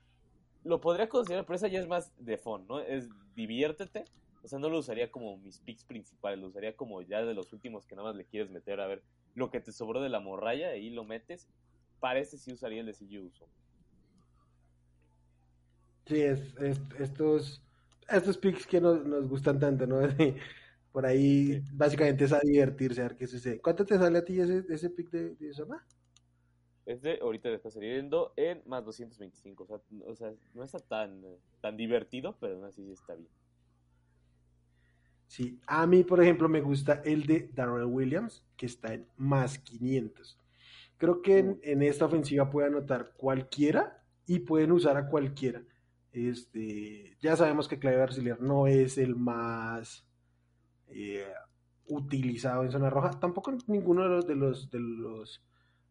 lo 0.65 0.81
podría 0.81 1.09
considerar, 1.09 1.45
pero 1.45 1.57
esa 1.57 1.69
ya 1.69 1.81
es 1.81 1.87
más 1.87 2.13
de 2.19 2.39
fun, 2.39 2.67
¿no? 2.67 2.81
Es 2.81 3.09
diviértete. 3.35 4.05
O 4.43 4.49
sea, 4.49 4.59
no 4.59 4.69
lo 4.69 4.79
usaría 4.79 5.11
como 5.11 5.39
mis 5.39 5.59
picks 5.59 5.85
principales, 5.85 6.39
lo 6.39 6.49
usaría 6.49 6.77
como 6.77 7.01
ya 7.03 7.25
de 7.25 7.33
los 7.33 7.53
últimos 7.53 7.87
que 7.87 7.97
nada 7.97 8.09
más 8.09 8.17
le 8.17 8.27
quieres 8.27 8.51
meter 8.51 8.81
a 8.81 8.87
ver 8.87 9.03
lo 9.35 9.51
que 9.51 9.61
te 9.61 9.73
sobró 9.73 10.03
de 10.03 10.11
la 10.11 10.21
morralla, 10.21 10.77
y 10.77 10.91
lo 10.91 11.05
metes. 11.05 11.49
Parece 11.99 12.37
si 12.37 12.53
usaría 12.53 12.81
el 12.81 12.87
de 12.87 12.93
CJ 12.93 13.21
Usoma. 13.21 13.53
Sí, 16.07 16.21
es, 16.21 16.55
estos, 16.99 17.63
estos 18.09 18.39
picks 18.39 18.67
que 18.67 18.81
nos, 18.81 19.05
nos 19.07 19.29
gustan 19.29 19.59
tanto, 19.59 19.87
¿no? 19.87 20.01
Por 20.93 21.07
ahí 21.07 21.61
básicamente 21.73 22.25
es 22.25 22.33
a 22.33 22.41
divertirse, 22.41 23.01
a 23.01 23.09
ver 23.09 23.17
qué 23.17 23.27
sucede. 23.27 23.61
¿Cuánto 23.61 23.85
te 23.85 23.99
sale 23.99 24.19
a 24.19 24.25
ti 24.25 24.41
ese, 24.41 24.65
ese 24.69 24.91
pick 24.91 25.11
de, 25.11 25.35
de 25.35 25.53
Soma? 25.55 25.85
Este 26.87 27.19
ahorita 27.21 27.49
le 27.51 27.57
está 27.57 27.71
saliendo 27.71 28.33
en 28.37 28.63
más 28.67 28.85
225. 28.85 29.65
O 29.65 29.67
sea, 29.67 29.81
o 30.07 30.15
sea 30.15 30.35
no 30.55 30.65
está 30.65 30.79
tan, 30.79 31.23
tan 31.61 31.77
divertido, 31.77 32.37
pero 32.41 32.55
aún 32.55 32.65
así 32.65 32.91
está 32.91 33.15
bien. 33.15 33.29
Sí, 35.27 35.61
a 35.67 35.87
mí, 35.87 36.05
por 36.05 36.23
ejemplo, 36.23 36.49
me 36.49 36.61
gusta 36.61 37.03
el 37.05 37.27
de 37.27 37.51
Darrell 37.55 37.87
Williams, 37.87 38.45
que 38.57 38.67
está 38.67 38.95
en 38.95 39.07
más 39.17 39.59
500. 39.59 40.39
Creo 40.97 41.23
que 41.23 41.39
en, 41.39 41.61
en 41.63 41.83
esta 41.83 42.07
ofensiva 42.07 42.51
puede 42.51 42.69
anotar 42.69 43.13
cualquiera 43.17 44.03
y 44.27 44.41
pueden 44.41 44.73
usar 44.73 44.97
a 44.97 45.09
cualquiera. 45.09 45.63
Este, 46.15 47.17
ya 47.21 47.35
sabemos 47.35 47.67
que 47.67 47.81
Clave 47.81 48.01
Arcelier 48.01 48.41
no 48.41 48.69
es 48.69 48.99
el 48.99 49.17
más 49.17 50.07
eh, 50.87 51.27
utilizado 51.89 52.63
en 52.63 52.71
zona 52.71 52.89
roja, 52.89 53.19
tampoco 53.19 53.53
ninguno 53.67 54.05
de 54.05 54.09
los 54.09 54.27
de 54.29 54.37
los, 54.37 54.71
de 54.71 54.79
los 54.79 55.43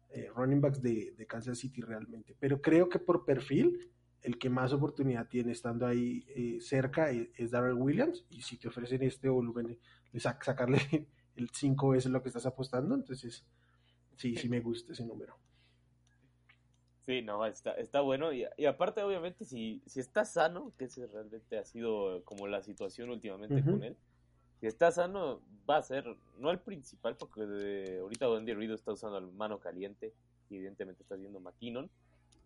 eh, 0.08 0.30
running 0.34 0.62
backs 0.62 0.80
de, 0.80 1.14
Kansas 1.28 1.58
City 1.58 1.82
realmente, 1.82 2.34
pero 2.40 2.62
creo 2.62 2.88
que 2.88 2.98
por 2.98 3.26
perfil 3.26 3.92
el 4.22 4.38
que 4.38 4.48
más 4.48 4.72
oportunidad 4.72 5.28
tiene 5.28 5.52
estando 5.52 5.86
ahí 5.86 6.24
eh, 6.34 6.58
cerca 6.62 7.10
es, 7.10 7.50
Darrell 7.50 7.74
Williams. 7.74 8.24
Y 8.30 8.40
si 8.40 8.56
te 8.56 8.68
ofrecen 8.68 9.02
este 9.02 9.28
volumen, 9.28 9.78
le 10.10 10.20
sacarle 10.20 10.78
el 11.36 11.50
5 11.50 11.90
veces 11.90 12.10
lo 12.10 12.22
que 12.22 12.30
estás 12.30 12.46
apostando, 12.46 12.94
entonces 12.94 13.44
sí, 14.16 14.34
sí. 14.36 14.48
me 14.48 14.60
gusta 14.60 14.94
ese 14.94 15.04
número. 15.04 15.36
Sí, 17.06 17.20
no, 17.20 17.44
está, 17.44 17.72
está 17.72 18.00
bueno. 18.00 18.32
Y, 18.32 18.46
aparte, 18.66 19.02
obviamente, 19.02 19.44
si, 19.44 19.82
si 19.86 20.00
está 20.00 20.24
sano, 20.24 20.72
que 20.78 20.86
ese 20.86 21.06
realmente 21.06 21.58
ha 21.58 21.64
sido 21.64 22.24
como 22.24 22.46
la 22.46 22.62
situación 22.62 23.10
últimamente 23.10 23.62
con 23.62 23.82
él, 23.82 23.96
si 24.60 24.66
está 24.66 24.90
sano, 24.90 25.42
va 25.68 25.76
a 25.76 25.82
ser, 25.82 26.04
no 26.38 26.50
el 26.50 26.58
principal, 26.58 27.16
porque 27.16 27.42
de, 27.42 27.98
ahorita 27.98 28.26
Andy 28.26 28.54
Reid 28.54 28.70
está 28.70 28.92
usando 28.92 29.18
el 29.18 29.30
mano 29.32 29.60
caliente, 29.60 30.14
y 30.48 30.56
evidentemente 30.56 31.02
está 31.02 31.16
viendo 31.16 31.40
McKinnon, 31.40 31.90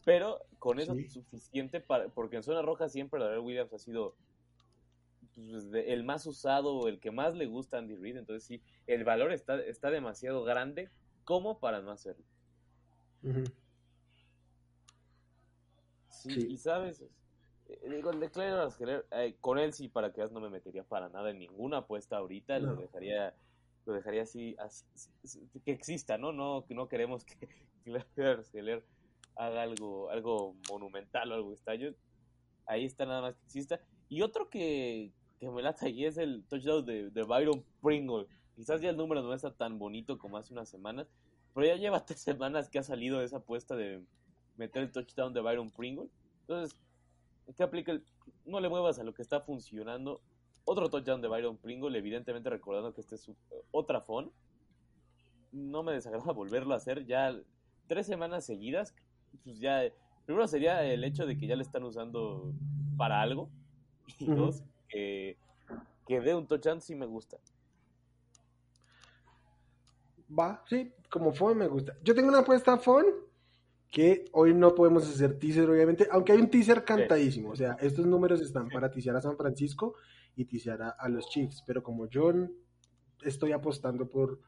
pero 0.05 0.40
con 0.59 0.81
eso 0.81 0.94
es 0.94 1.12
suficiente 1.12 1.81
para, 1.81 2.09
porque 2.09 2.37
en 2.37 2.42
zona 2.42 2.62
roja 2.62 2.88
siempre 2.88 3.21
la 3.21 3.38
Williams 3.40 3.73
ha 3.73 3.79
sido 3.79 4.16
pues, 5.37 5.66
el 5.73 6.03
más 6.03 6.27
usado, 6.27 6.88
el 6.88 6.99
que 6.99 7.12
más 7.12 7.35
le 7.35 7.47
gusta 7.47 7.77
a 7.77 7.81
Andy 7.81 7.94
Reid, 7.94 8.16
entonces 8.16 8.42
sí, 8.42 8.61
el 8.88 9.05
valor 9.05 9.33
está, 9.33 9.61
está 9.61 9.90
demasiado 9.90 10.42
grande 10.42 10.88
como 11.25 11.61
para 11.61 11.81
no 11.81 11.92
hacerlo. 11.92 12.25
Sí, 16.22 16.46
y 16.48 16.57
sabes, 16.59 17.00
eh, 17.00 17.90
digo, 17.90 18.11
el 18.11 18.20
de 18.20 19.04
eh, 19.12 19.37
con 19.40 19.59
él 19.59 19.72
sí, 19.72 19.88
para 19.88 20.12
que 20.12 20.20
veas, 20.20 20.33
no 20.33 20.40
me 20.40 20.50
metería 20.50 20.85
para 20.85 21.09
nada 21.09 21.31
en 21.31 21.38
ninguna 21.38 21.78
apuesta 21.78 22.16
ahorita, 22.16 22.59
lo 22.59 22.76
dejaría 22.76 23.35
lo 23.88 23.94
dejaría 23.94 24.22
así, 24.22 24.54
que 25.64 25.72
exista, 25.72 26.18
¿no? 26.18 26.31
No, 26.31 26.64
no 26.68 26.88
queremos 26.88 27.24
que 27.24 27.48
Claire 28.14 28.83
haga 29.35 29.62
algo, 29.62 30.11
algo 30.11 30.54
monumental 30.70 31.33
o 31.33 31.35
algo 31.35 31.52
estallo. 31.54 31.94
Ahí 32.66 32.85
está 32.85 33.07
nada 33.07 33.22
más 33.22 33.35
que 33.37 33.44
exista. 33.44 33.81
Y 34.11 34.20
otro 34.20 34.50
que, 34.50 35.12
que 35.40 35.48
me 35.48 35.62
lata 35.62 35.87
ahí 35.87 36.04
es 36.04 36.18
el 36.18 36.44
touchdown 36.48 36.85
de, 36.85 37.11
de, 37.11 37.22
Byron 37.22 37.64
Pringle. 37.81 38.26
Quizás 38.57 38.83
ya 38.83 38.90
el 38.90 38.96
número 38.96 39.22
no 39.22 39.33
está 39.33 39.54
tan 39.54 39.78
bonito 39.78 40.18
como 40.18 40.37
hace 40.37 40.52
unas 40.52 40.68
semanas, 40.68 41.09
pero 41.54 41.66
ya 41.66 41.76
lleva 41.76 42.04
tres 42.04 42.20
semanas 42.20 42.68
que 42.68 42.78
ha 42.78 42.83
salido 42.83 43.22
esa 43.22 43.38
apuesta 43.38 43.74
de 43.74 44.02
meter 44.59 44.83
el 44.83 44.92
touchdown 44.92 45.33
de 45.33 45.40
Byron 45.40 45.71
Pringle. 45.71 46.09
Entonces, 46.42 46.79
¿qué 47.57 47.62
aplica? 47.62 47.99
no 48.44 48.61
le 48.61 48.68
muevas 48.68 48.99
a 48.99 49.05
lo 49.05 49.14
que 49.14 49.23
está 49.23 49.40
funcionando. 49.40 50.21
Otro 50.64 50.90
touchdown 50.90 51.23
de 51.23 51.29
Byron 51.29 51.57
Pringle, 51.57 51.97
evidentemente 51.97 52.51
recordando 52.51 52.92
que 52.92 53.01
este 53.01 53.14
es 53.14 53.31
otra 53.71 54.01
phone. 54.01 54.31
No 55.53 55.83
me 55.83 55.92
desagrada 55.92 56.33
volverlo 56.33 56.75
a 56.75 56.79
hacer 56.79 57.07
ya 57.07 57.35
tres 57.87 58.07
semanas 58.07 58.44
seguidas. 58.44 58.94
Pues 59.44 59.61
ya, 59.61 59.83
primero 60.27 60.47
sería 60.47 60.85
el 60.85 61.05
hecho 61.05 61.27
de 61.27 61.38
que 61.38 61.47
ya 61.47 61.57
le 61.57 61.62
están 61.62 61.85
usando 61.85 62.53
para 62.97 63.23
algo. 63.23 63.49
Y 64.18 64.27
dos, 64.27 64.62
que, 64.88 65.37
que 66.07 66.21
dé 66.21 66.35
un 66.35 66.47
touchdown 66.47 66.81
sí 66.81 66.94
me 66.94 67.07
gusta. 67.07 67.38
Va, 70.37 70.62
sí, 70.66 70.92
como 71.11 71.33
phone 71.33 71.59
me 71.59 71.68
gusta. 71.68 71.97
Yo 72.03 72.14
tengo 72.14 72.29
una 72.29 72.40
apuesta 72.40 72.77
phone 72.77 73.28
que 73.90 74.27
hoy 74.33 74.53
no 74.55 74.74
podemos 74.74 75.09
hacer 75.09 75.38
teaser, 75.38 75.68
obviamente, 75.68 76.07
aunque 76.11 76.33
hay 76.33 76.40
un 76.40 76.51
teaser 76.51 76.85
cantadísimo. 76.85 77.51
O 77.51 77.57
sea, 77.57 77.77
estos 77.81 78.07
números 78.07 78.40
están 78.40 78.68
para 78.68 78.90
teaser 78.90 79.16
a 79.16 79.22
San 79.22 79.37
Francisco 79.37 79.94
y 80.37 80.44
teaser 80.44 80.81
a, 80.83 81.09
los 81.09 81.29
Chiefs. 81.31 81.62
Pero 81.66 81.83
como 81.83 82.07
yo 82.07 82.33
estoy 83.22 83.53
apostando 83.53 84.09
por, 84.09 84.40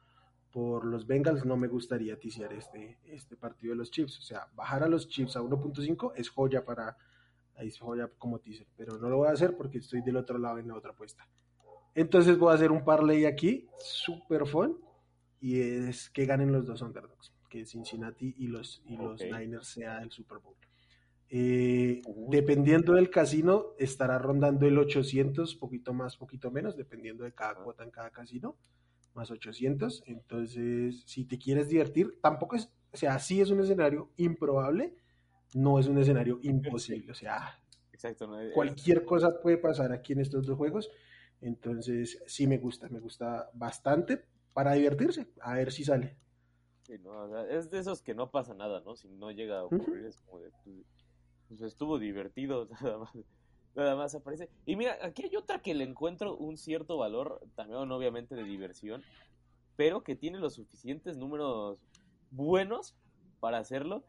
por 0.53 0.85
los 0.85 1.07
Bengals, 1.07 1.45
no 1.47 1.57
me 1.57 1.69
gustaría 1.69 2.19
teaser 2.19 2.53
este, 2.53 2.99
este 3.05 3.37
partido 3.37 3.73
de 3.73 3.79
los 3.79 3.91
Chiefs. 3.91 4.19
O 4.19 4.23
sea, 4.23 4.47
bajar 4.55 4.83
a 4.83 4.89
los 4.89 5.09
Chiefs 5.09 5.37
a 5.37 5.41
1.5 5.41 6.13
es 6.17 6.29
joya 6.29 6.65
para. 6.65 6.97
Es 7.57 7.79
joya 7.79 8.11
como 8.19 8.39
teaser. 8.39 8.67
Pero 8.77 8.99
no 8.99 9.09
lo 9.09 9.19
voy 9.19 9.29
a 9.29 9.33
hacer 9.33 9.57
porque 9.57 9.79
estoy 9.79 10.03
del 10.03 10.17
otro 10.17 10.39
lado 10.39 10.59
en 10.59 10.69
la 10.69 10.75
otra 10.75 10.93
apuesta. 10.93 11.27
Entonces 11.95 12.39
voy 12.39 12.53
a 12.53 12.55
hacer 12.55 12.71
un 12.71 12.85
parlay 12.85 13.25
aquí, 13.25 13.69
super 13.79 14.47
fun. 14.47 14.79
Y 15.41 15.61
es 15.61 16.11
que 16.11 16.27
ganen 16.27 16.53
los 16.53 16.67
dos 16.67 16.83
underdogs 16.83 17.33
que 17.51 17.67
Cincinnati 17.67 18.35
y 18.39 18.47
los, 18.47 18.81
y 18.87 18.97
los 18.97 19.21
Niners 19.21 19.67
sea 19.67 19.99
el 19.99 20.11
Super 20.11 20.39
Bowl. 20.39 20.57
Eh, 21.29 22.01
dependiendo 22.29 22.95
del 22.95 23.11
casino, 23.11 23.75
estará 23.79 24.19
rondando 24.19 24.67
el 24.67 24.79
800, 24.79 25.57
poquito 25.57 25.93
más, 25.93 26.17
poquito 26.17 26.51
menos, 26.51 26.77
dependiendo 26.77 27.25
de 27.25 27.33
cada 27.33 27.57
cuota 27.57 27.85
en 27.85 27.91
cada 27.91 28.11
casino, 28.11 28.57
más 29.15 29.31
800. 29.31 30.05
Entonces, 30.07 31.03
si 31.07 31.25
te 31.25 31.39
quieres 31.39 31.69
divertir, 31.69 32.19
tampoco 32.23 32.57
es, 32.57 32.73
o 32.93 32.97
sea, 32.97 33.19
sí 33.19 33.41
es 33.41 33.51
un 33.51 33.61
escenario 33.61 34.11
improbable, 34.17 34.95
no 35.55 35.79
es 35.79 35.87
un 35.87 35.99
escenario 35.99 36.39
imposible, 36.43 37.13
o 37.13 37.15
sea, 37.15 37.61
cualquier 38.55 39.05
cosa 39.05 39.41
puede 39.43 39.59
pasar 39.59 39.93
aquí 39.93 40.15
en 40.15 40.21
estos 40.21 40.47
dos 40.47 40.57
juegos. 40.57 40.91
Entonces, 41.43 42.23
sí 42.27 42.47
me 42.47 42.59
gusta, 42.59 42.89
me 42.89 43.01
gusta 43.01 43.51
bastante 43.55 44.25
para 44.53 44.73
divertirse, 44.73 45.29
a 45.41 45.55
ver 45.55 45.73
si 45.73 45.85
sale 45.85 46.17
es 47.49 47.71
de 47.71 47.79
esos 47.79 48.03
que 48.03 48.15
no 48.15 48.31
pasa 48.31 48.55
nada, 48.55 48.81
¿no? 48.81 48.97
Si 48.97 49.09
no 49.09 49.31
llega 49.31 49.61
a 49.61 49.65
ocurrir, 49.65 50.07
es 50.07 50.21
como 50.23 50.41
de, 50.41 50.51
pues, 50.65 50.85
pues, 51.49 51.61
estuvo 51.63 51.99
divertido, 51.99 52.69
nada 52.83 52.99
más, 52.99 53.13
nada 53.75 53.97
más 53.97 54.15
aparece. 54.15 54.49
Y 54.67 54.77
mira, 54.77 54.99
aquí 55.03 55.25
hay 55.25 55.37
otra 55.37 55.61
que 55.61 55.75
le 55.75 55.85
encuentro 55.85 56.37
un 56.37 56.57
cierto 56.57 56.97
valor, 56.97 57.41
también 57.55 57.91
obviamente 57.91 58.35
de 58.35 58.45
diversión, 58.45 59.03
pero 59.77 60.03
que 60.03 60.17
tiene 60.17 60.39
los 60.39 60.55
suficientes 60.55 61.17
números 61.17 61.81
buenos 62.31 62.95
para 63.41 63.59
hacerlo, 63.59 64.05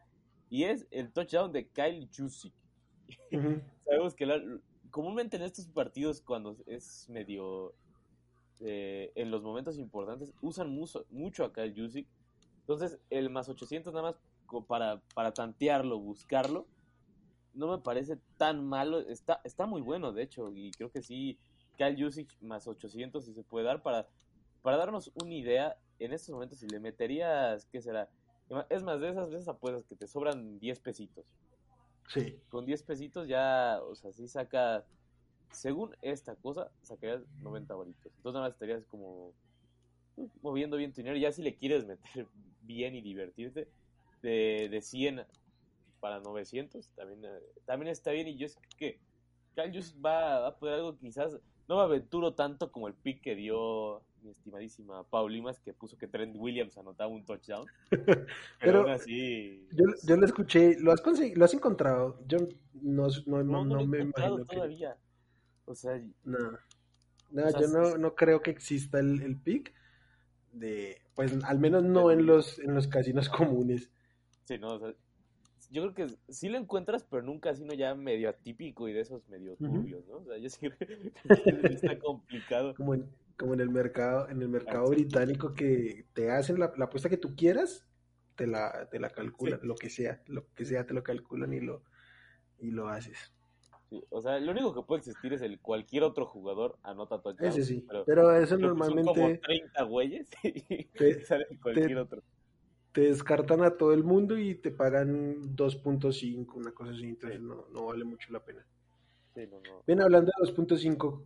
y 0.50 0.64
es 0.64 0.86
el 0.90 1.12
touchdown 1.12 1.52
de 1.52 1.68
Kyle 1.68 2.08
Jusic. 2.14 2.52
Sabemos 3.84 4.14
que 4.14 4.60
comúnmente 4.90 5.36
en 5.36 5.42
estos 5.42 5.68
partidos, 5.68 6.20
cuando 6.20 6.56
es 6.66 7.08
medio... 7.08 7.74
Eh, 8.64 9.10
en 9.16 9.32
los 9.32 9.42
momentos 9.42 9.76
importantes, 9.76 10.32
usan 10.40 10.70
mucho, 10.70 11.04
mucho 11.10 11.44
a 11.44 11.52
Kyle 11.52 11.74
Jusic 11.74 12.06
entonces, 12.62 12.98
el 13.10 13.28
más 13.28 13.48
800 13.48 13.92
nada 13.92 14.10
más 14.10 14.20
para, 14.66 15.00
para 15.14 15.32
tantearlo, 15.32 15.98
buscarlo, 15.98 16.66
no 17.54 17.68
me 17.68 17.78
parece 17.78 18.18
tan 18.36 18.64
malo. 18.64 19.00
Está, 19.00 19.40
está 19.44 19.66
muy 19.66 19.82
bueno, 19.82 20.12
de 20.12 20.22
hecho, 20.22 20.52
y 20.54 20.70
creo 20.72 20.90
que 20.90 21.02
sí, 21.02 21.38
Cal 21.76 22.02
Usage 22.02 22.28
más 22.40 22.66
800 22.66 23.24
si 23.24 23.32
se 23.32 23.42
puede 23.42 23.66
dar 23.66 23.82
para, 23.82 24.08
para 24.62 24.76
darnos 24.76 25.10
una 25.22 25.34
idea 25.34 25.76
en 25.98 26.12
estos 26.12 26.32
momentos 26.32 26.58
si 26.58 26.68
le 26.68 26.80
meterías, 26.80 27.66
¿qué 27.66 27.80
será? 27.80 28.08
Es 28.68 28.82
más, 28.82 29.00
de 29.00 29.08
esas 29.08 29.30
veces 29.30 29.48
apuestas 29.48 29.84
que 29.84 29.96
te 29.96 30.06
sobran 30.06 30.58
10 30.58 30.80
pesitos. 30.80 31.24
Sí. 32.08 32.38
Con 32.50 32.66
10 32.66 32.82
pesitos 32.82 33.26
ya, 33.26 33.80
o 33.82 33.94
sea, 33.94 34.12
si 34.12 34.28
saca, 34.28 34.84
según 35.50 35.96
esta 36.02 36.36
cosa, 36.36 36.70
sacarías 36.82 37.22
90 37.40 37.74
bolitos. 37.74 38.12
Entonces 38.16 38.34
nada 38.34 38.46
más 38.46 38.52
estarías 38.52 38.84
como 38.84 39.32
pues, 40.14 40.30
moviendo 40.42 40.76
bien 40.76 40.92
tu 40.92 40.96
dinero. 40.96 41.16
Ya 41.16 41.32
si 41.32 41.42
le 41.42 41.56
quieres 41.56 41.86
meter 41.86 42.28
bien 42.62 42.94
y 42.94 43.02
divertirte, 43.02 43.68
de, 44.22 44.68
de 44.70 44.82
100 44.82 45.22
para 46.00 46.20
900, 46.20 46.88
también, 46.96 47.20
también 47.64 47.92
está 47.92 48.10
bien. 48.10 48.28
Y 48.28 48.36
yo 48.36 48.46
es 48.46 48.58
que 48.76 48.98
Cal 49.54 49.72
va, 50.04 50.46
a 50.46 50.56
poder 50.58 50.74
algo 50.76 50.98
quizás, 50.98 51.36
no 51.68 51.76
me 51.76 51.82
aventuro 51.82 52.34
tanto 52.34 52.72
como 52.72 52.88
el 52.88 52.94
pick 52.94 53.20
que 53.20 53.34
dio 53.36 54.02
mi 54.22 54.30
estimadísima 54.30 55.04
Paulimas, 55.04 55.60
que 55.60 55.72
puso 55.72 55.98
que 55.98 56.06
Trent 56.06 56.36
Williams 56.36 56.76
anotaba 56.78 57.10
un 57.10 57.24
touchdown. 57.24 57.66
Pero, 58.60 58.80
aún 58.80 58.90
así. 58.90 59.66
Yo, 59.72 59.84
yo 60.04 60.16
lo 60.16 60.26
escuché, 60.26 60.78
¿lo 60.78 60.92
has, 60.92 61.02
¿lo 61.34 61.44
has 61.44 61.54
encontrado? 61.54 62.18
Yo 62.26 62.38
no, 62.72 63.08
no, 63.26 63.42
no, 63.42 63.64
no 63.64 63.86
me 63.86 64.00
imagino. 64.00 64.44
todavía. 64.44 64.96
O 65.64 65.74
sea, 65.74 66.00
no. 66.24 66.58
No, 67.30 67.60
yo 67.60 67.68
no, 67.68 67.96
no 67.96 68.14
creo 68.14 68.42
que 68.42 68.50
exista 68.50 69.00
el, 69.00 69.22
el 69.22 69.38
pick 69.38 69.72
de, 70.52 71.01
pues 71.14 71.32
al 71.44 71.58
menos 71.58 71.84
no 71.84 72.10
en 72.10 72.26
los, 72.26 72.58
en 72.58 72.74
los 72.74 72.88
casinos 72.88 73.28
comunes. 73.28 73.90
Sí, 74.44 74.58
no, 74.58 74.74
o 74.74 74.78
sea, 74.78 74.94
yo 75.70 75.82
creo 75.82 75.94
que 75.94 76.16
sí 76.28 76.48
lo 76.48 76.58
encuentras, 76.58 77.04
pero 77.04 77.22
nunca 77.22 77.54
sino 77.54 77.72
ya 77.72 77.94
medio 77.94 78.28
atípico 78.28 78.88
y 78.88 78.92
de 78.92 79.00
esos 79.00 79.26
medio 79.28 79.56
turbios, 79.56 80.06
¿no? 80.06 80.18
O 80.18 80.24
sea, 80.24 80.36
yo 80.36 80.50
sí 80.50 80.68
que 81.28 81.66
está 81.72 81.98
complicado. 81.98 82.74
Como 82.74 82.94
en, 82.94 83.08
como 83.38 83.54
en 83.54 83.60
el 83.60 83.70
mercado, 83.70 84.28
en 84.28 84.42
el 84.42 84.48
mercado 84.48 84.88
británico 84.90 85.54
que 85.54 86.04
te 86.12 86.30
hacen 86.30 86.58
la, 86.58 86.66
apuesta 86.66 87.08
que 87.08 87.16
tú 87.16 87.34
quieras, 87.34 87.86
te 88.36 88.46
la, 88.46 88.88
te 88.90 88.98
la 89.00 89.10
calculan, 89.10 89.60
lo 89.62 89.74
que 89.74 89.88
sea, 89.88 90.22
lo 90.26 90.46
que 90.54 90.66
sea 90.66 90.84
te 90.84 90.92
lo 90.92 91.02
calculan 91.02 91.54
y 91.54 91.60
lo, 91.60 91.82
y 92.58 92.70
lo 92.70 92.88
haces. 92.88 93.32
Sí, 93.92 94.02
o 94.08 94.22
sea, 94.22 94.40
lo 94.40 94.52
único 94.52 94.72
que 94.72 94.80
puede 94.80 95.00
existir 95.00 95.34
es 95.34 95.42
el 95.42 95.60
cualquier 95.60 96.04
otro 96.04 96.24
jugador 96.24 96.78
anota 96.82 97.20
touchdown. 97.20 97.50
Ese 97.50 97.62
sí, 97.62 97.86
pero, 98.06 98.34
eso 98.34 98.56
normalmente... 98.56 99.04
Son 99.04 99.14
como 99.14 99.38
30 99.38 99.82
güeyes 99.82 100.30
y 100.42 100.84
te, 100.84 101.20
sale 101.26 101.46
cualquier 101.62 101.98
otro. 101.98 102.22
Te 102.92 103.02
descartan 103.02 103.62
a 103.62 103.76
todo 103.76 103.92
el 103.92 104.02
mundo 104.02 104.38
y 104.38 104.54
te 104.54 104.70
pagan 104.70 105.54
2.5, 105.54 106.54
una 106.54 106.72
cosa 106.72 106.92
así, 106.92 107.04
entonces 107.04 107.38
no, 107.42 107.66
no 107.70 107.84
vale 107.84 108.04
mucho 108.04 108.32
la 108.32 108.42
pena. 108.42 108.64
Sí, 109.34 109.46
no, 109.46 109.60
no. 109.60 109.82
Ven, 109.86 110.00
hablando 110.00 110.32
de 110.40 110.50
2.5, 110.50 111.22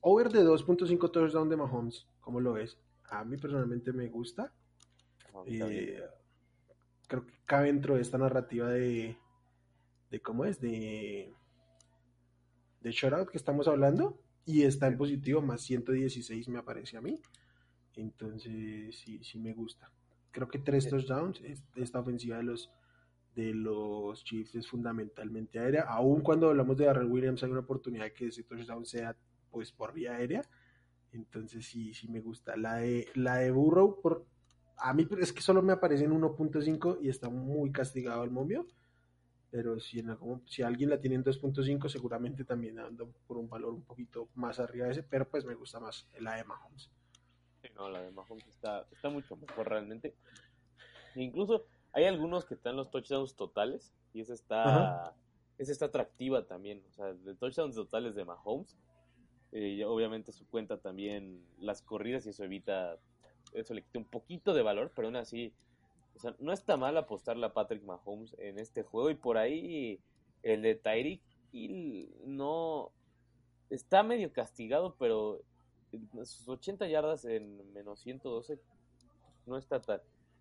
over 0.00 0.30
de 0.30 0.44
2.5 0.44 1.12
touchdown 1.12 1.48
de 1.48 1.56
Mahomes, 1.56 2.08
¿cómo 2.20 2.40
lo 2.40 2.54
ves? 2.54 2.76
A 3.04 3.24
mí 3.24 3.36
personalmente 3.36 3.92
me 3.92 4.08
gusta. 4.08 4.52
Eh, 5.46 6.02
creo 7.06 7.24
que 7.24 7.34
cabe 7.44 7.66
dentro 7.66 7.94
de 7.94 8.02
esta 8.02 8.18
narrativa 8.18 8.68
de, 8.68 9.16
de 10.10 10.20
cómo 10.20 10.44
es, 10.44 10.60
de, 10.60 11.32
de 12.82 12.90
shutout 12.90 13.30
que 13.30 13.38
estamos 13.38 13.68
hablando. 13.68 14.18
Y 14.44 14.62
está 14.62 14.88
en 14.88 14.96
positivo, 14.96 15.40
más 15.40 15.62
116 15.62 16.48
me 16.48 16.58
aparece 16.58 16.96
a 16.96 17.00
mí. 17.00 17.20
Entonces, 17.94 18.96
sí, 18.98 19.22
sí 19.22 19.38
me 19.38 19.52
gusta. 19.52 19.90
Creo 20.32 20.48
que 20.48 20.58
tres 20.58 20.88
touchdowns, 20.88 21.40
esta 21.76 22.00
ofensiva 22.00 22.38
de 22.38 22.42
los 22.44 22.70
de 23.34 23.54
los 23.54 24.24
Chiefs 24.24 24.54
es 24.56 24.68
fundamentalmente 24.68 25.58
aérea. 25.58 25.82
Aún 25.82 26.20
cuando 26.20 26.50
hablamos 26.50 26.76
de 26.76 26.84
Darrell 26.86 27.10
Williams, 27.10 27.42
hay 27.42 27.50
una 27.50 27.60
oportunidad 27.60 28.04
de 28.04 28.12
que 28.12 28.26
ese 28.26 28.42
touchdown 28.42 28.84
sea 28.84 29.16
pues 29.50 29.72
por 29.72 29.92
vía 29.92 30.14
aérea. 30.14 30.42
Entonces 31.12 31.66
sí, 31.66 31.94
sí 31.94 32.08
me 32.08 32.20
gusta. 32.20 32.56
La 32.56 32.76
de, 32.76 33.08
la 33.14 33.36
de 33.36 33.50
Burrow, 33.50 34.00
por, 34.00 34.26
a 34.76 34.92
mí 34.94 35.06
es 35.20 35.32
que 35.32 35.42
solo 35.42 35.62
me 35.62 35.72
aparece 35.72 36.04
en 36.04 36.12
1.5 36.12 36.98
y 37.00 37.08
está 37.08 37.28
muy 37.28 37.70
castigado 37.70 38.24
el 38.24 38.30
momio. 38.30 38.66
Pero 39.52 39.78
si, 39.78 40.00
en 40.00 40.16
si 40.46 40.62
alguien 40.62 40.90
la 40.90 40.98
tiene 40.98 41.14
en 41.14 41.24
2.5, 41.24 41.88
seguramente 41.88 42.44
también 42.44 42.80
ando 42.80 43.12
por 43.28 43.36
un 43.36 43.48
valor 43.48 43.72
un 43.72 43.82
poquito 43.82 44.28
más 44.34 44.58
arriba 44.58 44.86
de 44.86 44.92
ese. 44.92 45.02
Pero 45.04 45.28
pues 45.28 45.44
me 45.44 45.54
gusta 45.54 45.78
más 45.78 46.08
la 46.18 46.34
de 46.34 46.42
Mahomes. 46.42 46.90
Sí, 47.60 47.68
no, 47.76 47.88
la 47.88 48.02
de 48.02 48.10
Mahomes 48.10 48.48
está, 48.48 48.88
está 48.90 49.08
mucho 49.08 49.36
mejor 49.36 49.68
realmente. 49.68 50.16
incluso 51.14 51.66
hay 51.92 52.06
algunos 52.06 52.44
que 52.44 52.54
están 52.54 52.74
los 52.74 52.90
touchdowns 52.90 53.36
totales 53.36 53.94
y 54.12 54.22
esa 54.22 54.34
está, 54.34 55.14
esa 55.58 55.70
está 55.70 55.84
atractiva 55.84 56.44
también. 56.46 56.82
O 56.88 56.92
sea, 56.92 57.12
de 57.12 57.36
touchdowns 57.36 57.76
totales 57.76 58.16
de 58.16 58.24
Mahomes 58.24 58.76
eh, 59.52 59.84
obviamente 59.84 60.32
su 60.32 60.46
cuenta 60.48 60.78
también 60.78 61.44
las 61.58 61.82
corridas 61.82 62.24
y 62.24 62.30
eso 62.30 62.42
evita, 62.42 62.96
eso 63.52 63.74
le 63.74 63.82
quita 63.82 63.98
un 63.98 64.06
poquito 64.06 64.54
de 64.54 64.62
valor, 64.62 64.92
pero 64.96 65.08
aún 65.08 65.16
así, 65.16 65.52
o 66.14 66.18
sea, 66.18 66.34
no 66.38 66.52
está 66.52 66.76
mal 66.76 66.96
apostarle 66.96 67.46
a 67.46 67.52
Patrick 67.52 67.82
Mahomes 67.84 68.34
en 68.38 68.58
este 68.58 68.82
juego 68.82 69.10
y 69.10 69.14
por 69.14 69.38
ahí 69.38 70.00
el 70.42 70.62
de 70.62 70.74
Tyreek 70.74 71.22
Hill 71.52 72.10
no 72.24 72.90
está 73.70 74.02
medio 74.02 74.32
castigado, 74.32 74.96
pero 74.98 75.40
sus 76.24 76.48
80 76.48 76.86
yardas 76.88 77.24
en 77.24 77.72
menos 77.72 78.00
112 78.00 78.58
no 79.46 79.56
está 79.56 79.80
tan, 79.80 80.00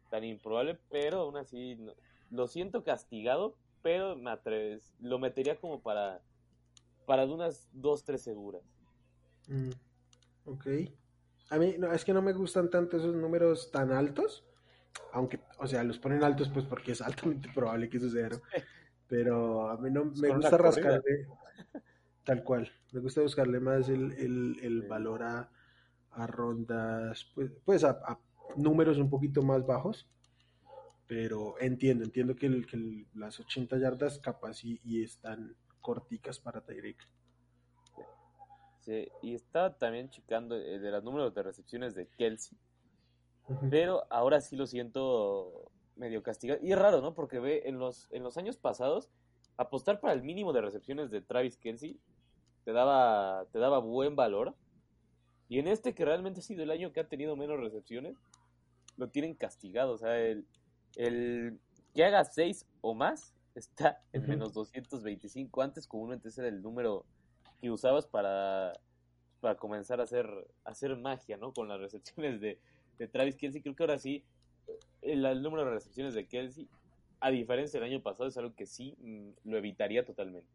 tan 0.10 0.24
improbable, 0.24 0.78
pero 0.90 1.22
aún 1.22 1.38
así 1.38 1.78
lo 2.30 2.48
siento 2.48 2.84
castigado, 2.84 3.56
pero 3.82 4.16
me 4.16 4.32
atreves, 4.32 4.94
lo 5.00 5.20
metería 5.20 5.60
como 5.60 5.82
para 5.82 6.22
para 7.06 7.26
unas 7.26 7.68
2 7.74 8.04
3 8.06 8.22
seguras. 8.22 8.64
Mm, 9.48 9.72
ok. 10.46 10.68
A 11.50 11.58
mí 11.58 11.76
no, 11.78 11.92
es 11.92 12.06
que 12.06 12.14
no 12.14 12.22
me 12.22 12.32
gustan 12.32 12.70
tanto 12.70 12.98
esos 12.98 13.14
números 13.14 13.72
tan 13.72 13.92
altos. 13.92 14.46
Aunque, 15.14 15.40
o 15.60 15.68
sea, 15.68 15.84
los 15.84 16.00
ponen 16.00 16.24
altos 16.24 16.50
pues 16.50 16.66
porque 16.66 16.94
es 16.94 17.02
altamente 17.02 17.50
probable 17.56 17.90
que 17.90 18.00
suceda. 18.00 18.40
Pero 19.08 19.70
a 19.70 19.78
mí 19.78 19.90
no 19.92 20.06
me 20.06 20.30
gusta 20.30 20.58
rascarle 20.58 21.28
tal 22.24 22.44
cual. 22.44 22.72
Me 22.92 23.02
gusta 23.02 23.22
buscarle 23.22 23.60
más 23.60 23.90
el, 23.90 24.14
el, 24.62 24.82
valor 24.84 25.24
a, 25.24 25.50
a, 26.12 26.28
rondas, 26.28 27.30
pues, 27.36 27.52
pues 27.64 27.84
a, 27.84 28.20
números 28.56 28.98
un 28.98 29.10
poquito 29.10 29.42
más 29.42 29.66
bajos. 29.66 30.08
Pero 31.08 31.60
entiendo, 31.60 32.06
entiendo 32.06 32.36
que, 32.36 32.46
el, 32.46 32.66
que 32.66 33.06
las 33.16 33.40
80 33.40 33.78
yardas 33.78 34.20
capaz 34.20 34.64
y, 34.64 34.80
y 34.84 35.04
están 35.04 35.56
corticas 35.82 36.40
para 36.40 36.62
Tyreek 36.62 37.06
y 39.22 39.36
está 39.36 39.78
también 39.78 40.10
checando 40.10 40.56
eh, 40.56 40.80
de 40.80 40.92
los 40.92 41.04
números 41.04 41.34
de 41.34 41.44
recepciones 41.44 41.96
de 41.96 42.08
Kelsey. 42.08 42.58
Pero 43.70 44.06
ahora 44.10 44.42
sí 44.42 44.56
lo 44.56 44.68
siento 44.68 45.72
medio 45.96 46.24
castigado. 46.24 46.60
Y 46.64 46.72
es 46.72 46.80
raro, 46.80 47.02
¿no? 47.02 47.14
Porque 47.14 47.40
ve 47.40 47.64
en 47.66 47.80
los, 47.80 48.08
en 48.12 48.24
los 48.24 48.38
años 48.38 48.58
pasados, 48.58 49.10
apostar 49.58 50.00
para 50.00 50.14
el 50.14 50.24
mínimo 50.24 50.54
de 50.54 50.62
recepciones 50.62 51.12
de 51.12 51.22
Travis 51.22 51.58
Kelsey 51.58 52.00
te 52.64 52.74
daba, 52.74 53.46
te 53.52 53.60
daba 53.60 53.80
buen 53.80 54.16
valor. 54.16 54.56
Y 55.50 55.60
en 55.60 55.68
este 55.68 55.94
que 55.94 56.06
realmente 56.06 56.40
ha 56.40 56.44
sido 56.44 56.64
el 56.64 56.72
año 56.72 56.94
que 56.94 57.02
ha 57.02 57.08
tenido 57.08 57.36
menos 57.36 57.60
recepciones, 57.60 58.18
lo 58.98 59.10
tienen 59.10 59.36
castigado. 59.36 59.94
O 59.94 59.98
sea, 59.98 60.18
el, 60.20 60.46
el 60.96 61.60
que 61.94 62.06
haga 62.06 62.24
6 62.24 62.66
o 62.82 62.94
más 62.94 63.36
está 63.56 64.02
en 64.14 64.28
menos 64.28 64.54
225. 64.54 65.62
Antes 65.62 65.88
comúnmente 65.88 66.30
ese 66.30 66.42
era 66.42 66.50
el 66.50 66.62
número 66.62 67.06
que 67.60 67.70
usabas 67.70 68.08
para, 68.08 68.74
para 69.42 69.56
comenzar 69.56 70.00
a 70.00 70.04
hacer, 70.04 70.28
hacer 70.64 70.96
magia, 70.96 71.38
¿no? 71.38 71.54
Con 71.54 71.68
las 71.68 71.80
recepciones 71.80 72.40
de, 72.40 72.60
de 73.02 73.08
Travis 73.08 73.36
Kelsey. 73.36 73.62
Creo 73.62 73.76
que 73.76 73.84
ahora 73.84 73.98
sí, 73.98 74.24
el, 75.02 75.22
número 75.42 75.66
de 75.66 75.72
recepciones 75.72 76.14
de 76.14 76.28
Kelsey, 76.28 76.70
a 77.20 77.32
diferencia 77.32 77.80
del 77.80 77.90
año 77.90 78.02
pasado, 78.02 78.30
es 78.30 78.38
algo 78.38 78.56
que 78.56 78.66
sí 78.66 78.96
mm, 79.00 79.50
lo 79.50 79.58
evitaría 79.58 80.06
totalmente. 80.06 80.50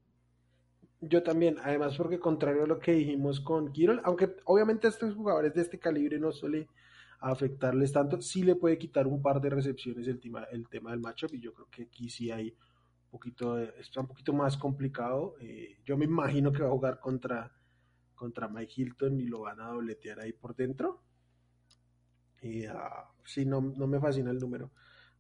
Yo 1.00 1.22
también, 1.22 1.56
además 1.62 1.96
porque 1.96 2.18
contrario 2.18 2.64
a 2.64 2.66
lo 2.66 2.78
que 2.78 2.92
dijimos 2.92 3.40
con 3.40 3.72
Kirol, 3.72 4.00
aunque 4.04 4.34
obviamente 4.44 4.86
a 4.86 4.90
estos 4.90 5.14
jugadores 5.14 5.52
de 5.54 5.62
este 5.62 5.78
calibre 5.78 6.18
no 6.18 6.32
suele 6.32 6.68
afectarles 7.20 7.92
tanto, 7.92 8.20
sí 8.22 8.42
le 8.42 8.54
puede 8.54 8.78
quitar 8.78 9.06
un 9.06 9.20
par 9.20 9.40
de 9.40 9.50
recepciones 9.50 10.06
el 10.06 10.20
tema, 10.20 10.44
el 10.44 10.68
tema 10.68 10.90
del 10.92 11.00
matchup 11.00 11.34
y 11.34 11.40
yo 11.40 11.52
creo 11.52 11.68
que 11.70 11.82
aquí 11.82 12.08
sí 12.08 12.30
hay 12.30 12.54
poquito, 13.10 13.58
está 13.58 14.00
un 14.00 14.06
poquito 14.06 14.32
más 14.32 14.56
complicado. 14.56 15.34
Eh, 15.40 15.76
yo 15.84 15.96
me 15.96 16.04
imagino 16.04 16.52
que 16.52 16.62
va 16.62 16.68
a 16.68 16.72
jugar 16.72 17.00
contra, 17.00 17.52
contra 18.14 18.48
Mike 18.48 18.72
Hilton 18.76 19.20
y 19.20 19.26
lo 19.26 19.40
van 19.40 19.60
a 19.60 19.68
dobletear 19.68 20.20
ahí 20.20 20.32
por 20.32 20.54
dentro. 20.54 21.02
Y 22.42 22.66
uh, 22.66 22.72
sí, 23.24 23.44
no, 23.44 23.60
no 23.60 23.86
me 23.86 24.00
fascina 24.00 24.30
el 24.30 24.38
número. 24.38 24.70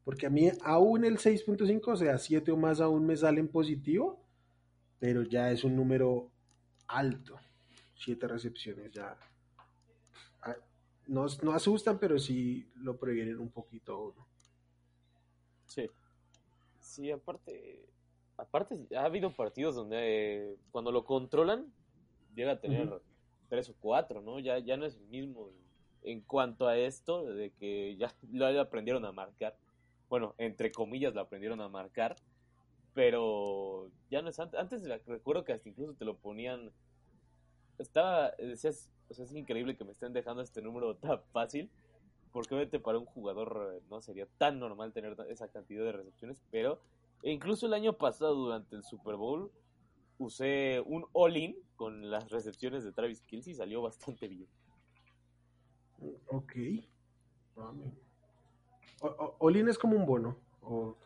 Porque 0.04 0.26
a 0.26 0.30
mí 0.30 0.50
aún 0.62 1.04
el 1.04 1.18
6.5, 1.18 1.88
o 1.88 1.96
sea, 1.96 2.18
7 2.18 2.52
o 2.52 2.56
más 2.56 2.80
aún 2.80 3.06
me 3.06 3.16
sale 3.16 3.40
en 3.40 3.48
positivo, 3.48 4.20
pero 5.00 5.22
ya 5.22 5.50
es 5.50 5.64
un 5.64 5.74
número 5.74 6.30
alto. 6.86 7.38
7 7.96 8.28
recepciones 8.28 8.92
ya. 8.92 9.16
Ah, 10.42 10.56
no, 11.08 11.26
no 11.42 11.52
asustan, 11.52 11.98
pero 11.98 12.18
sí 12.18 12.70
lo 12.76 12.96
previenen 12.96 13.38
un 13.38 13.50
poquito 13.50 13.98
uno. 13.98 14.26
Sí. 15.66 15.90
Sí, 16.78 17.10
aparte, 17.10 17.84
aparte 18.36 18.78
ha 18.96 19.04
habido 19.04 19.34
partidos 19.34 19.74
donde 19.74 20.56
cuando 20.70 20.92
lo 20.92 21.04
controlan 21.04 21.72
llega 22.34 22.52
a 22.52 22.60
tener 22.60 23.02
tres 23.48 23.68
o 23.70 23.74
cuatro, 23.80 24.20
¿no? 24.22 24.38
Ya, 24.38 24.58
ya 24.58 24.76
no 24.76 24.86
es 24.86 24.96
el 24.96 25.06
mismo 25.06 25.50
en 26.02 26.20
cuanto 26.20 26.68
a 26.68 26.76
esto, 26.76 27.24
de 27.24 27.50
que 27.50 27.96
ya 27.96 28.14
lo 28.32 28.60
aprendieron 28.60 29.04
a 29.04 29.12
marcar. 29.12 29.56
Bueno, 30.08 30.34
entre 30.38 30.70
comillas 30.70 31.14
lo 31.14 31.20
aprendieron 31.20 31.60
a 31.60 31.68
marcar, 31.68 32.16
pero 32.94 33.90
ya 34.10 34.22
no 34.22 34.30
es 34.30 34.38
antes. 34.38 34.58
Antes 34.58 34.82
recuerdo 35.06 35.44
que 35.44 35.52
hasta 35.52 35.68
incluso 35.68 35.94
te 35.94 36.04
lo 36.04 36.16
ponían. 36.16 36.70
Estaba, 37.78 38.30
decías, 38.38 38.90
o 39.08 39.14
sea, 39.14 39.24
es 39.24 39.34
increíble 39.34 39.76
que 39.76 39.84
me 39.84 39.92
estén 39.92 40.12
dejando 40.12 40.42
este 40.42 40.62
número 40.62 40.96
tan 40.96 41.20
fácil, 41.32 41.70
porque 42.32 42.54
obviamente 42.54 42.80
para 42.80 42.98
un 42.98 43.06
jugador 43.06 43.82
no 43.90 44.00
sería 44.00 44.26
tan 44.38 44.58
normal 44.58 44.92
tener 44.92 45.16
esa 45.28 45.48
cantidad 45.48 45.84
de 45.84 45.92
recepciones, 45.92 46.42
pero 46.50 46.80
incluso 47.22 47.66
el 47.66 47.74
año 47.74 47.94
pasado 47.94 48.34
durante 48.34 48.76
el 48.76 48.84
Super 48.84 49.16
Bowl 49.16 49.50
usé 50.18 50.82
un 50.86 51.06
all-in 51.12 51.56
con 51.76 52.10
las 52.10 52.30
recepciones 52.30 52.84
de 52.84 52.92
Travis 52.92 53.22
Kills 53.22 53.48
y 53.48 53.54
salió 53.54 53.82
bastante 53.82 54.28
bien. 54.28 54.46
Ok. 56.28 56.52
All-in 59.38 59.68
es 59.68 59.78
como 59.78 59.96
un 59.96 60.06
bono. 60.06 60.36
O... 60.62 60.96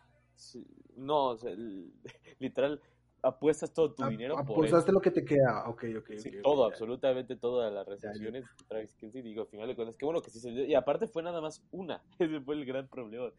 no, 0.96 1.37
literal, 2.38 2.81
apuestas 3.22 3.72
todo 3.72 3.92
tu 3.92 4.05
dinero. 4.07 4.38
Apuestaste 4.38 4.92
lo 4.92 5.00
que 5.00 5.11
te 5.11 5.24
queda. 5.24 5.68
Ok, 5.68 5.85
ok. 5.98 6.11
todo, 6.42 6.64
absolutamente 6.64 7.37
todas 7.37 7.72
las 7.72 7.87
recepciones 7.87 8.44
Travis 8.68 8.94
Kelsey. 8.94 9.22
Digo, 9.22 9.42
al 9.42 9.48
final 9.48 9.68
de 9.68 9.76
cuentas, 9.76 9.96
qué 9.96 10.05
bueno 10.05 10.22
que 10.22 10.31
sí 10.31 10.40
se 10.40 10.50
Y 10.50 10.74
aparte 10.74 11.07
fue 11.07 11.22
nada 11.22 11.40
más 11.40 11.62
una. 11.70 12.03
Ese 12.18 12.40
fue 12.40 12.55
el 12.55 12.64
gran 12.64 12.88
problema. 12.88 13.31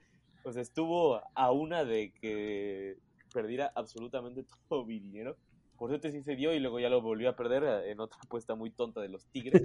Pues 0.44 0.56
estuvo 0.56 1.22
a 1.36 1.52
una 1.52 1.84
de 1.86 2.12
que 2.14 2.98
perdiera 3.34 3.72
absolutamente 3.76 4.46
todo 4.70 4.86
mi 4.86 5.00
dinero. 5.00 5.38
Por 5.78 5.90
suerte 5.90 6.12
sí 6.12 6.22
se 6.22 6.36
dio 6.36 6.54
y 6.54 6.60
luego 6.60 6.80
ya 6.80 6.90
lo 6.90 7.02
volvió 7.02 7.30
a 7.30 7.36
perder 7.36 7.88
en 7.88 8.00
otra 8.00 8.20
apuesta 8.24 8.54
muy 8.54 8.70
tonta 8.70 9.02
de 9.02 9.10
los 9.10 9.26
Tigres. 9.28 9.64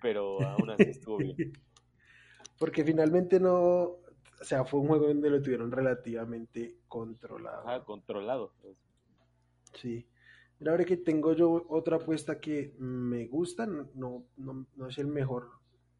Pero 0.00 0.40
aún 0.40 0.70
así 0.70 0.84
estuvo 0.84 1.18
bien. 1.18 1.36
Porque 2.58 2.84
finalmente 2.84 3.38
no, 3.38 3.98
o 4.40 4.44
sea, 4.44 4.64
fue 4.64 4.80
un 4.80 4.88
juego 4.88 5.08
donde 5.08 5.30
lo 5.30 5.42
tuvieron 5.42 5.70
relativamente 5.70 6.76
controlado. 6.88 7.68
Ah, 7.68 7.84
controlado. 7.84 8.52
Pues. 8.62 8.76
Sí. 9.74 10.06
Mira, 10.58 10.72
ahora 10.72 10.84
que 10.84 10.96
tengo 10.96 11.34
yo 11.34 11.66
otra 11.68 11.96
apuesta 11.96 12.40
que 12.40 12.74
me 12.78 13.26
gusta, 13.26 13.66
no, 13.66 14.24
no, 14.36 14.66
no 14.74 14.88
es 14.88 14.96
el 14.98 15.06
mejor 15.06 15.50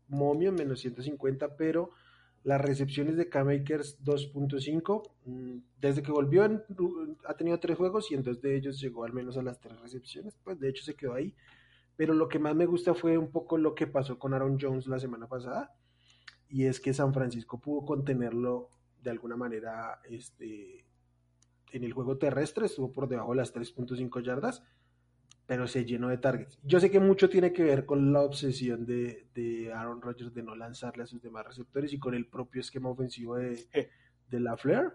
momio, 0.09 0.53
menos 0.53 0.81
150, 0.81 1.57
pero 1.57 1.91
las 2.47 2.61
recepciones 2.61 3.17
de 3.17 3.29
K-Makers 3.29 4.03
2.5, 4.05 5.03
mm, 5.25 5.59
desde 5.81 6.03
que 6.03 6.13
volvió 6.13 6.45
ha 7.25 7.35
tenido 7.35 7.59
tres 7.59 7.77
juegos 7.77 8.11
y 8.11 8.15
en 8.15 8.23
dos 8.23 8.41
de 8.41 8.57
ellos 8.57 8.81
llegó 8.81 9.05
al 9.05 9.13
menos 9.13 9.37
a 9.37 9.43
las 9.43 9.59
tres 9.59 9.81
recepciones, 9.81 10.39
pues 10.45 10.59
de 10.61 10.69
hecho 10.69 10.85
se 10.85 10.95
quedó 10.95 11.15
ahí. 11.15 11.35
Pero 11.97 12.15
lo 12.15 12.29
que 12.29 12.39
más 12.39 12.55
me 12.55 12.67
gusta 12.67 12.95
fue 12.95 13.17
un 13.19 13.31
poco 13.31 13.59
lo 13.59 13.75
que 13.75 13.87
pasó 13.87 14.19
con 14.19 14.35
Aaron 14.35 14.59
Jones 14.61 14.87
la 14.87 14.99
semana 14.99 15.27
pasada, 15.27 15.75
y 16.49 16.65
es 16.65 16.81
que 16.81 16.95
San 16.95 17.13
Francisco 17.13 17.61
pudo 17.61 17.85
contenerlo 17.85 18.71
de 19.03 19.11
alguna 19.11 19.37
manera 19.37 20.01
este, 20.09 20.85
en 21.73 21.85
el 21.85 21.93
juego 21.93 22.19
terrestre, 22.19 22.67
estuvo 22.67 22.93
por 22.93 23.09
debajo 23.09 23.31
de 23.31 23.37
las 23.37 23.55
3.5 23.55 24.23
yardas, 24.23 24.63
pero 25.47 25.67
se 25.69 25.85
llenó 25.85 26.09
de 26.09 26.19
targets. 26.19 26.59
Yo 26.65 26.81
sé 26.81 26.91
que 26.91 27.01
mucho 27.01 27.29
tiene 27.29 27.53
que 27.53 27.63
ver 27.63 27.87
con 27.87 28.13
la 28.13 28.23
obsesión 28.23 28.85
de, 28.85 29.73
Aaron 29.75 30.03
Rodgers 30.03 30.35
de 30.35 30.43
no 30.43 30.57
lanzarle 30.57 31.05
a 31.05 31.07
sus 31.07 31.23
demás 31.23 31.47
receptores 31.47 31.93
y 31.93 31.99
con 31.99 32.15
el 32.15 32.27
propio 32.27 32.61
esquema 32.61 32.91
ofensivo 32.91 33.37
de, 33.37 33.67
de 34.29 34.41
la 34.41 34.57
Flair, 34.57 34.93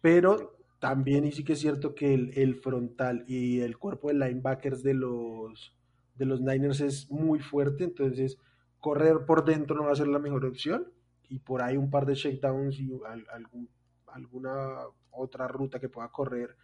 pero 0.00 0.56
también 0.78 1.24
y 1.24 1.32
sí 1.32 1.44
que 1.44 1.52
es 1.54 1.60
cierto 1.60 1.94
que 1.94 2.14
el, 2.14 2.32
el, 2.36 2.56
frontal 2.56 3.24
y 3.28 3.60
el 3.60 3.78
cuerpo 3.78 4.08
de 4.08 4.14
linebackers 4.14 4.82
de 4.82 4.94
los, 4.94 5.76
de 6.22 6.26
los 6.26 6.40
Niners 6.40 6.80
es 6.80 7.10
muy 7.10 7.40
fuerte, 7.40 7.82
entonces 7.82 8.38
correr 8.78 9.26
por 9.26 9.44
dentro 9.44 9.74
no 9.74 9.86
va 9.86 9.92
a 9.92 9.96
ser 9.96 10.06
la 10.06 10.20
mejor 10.20 10.44
opción 10.44 10.92
y 11.28 11.40
por 11.40 11.62
ahí 11.62 11.76
un 11.76 11.90
par 11.90 12.06
de 12.06 12.14
shakedowns 12.14 12.78
y 12.78 12.92
algún, 13.28 13.68
alguna 14.06 14.78
otra 15.10 15.48
ruta 15.48 15.80
que 15.80 15.88
pueda 15.88 16.08
correr 16.10 16.56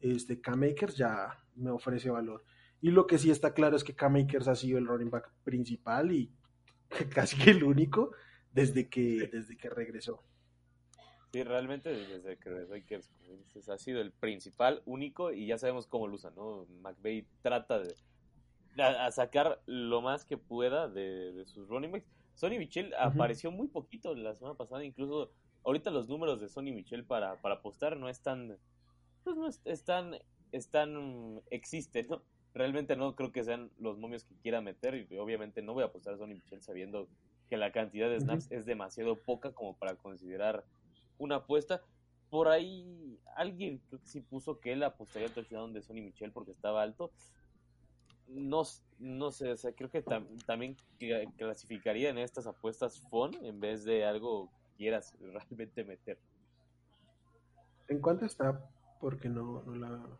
este 0.00 0.38
K-Makers 0.38 0.98
ya 0.98 1.42
me 1.54 1.70
ofrece 1.70 2.10
valor. 2.10 2.44
Y 2.82 2.90
lo 2.90 3.06
que 3.06 3.16
sí 3.16 3.30
está 3.30 3.54
claro 3.54 3.74
es 3.74 3.84
que 3.84 3.96
K-Makers 3.96 4.48
ha 4.48 4.54
sido 4.54 4.76
el 4.76 4.86
running 4.86 5.08
back 5.08 5.32
principal 5.42 6.12
y 6.12 6.30
casi 7.14 7.38
que 7.38 7.52
el 7.52 7.64
único 7.64 8.10
desde 8.52 8.90
que, 8.90 9.30
desde 9.32 9.56
que 9.56 9.70
regresó. 9.70 10.22
Sí, 11.32 11.42
realmente 11.42 11.88
desde 11.88 12.36
que 12.36 12.50
regresó 12.50 13.72
ha 13.72 13.78
sido 13.78 14.02
el 14.02 14.12
principal, 14.12 14.82
único 14.84 15.32
y 15.32 15.46
ya 15.46 15.56
sabemos 15.56 15.86
cómo 15.86 16.06
lo 16.06 16.16
usa, 16.16 16.30
¿no? 16.36 16.66
McVeigh 16.82 17.26
trata 17.40 17.78
de 17.78 17.94
a, 18.78 19.10
sacar 19.10 19.60
lo 19.66 20.00
más 20.02 20.24
que 20.24 20.36
pueda 20.36 20.88
de, 20.88 21.44
sus 21.46 21.68
running 21.68 21.92
backs. 21.92 22.06
Sonny 22.34 22.58
Michel 22.58 22.92
apareció 22.98 23.50
muy 23.50 23.68
poquito 23.68 24.14
la 24.14 24.34
semana 24.34 24.56
pasada, 24.56 24.84
incluso 24.84 25.30
ahorita 25.64 25.90
los 25.90 26.08
números 26.08 26.40
de 26.40 26.48
Sonny 26.48 26.70
Michel 26.70 27.04
para, 27.04 27.40
para 27.40 27.56
apostar 27.56 27.96
no 27.96 28.08
están, 28.08 28.58
pues 29.24 29.36
no 29.36 29.48
están, 29.64 30.16
están, 30.52 31.40
existen, 31.50 32.06
¿no? 32.08 32.22
Realmente 32.52 32.96
no 32.96 33.14
creo 33.14 33.32
que 33.32 33.44
sean 33.44 33.70
los 33.78 33.98
momios 33.98 34.24
que 34.24 34.34
quiera 34.36 34.60
meter 34.60 34.94
y 34.94 35.18
obviamente 35.18 35.62
no 35.62 35.74
voy 35.74 35.82
a 35.82 35.86
apostar 35.86 36.14
a 36.14 36.18
Sonny 36.18 36.34
Michel 36.34 36.62
sabiendo 36.62 37.08
que 37.48 37.56
la 37.56 37.72
cantidad 37.72 38.08
de 38.08 38.20
snaps 38.20 38.50
es 38.50 38.66
demasiado 38.66 39.16
poca 39.16 39.52
como 39.52 39.76
para 39.76 39.94
considerar 39.96 40.64
una 41.18 41.36
apuesta. 41.36 41.82
Por 42.30 42.48
ahí 42.48 43.18
alguien 43.36 43.80
creo 43.88 44.00
que 44.00 44.08
sí 44.08 44.20
puso 44.20 44.58
que 44.58 44.72
él 44.72 44.82
apostaría 44.82 45.28
al 45.28 45.34
touchdown 45.34 45.72
de 45.72 45.82
Sonny 45.82 46.00
Michel 46.00 46.32
porque 46.32 46.52
estaba 46.52 46.82
alto 46.82 47.12
no, 48.28 48.62
no 48.98 49.30
sé, 49.30 49.52
o 49.52 49.56
sea, 49.56 49.72
creo 49.72 49.90
que 49.90 50.02
también 50.46 50.76
clasificaría 51.36 52.10
en 52.10 52.18
estas 52.18 52.46
apuestas 52.46 53.00
fun 53.08 53.34
en 53.42 53.60
vez 53.60 53.84
de 53.84 54.04
algo 54.04 54.50
que 54.50 54.76
quieras 54.76 55.14
realmente 55.20 55.84
meter. 55.84 56.18
¿En 57.88 58.00
cuánto 58.00 58.24
está? 58.24 58.68
Porque 59.00 59.28
no, 59.28 59.62
no 59.62 59.74
la... 59.76 60.18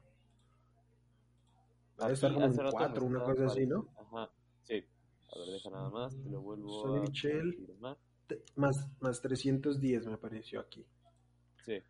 A 1.98 2.10
estar 2.10 2.32
como 2.32 2.44
en 2.44 2.54
4, 2.54 3.04
una 3.06 3.24
cosa 3.24 3.46
así, 3.46 3.66
¿no? 3.66 3.88
Ajá, 3.96 4.30
sí. 4.64 4.84
A 5.34 5.38
ver, 5.38 5.48
deja 5.48 5.70
nada 5.70 5.88
más, 5.88 6.14
te 6.22 6.28
lo 6.28 6.42
vuelvo 6.42 6.82
Sonny 6.82 7.00
Michel, 7.00 7.66
más, 8.54 8.86
más 9.00 9.20
310 9.22 10.06
me 10.06 10.12
apareció 10.12 10.60
aquí. 10.60 10.84
Sí. 11.64 11.82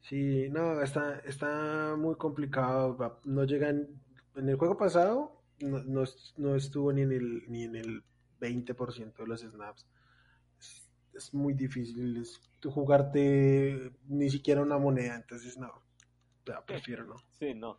Sí, 0.00 0.48
no, 0.48 0.80
está, 0.80 1.18
está 1.20 1.94
muy 1.98 2.14
complicado. 2.16 3.20
No 3.24 3.44
llegan 3.44 4.00
en 4.36 4.48
el 4.48 4.56
juego 4.56 4.76
pasado 4.76 5.40
no, 5.60 6.04
no, 6.36 6.54
estuvo 6.54 6.92
ni 6.92 7.02
en 7.02 7.12
el, 7.12 7.44
ni 7.48 7.64
en 7.64 7.76
el 7.76 8.02
20% 8.40 9.16
de 9.16 9.26
los 9.26 9.40
snaps. 9.42 9.86
Es, 11.14 11.34
muy 11.34 11.54
difícil 11.54 12.16
es, 12.16 12.40
jugarte 12.64 13.92
ni 14.06 14.30
siquiera 14.30 14.62
una 14.62 14.78
moneda, 14.78 15.16
entonces 15.16 15.58
no, 15.58 15.72
prefiero 16.66 17.04
no. 17.04 17.16
Sí, 17.38 17.54
no. 17.54 17.78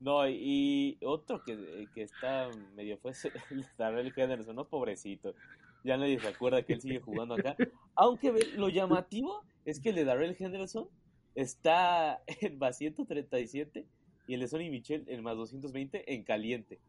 No, 0.00 0.28
y 0.28 0.98
otro 1.02 1.42
que, 1.44 1.88
que 1.94 2.02
está 2.02 2.50
medio 2.74 2.98
fue 2.98 3.12
Darrell 3.78 4.12
Henderson, 4.14 4.56
¿no? 4.56 4.68
Pobrecito. 4.68 5.34
Ya 5.82 5.96
nadie 5.96 6.18
se 6.18 6.28
acuerda 6.28 6.62
que 6.62 6.74
él 6.74 6.80
sigue 6.80 7.00
jugando 7.00 7.34
acá. 7.34 7.56
Aunque 7.94 8.32
lo 8.56 8.68
llamativo 8.68 9.42
es 9.64 9.80
que 9.80 9.90
el 9.90 9.96
de 9.96 10.04
Darrell 10.04 10.36
Henderson 10.38 10.88
está 11.34 12.22
en 12.26 12.58
más 12.58 12.78
137 12.78 13.86
y 14.26 14.34
el 14.34 14.40
de 14.40 14.48
Sony 14.48 14.70
Michel 14.70 15.04
en 15.08 15.22
más 15.22 15.36
220 15.36 16.14
en 16.14 16.24
caliente. 16.24 16.80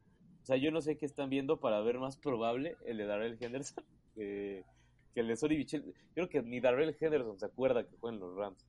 O 0.44 0.46
sea, 0.46 0.58
yo 0.58 0.72
no 0.72 0.82
sé 0.82 0.98
qué 0.98 1.06
están 1.06 1.30
viendo 1.30 1.60
para 1.60 1.82
ver 1.82 2.00
más 2.00 2.18
probable 2.18 2.78
el 2.86 2.98
de 2.98 3.06
Darrell 3.06 3.38
Henderson 3.40 3.84
que, 4.14 4.64
el 5.16 5.28
de 5.28 5.36
Sony 5.36 5.50
Michel. 5.50 5.94
Creo 6.14 6.30
que 6.30 6.42
ni 6.42 6.60
Darrell 6.60 6.96
Henderson 7.00 7.40
se 7.40 7.46
acuerda 7.46 7.88
que 7.88 7.96
fue 7.98 8.12
en 8.12 8.20
los 8.20 8.36
Rams. 8.36 8.66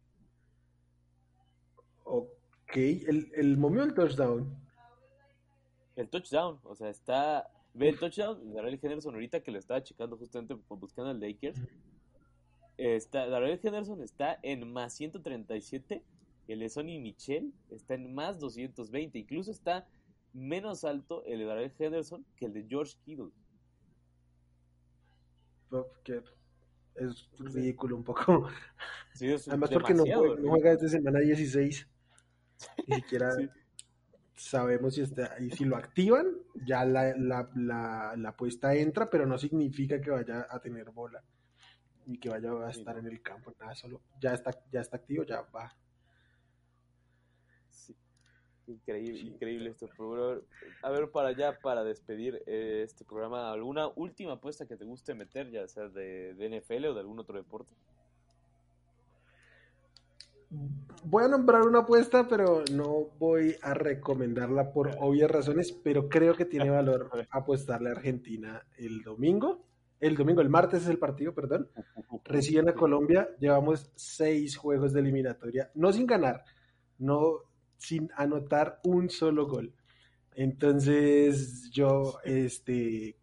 Ok, 2.05 2.77
el, 2.77 3.31
el 3.35 3.57
momio 3.57 3.83
del 3.83 3.95
touchdown. 3.95 4.57
El 5.97 6.09
touchdown, 6.09 6.61
o 6.65 6.75
sea, 6.75 6.91
está. 6.91 7.51
Ve 7.75 7.91
el 7.91 7.99
touchdown, 7.99 8.55
Darrell 8.55 8.79
Henderson 8.81 9.15
ahorita 9.15 9.41
que 9.41 9.51
lo 9.51 9.59
estaba 9.59 9.83
checando 9.83 10.17
justamente 10.17 10.55
buscando 10.69 11.11
al 11.11 11.21
Lakers. 11.21 11.61
Está, 12.79 13.27
Darrell 13.29 13.61
Henderson 13.63 14.03
está 14.03 14.39
en 14.43 14.71
más 14.73 14.95
137 14.95 16.03
el 16.49 16.61
de 16.61 16.69
Sonny 16.69 16.99
Michel 17.01 17.53
está 17.71 17.95
en 17.95 18.15
más 18.15 18.39
220. 18.39 19.19
Incluso 19.19 19.51
está 19.51 19.87
menos 20.33 20.85
alto 20.85 21.25
el 21.25 21.41
de 21.41 21.45
Darrell 21.45 21.73
Henderson 21.79 22.25
que 22.37 22.47
el 22.47 22.53
de 22.53 22.67
George 22.69 22.97
Kittle. 23.05 23.31
es 26.95 27.29
ridículo 27.39 27.97
un 27.97 28.05
poco. 28.05 28.49
Además 29.49 29.71
porque 29.71 29.95
no 29.95 30.05
juega, 30.05 30.73
desde 30.73 30.91
semana 30.91 31.21
16. 31.21 31.89
Ni 32.87 32.97
siquiera 32.97 33.31
sabemos 34.35 34.95
si 34.95 35.01
está 35.01 35.37
y 35.41 35.51
si 35.51 35.65
lo 35.65 35.77
activan, 35.77 36.27
ya 36.67 36.85
la, 36.85 37.17
la, 37.17 37.49
la, 37.55 38.29
apuesta 38.29 38.75
entra, 38.75 39.09
pero 39.09 39.27
no 39.27 39.39
significa 39.39 40.01
que 40.01 40.11
vaya 40.11 40.47
a 40.49 40.61
tener 40.61 40.91
bola 40.91 41.23
ni 42.05 42.19
que 42.19 42.29
vaya 42.29 42.53
a 42.53 42.71
estar 42.71 42.97
en 42.99 43.07
el 43.07 43.21
campo, 43.21 43.53
nada, 43.59 43.75
solo 43.75 44.01
ya 44.21 44.35
está, 44.35 44.53
ya 44.71 44.81
está 44.81 44.99
activo, 44.99 45.25
ya 45.25 45.41
va 45.55 45.75
Increíble, 48.67 49.21
increíble 49.21 49.71
esto. 49.71 49.89
A 50.83 50.91
ver, 50.91 51.11
para 51.11 51.29
allá, 51.29 51.57
para 51.61 51.85
despedir 51.85 52.43
eh, 52.47 52.83
este 52.85 53.05
programa, 53.05 53.53
¿alguna 53.53 53.89
última 53.95 54.33
apuesta 54.33 54.67
que 54.67 54.77
te 54.77 54.85
guste 54.85 55.15
meter, 55.15 55.51
ya 55.51 55.69
sea 55.69 55.89
de, 55.89 56.35
de 56.35 56.61
NFL 56.61 56.87
o 56.87 56.95
de 56.95 57.01
algún 57.01 57.19
otro 57.21 57.37
deporte? 57.37 57.73
Voy 61.05 61.25
a 61.25 61.29
nombrar 61.29 61.63
una 61.63 61.81
apuesta, 61.81 62.27
pero 62.29 62.65
no 62.73 63.11
voy 63.19 63.57
a 63.63 63.75
recomendarla 63.75 64.73
por 64.73 64.91
obvias 64.99 65.31
razones, 65.31 65.73
pero 65.73 66.09
creo 66.09 66.35
que 66.35 66.45
tiene 66.45 66.71
valor 66.71 67.11
apostarle 67.31 67.91
a 67.91 67.93
Argentina 67.93 68.65
el 68.77 69.03
domingo. 69.03 69.65
El 70.01 70.17
domingo, 70.17 70.43
el 70.43 70.51
martes 70.51 70.83
es 70.83 70.89
el 70.89 70.99
partido, 70.99 71.33
perdón. 71.33 71.69
Reciben 72.25 72.69
a 72.69 72.75
Colombia, 72.75 73.29
llevamos 73.39 73.91
seis 73.95 74.57
juegos 74.57 74.93
de 74.93 75.01
eliminatoria, 75.01 75.71
no 75.75 75.93
sin 75.93 76.07
ganar, 76.07 76.45
no 76.99 77.43
sin 77.79 78.11
anotar 78.17 78.81
un 78.85 79.11
solo 79.11 79.47
gol. 79.47 79.75
Entonces 80.35 81.71
yo, 81.71 82.19
este, 82.25 83.17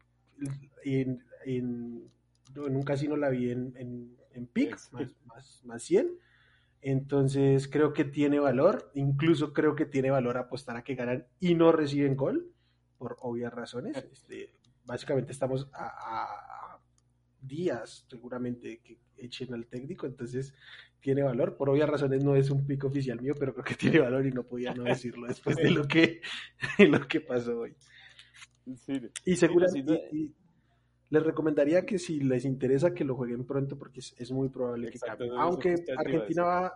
en, 0.83 1.23
en, 1.45 2.11
un 2.55 2.83
casino 2.83 3.15
la 3.15 3.29
vi 3.29 3.51
en, 3.51 3.73
en, 3.77 4.17
en 4.31 4.47
PIC, 4.47 4.77
más, 4.91 5.15
más, 5.25 5.61
más 5.63 5.83
100 5.83 6.19
entonces 6.83 7.69
creo 7.69 7.93
que 7.93 8.03
tiene 8.03 8.39
valor, 8.39 8.91
incluso 8.93 9.53
creo 9.53 9.73
que 9.73 9.85
tiene 9.85 10.11
valor 10.11 10.37
apostar 10.37 10.75
a 10.75 10.83
que 10.83 10.95
ganan 10.95 11.25
y 11.39 11.55
no 11.55 11.71
reciben 11.71 12.17
gol, 12.17 12.51
por 12.97 13.15
obvias 13.21 13.53
razones. 13.53 13.95
Este, 14.11 14.53
básicamente 14.83 15.31
estamos 15.31 15.69
a, 15.73 16.79
días 17.39 18.05
seguramente 18.09 18.81
que 18.81 18.99
echen 19.17 19.53
al 19.53 19.65
técnico, 19.67 20.05
entonces 20.05 20.53
tiene 21.03 21.21
valor. 21.21 21.55
Por 21.55 21.69
obvias 21.69 21.89
razones 21.89 22.23
no 22.23 22.35
es 22.35 22.49
un 22.49 22.65
pico 22.65 22.87
oficial 22.87 23.21
mío, 23.21 23.35
pero 23.37 23.53
creo 23.53 23.65
que 23.65 23.75
tiene 23.91 23.99
valor 23.99 24.25
y 24.25 24.31
no 24.31 24.43
podía 24.43 24.73
no 24.73 24.83
decirlo 24.83 25.27
después 25.27 25.57
de 25.57 25.69
lo 25.69 25.87
que, 25.87 26.21
lo 26.79 27.07
que 27.07 27.21
pasó 27.21 27.59
hoy. 27.59 27.75
y 29.25 29.35
seguramente 29.35 30.09
les 31.09 31.21
recomendaría 31.21 31.85
que 31.85 31.99
si 31.99 32.21
les 32.21 32.43
interesa 32.43 32.93
que 32.93 33.03
lo 33.03 33.15
jueguen 33.15 33.45
pronto 33.45 33.77
porque 33.77 33.99
es, 33.99 34.31
muy 34.31 34.49
probable 34.49 34.89
que 34.89 34.97
cambie. 34.97 35.29
Aunque 35.37 35.75
Argentina 35.95 36.43
va, 36.43 36.73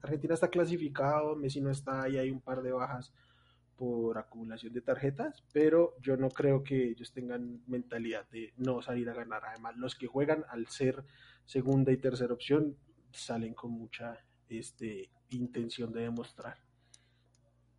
Argentina 0.00 0.32
está 0.32 0.48
clasificado, 0.48 1.36
Messi 1.36 1.60
no 1.60 1.70
está 1.70 2.08
y 2.08 2.16
hay 2.16 2.30
un 2.30 2.40
par 2.40 2.62
de 2.62 2.72
bajas 2.72 3.12
por 3.76 4.16
acumulación 4.16 4.72
de 4.72 4.80
tarjetas, 4.80 5.42
pero 5.52 5.96
yo 6.00 6.16
no 6.16 6.30
creo 6.30 6.62
que 6.62 6.90
ellos 6.90 7.12
tengan 7.12 7.60
mentalidad 7.66 8.26
de 8.30 8.54
no 8.56 8.80
salir 8.80 9.10
a 9.10 9.14
ganar. 9.14 9.42
Además, 9.44 9.76
los 9.76 9.96
que 9.96 10.06
juegan 10.06 10.44
al 10.48 10.68
ser 10.68 11.04
segunda 11.44 11.92
y 11.92 11.96
tercera 11.96 12.32
opción 12.32 12.76
salen 13.14 13.54
con 13.54 13.72
mucha 13.72 14.18
este, 14.48 15.10
intención 15.30 15.92
de 15.92 16.02
demostrar. 16.02 16.56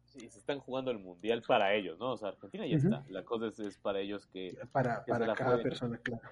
Sí, 0.05 0.29
se 0.29 0.39
están 0.39 0.59
jugando 0.59 0.91
el 0.91 0.99
mundial 0.99 1.43
para 1.45 1.73
ellos, 1.73 1.99
¿no? 1.99 2.13
O 2.13 2.17
sea, 2.17 2.29
Argentina 2.29 2.65
ya 2.65 2.77
está. 2.77 3.05
La 3.09 3.23
cosa 3.23 3.47
es, 3.47 3.77
para 3.77 3.99
ellos 3.99 4.25
que. 4.27 4.57
Para, 4.71 5.03
para 5.05 5.33
cada 5.33 5.61
persona, 5.61 5.97
claro. 5.97 6.23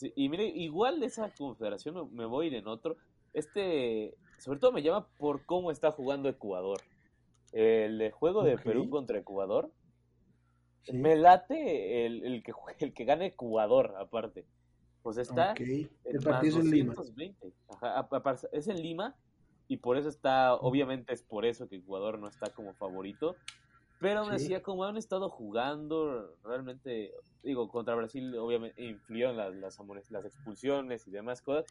y 0.00 0.28
mire, 0.28 0.46
igual 0.46 1.00
de 1.00 1.06
esa 1.06 1.30
confederación 1.30 2.14
me 2.14 2.24
voy 2.24 2.46
a 2.46 2.48
ir 2.48 2.54
en 2.54 2.66
otro. 2.66 2.96
Este, 3.34 4.16
sobre 4.38 4.58
todo 4.58 4.72
me 4.72 4.82
llama 4.82 5.06
por 5.18 5.44
cómo 5.44 5.70
está 5.70 5.92
jugando 5.92 6.28
Ecuador. 6.28 6.80
El 7.52 8.10
juego 8.12 8.42
de 8.42 8.56
Perú 8.58 8.88
contra 8.88 9.18
Ecuador. 9.18 9.70
Me 10.92 11.16
late 11.16 12.06
el, 12.06 12.24
el, 12.24 12.42
que, 12.42 12.52
el 12.78 12.94
que 12.94 13.04
gane 13.04 13.26
Ecuador, 13.26 13.94
aparte. 13.98 14.46
Pues 15.06 15.18
está. 15.18 15.54
El 15.56 16.20
partido 16.24 16.58
es 16.58 16.64
en 16.64 16.70
Lima. 16.72 16.94
Ajá, 17.68 18.08
es 18.50 18.66
en 18.66 18.82
Lima 18.82 19.14
y 19.68 19.76
por 19.76 19.96
eso 19.96 20.08
está, 20.08 20.54
obviamente 20.54 21.14
es 21.14 21.22
por 21.22 21.44
eso 21.44 21.68
que 21.68 21.76
Ecuador 21.76 22.18
no 22.18 22.26
está 22.26 22.50
como 22.50 22.74
favorito. 22.74 23.36
Pero 24.00 24.18
aún 24.18 24.32
así, 24.32 24.52
como 24.62 24.82
han 24.82 24.96
estado 24.96 25.30
jugando, 25.30 26.36
realmente, 26.42 27.14
digo, 27.44 27.68
contra 27.68 27.94
Brasil 27.94 28.36
obviamente 28.36 28.82
influyó 28.84 29.32
las, 29.32 29.54
las, 29.54 29.78
las 30.10 30.24
expulsiones 30.24 31.06
y 31.06 31.12
demás 31.12 31.40
cosas. 31.40 31.66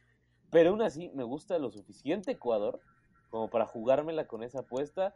Pero 0.50 0.70
aún 0.70 0.82
así, 0.82 1.12
me 1.14 1.26
gusta 1.26 1.60
lo 1.60 1.72
suficiente 1.72 2.32
Ecuador 2.32 2.80
como 3.32 3.50
para 3.50 3.66
jugármela 3.66 4.28
con 4.28 4.44
esa 4.44 4.60
apuesta. 4.60 5.14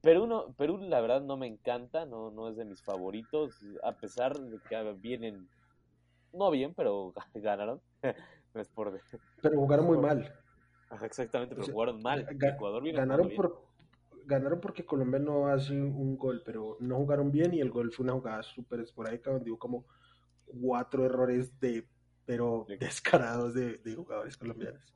Perú, 0.00 0.26
no, 0.26 0.52
Perú 0.54 0.78
la 0.78 1.00
verdad 1.00 1.20
no 1.20 1.36
me 1.36 1.46
encanta, 1.46 2.04
no, 2.04 2.32
no 2.32 2.48
es 2.48 2.56
de 2.56 2.64
mis 2.64 2.82
favoritos, 2.82 3.60
a 3.84 3.92
pesar 3.92 4.36
de 4.40 4.58
que 4.58 4.92
vienen, 4.94 5.48
no 6.32 6.50
bien, 6.50 6.74
pero 6.74 7.12
ganaron. 7.34 7.80
no 8.54 8.60
es 8.60 8.68
por... 8.68 9.00
Pero 9.42 9.58
jugaron 9.58 9.86
muy 9.86 9.98
mal 9.98 10.32
exactamente, 11.02 11.54
pero 11.54 11.66
jugaron 11.72 12.02
mal. 12.02 12.26
Ecuador 12.40 12.92
ganaron, 12.92 13.30
por, 13.34 13.66
ganaron 14.26 14.60
porque 14.60 14.84
Colombia 14.84 15.20
no 15.20 15.46
hace 15.48 15.72
un 15.72 16.16
gol, 16.16 16.42
pero 16.44 16.76
no 16.80 16.96
jugaron 16.96 17.30
bien 17.30 17.54
y 17.54 17.60
el 17.60 17.70
gol 17.70 17.92
fue 17.92 18.04
una 18.04 18.14
jugada 18.14 18.42
súper 18.42 18.80
esporádica 18.80 19.30
donde 19.30 19.50
hubo 19.50 19.58
como 19.58 19.84
cuatro 20.46 21.04
errores 21.04 21.58
de 21.60 21.86
pero 22.26 22.66
descarados 22.78 23.54
de, 23.54 23.80
jugadores 23.94 24.36
colombianos. 24.36 24.94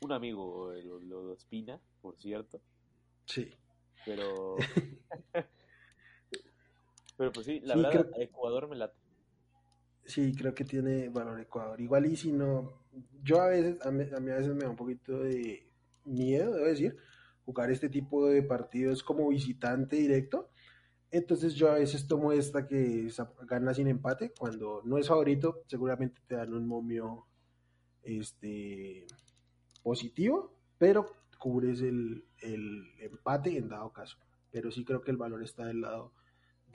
Un 0.00 0.12
amigo 0.12 0.72
eh, 0.72 0.82
lo, 0.82 1.00
lo, 1.00 1.32
Espina, 1.34 1.78
por 2.00 2.16
cierto. 2.16 2.60
Sí. 3.26 3.50
Pero. 4.04 4.56
pero 7.16 7.32
pues 7.32 7.46
sí, 7.46 7.60
la 7.60 7.76
verdad, 7.76 8.08
Ecuador 8.18 8.68
me 8.68 8.76
late. 8.76 8.98
Sí, 10.04 10.34
creo 10.36 10.54
que 10.54 10.64
tiene 10.64 11.08
valor 11.08 11.40
Ecuador. 11.40 11.80
Igual 11.80 12.06
y 12.06 12.16
si 12.16 12.30
no, 12.30 12.84
yo 13.22 13.40
a 13.40 13.48
veces, 13.48 13.84
a 13.84 13.90
mí, 13.90 14.04
a 14.04 14.18
veces 14.18 14.54
me 14.54 14.64
da 14.64 14.70
un 14.70 14.76
poquito 14.76 15.18
de 15.20 15.68
miedo, 16.04 16.54
debo 16.54 16.66
decir, 16.66 16.96
jugar 17.44 17.70
este 17.70 17.88
tipo 17.88 18.26
de 18.28 18.42
partidos 18.42 19.02
como 19.02 19.28
visitante 19.28 19.96
directo. 19.96 20.50
Entonces 21.10 21.54
yo 21.54 21.70
a 21.70 21.74
veces 21.74 22.06
tomo 22.06 22.32
esta 22.32 22.66
que 22.66 23.08
gana 23.48 23.74
sin 23.74 23.88
empate. 23.88 24.32
Cuando 24.38 24.82
no 24.84 24.98
es 24.98 25.08
favorito, 25.08 25.62
seguramente 25.66 26.20
te 26.26 26.36
dan 26.36 26.52
un 26.52 26.66
momio 26.66 27.26
este, 28.02 29.06
positivo, 29.82 30.54
pero 30.78 31.06
cubres 31.38 31.80
el, 31.80 32.26
el 32.40 32.84
empate 33.00 33.56
en 33.56 33.68
dado 33.68 33.92
caso. 33.92 34.18
Pero 34.50 34.70
sí 34.70 34.84
creo 34.84 35.00
que 35.00 35.10
el 35.10 35.16
valor 35.16 35.42
está 35.42 35.64
del 35.64 35.80
lado 35.80 36.12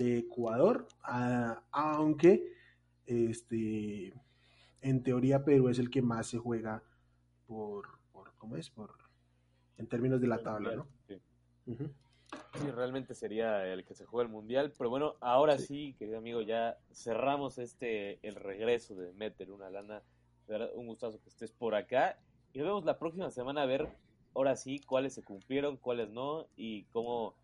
de 0.01 0.17
Ecuador, 0.17 0.87
aunque 1.71 2.53
este, 3.05 4.13
en 4.81 5.03
teoría 5.03 5.43
Perú 5.43 5.69
es 5.69 5.79
el 5.79 5.89
que 5.89 6.01
más 6.01 6.27
se 6.27 6.39
juega 6.39 6.83
por, 7.45 7.99
por 8.11 8.33
¿cómo 8.37 8.55
es? 8.57 8.69
Por, 8.69 8.95
en 9.77 9.87
términos 9.87 10.19
de 10.19 10.27
la 10.27 10.41
tabla, 10.41 10.75
¿no? 10.75 10.87
Sí. 11.07 11.21
realmente 12.73 13.13
sería 13.13 13.71
el 13.71 13.83
que 13.85 13.93
se 13.93 14.05
juega 14.05 14.25
el 14.25 14.31
mundial, 14.31 14.73
pero 14.75 14.89
bueno, 14.89 15.15
ahora 15.21 15.57
sí. 15.57 15.95
querido 15.99 16.17
amigo, 16.17 16.41
ya 16.41 16.77
cerramos 16.91 17.59
este, 17.59 18.25
el 18.27 18.35
regreso 18.35 18.95
de 18.95 19.13
Meter 19.13 19.51
una 19.51 19.69
lana, 19.69 20.01
un 20.75 20.87
gustazo 20.87 21.21
que 21.21 21.29
estés 21.29 21.51
por 21.51 21.75
acá, 21.75 22.17
y 22.53 22.57
nos 22.59 22.67
vemos 22.67 22.85
la 22.85 22.97
próxima 22.97 23.29
semana 23.29 23.63
a 23.63 23.65
ver, 23.67 23.87
ahora 24.33 24.55
sí, 24.55 24.79
cuáles 24.79 25.13
se 25.13 25.21
cumplieron, 25.21 25.77
cuáles 25.77 26.09
no, 26.09 26.47
y 26.55 26.83
cómo 26.85 27.35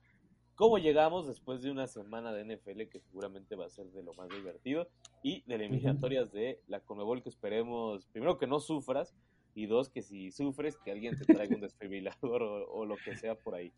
cómo 0.57 0.79
llegamos 0.79 1.27
después 1.27 1.61
de 1.61 1.69
una 1.69 1.85
semana 1.85 2.33
de 2.33 2.43
NFL 2.43 2.89
que 2.91 2.99
seguramente 2.99 3.55
va 3.55 3.67
a 3.67 3.69
ser 3.69 3.85
de 3.91 4.01
lo 4.01 4.13
más 4.15 4.27
divertido 4.29 4.89
y 5.21 5.43
de 5.43 5.53
eliminatorias 5.53 6.31
de 6.31 6.59
la 6.67 6.79
Conmebol 6.79 7.21
que 7.21 7.29
esperemos, 7.29 8.07
primero 8.07 8.39
que 8.39 8.47
no 8.47 8.59
sufras 8.59 9.13
y 9.53 9.67
dos 9.67 9.89
que 9.89 10.01
si 10.01 10.31
sufres 10.31 10.75
que 10.83 10.91
alguien 10.91 11.15
te 11.15 11.31
traiga 11.31 11.55
un 11.55 11.61
desfibrilador 11.61 12.41
o, 12.41 12.85
lo 12.85 12.97
que 12.97 13.15
sea 13.15 13.35
por 13.35 13.53
ahí. 13.53 13.71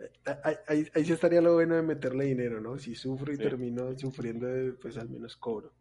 Eh, 0.00 0.10
ahí, 0.66 0.86
ahí, 0.94 1.04
sí 1.04 1.12
estaría 1.12 1.40
lo 1.40 1.54
bueno 1.54 1.76
de 1.76 1.82
meterle 1.82 2.24
dinero, 2.24 2.60
¿no? 2.60 2.76
Si 2.76 2.96
sufro 2.96 3.32
y 3.32 3.38
termino 3.38 3.96
sufriendo, 3.96 4.48
pues 4.82 4.98
al 4.98 5.08
menos 5.08 5.36
cobro. 5.36 5.72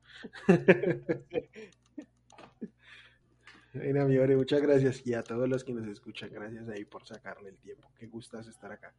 Bueno, 3.72 4.02
amigo, 4.02 4.26
muchas 4.36 4.62
gracias. 4.64 5.06
Y 5.06 5.14
a 5.14 5.22
todos 5.22 5.47
los 5.47 5.64
que 5.64 5.74
nos 5.74 5.88
escuchan, 5.88 6.32
gracias 6.34 6.68
ahí 6.70 6.86
por 6.86 7.06
sacarle 7.06 7.50
el 7.50 7.58
tiempo. 7.58 7.88
Qué 8.00 8.08
gustas 8.08 8.47
estar 8.47 8.72
acá. 8.72 8.95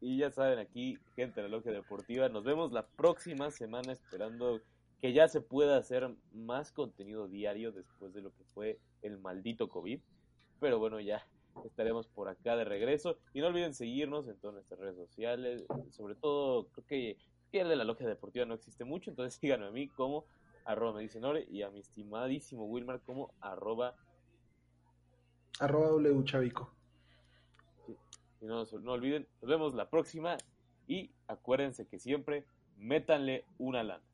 Y 0.00 0.18
ya 0.18 0.30
saben, 0.30 0.58
aquí, 0.58 0.98
gente 1.14 1.40
de 1.40 1.48
la 1.48 1.56
Logia 1.56 1.72
Deportiva, 1.72 2.28
nos 2.28 2.44
vemos 2.44 2.72
la 2.72 2.86
próxima 2.86 3.50
semana 3.50 3.92
esperando 3.92 4.60
que 5.00 5.12
ya 5.12 5.28
se 5.28 5.40
pueda 5.40 5.76
hacer 5.76 6.10
más 6.32 6.72
contenido 6.72 7.28
diario 7.28 7.72
después 7.72 8.12
de 8.12 8.22
lo 8.22 8.30
que 8.30 8.44
fue 8.54 8.78
el 9.02 9.18
maldito 9.18 9.68
COVID. 9.68 10.00
Pero 10.60 10.78
bueno, 10.78 11.00
ya 11.00 11.24
estaremos 11.64 12.06
por 12.08 12.28
acá 12.28 12.56
de 12.56 12.64
regreso. 12.64 13.18
Y 13.32 13.40
no 13.40 13.48
olviden 13.48 13.74
seguirnos 13.74 14.28
en 14.28 14.36
todas 14.36 14.54
nuestras 14.54 14.80
redes 14.80 14.96
sociales. 14.96 15.64
Sobre 15.90 16.14
todo, 16.14 16.68
creo 16.68 16.86
que, 16.86 17.16
el 17.52 17.68
de 17.68 17.76
la 17.76 17.84
Logia 17.84 18.06
Deportiva 18.06 18.44
no 18.44 18.54
existe 18.54 18.84
mucho, 18.84 19.10
entonces 19.10 19.34
síganme 19.40 19.66
a 19.66 19.70
mí 19.70 19.88
como 19.88 20.24
arroba 20.64 21.00
me 21.00 21.08
y 21.50 21.62
a 21.62 21.70
mi 21.70 21.80
estimadísimo 21.80 22.66
Wilmar 22.66 23.00
como 23.00 23.32
arroba 23.40 23.94
arroba 25.58 25.88
W 25.88 26.24
Chavico. 26.24 26.77
Y 28.40 28.46
no, 28.46 28.64
no 28.64 28.92
olviden, 28.92 29.26
nos 29.40 29.50
vemos 29.50 29.74
la 29.74 29.90
próxima 29.90 30.36
y 30.86 31.10
acuérdense 31.26 31.86
que 31.86 31.98
siempre 31.98 32.44
métanle 32.76 33.44
una 33.58 33.82
lana. 33.82 34.07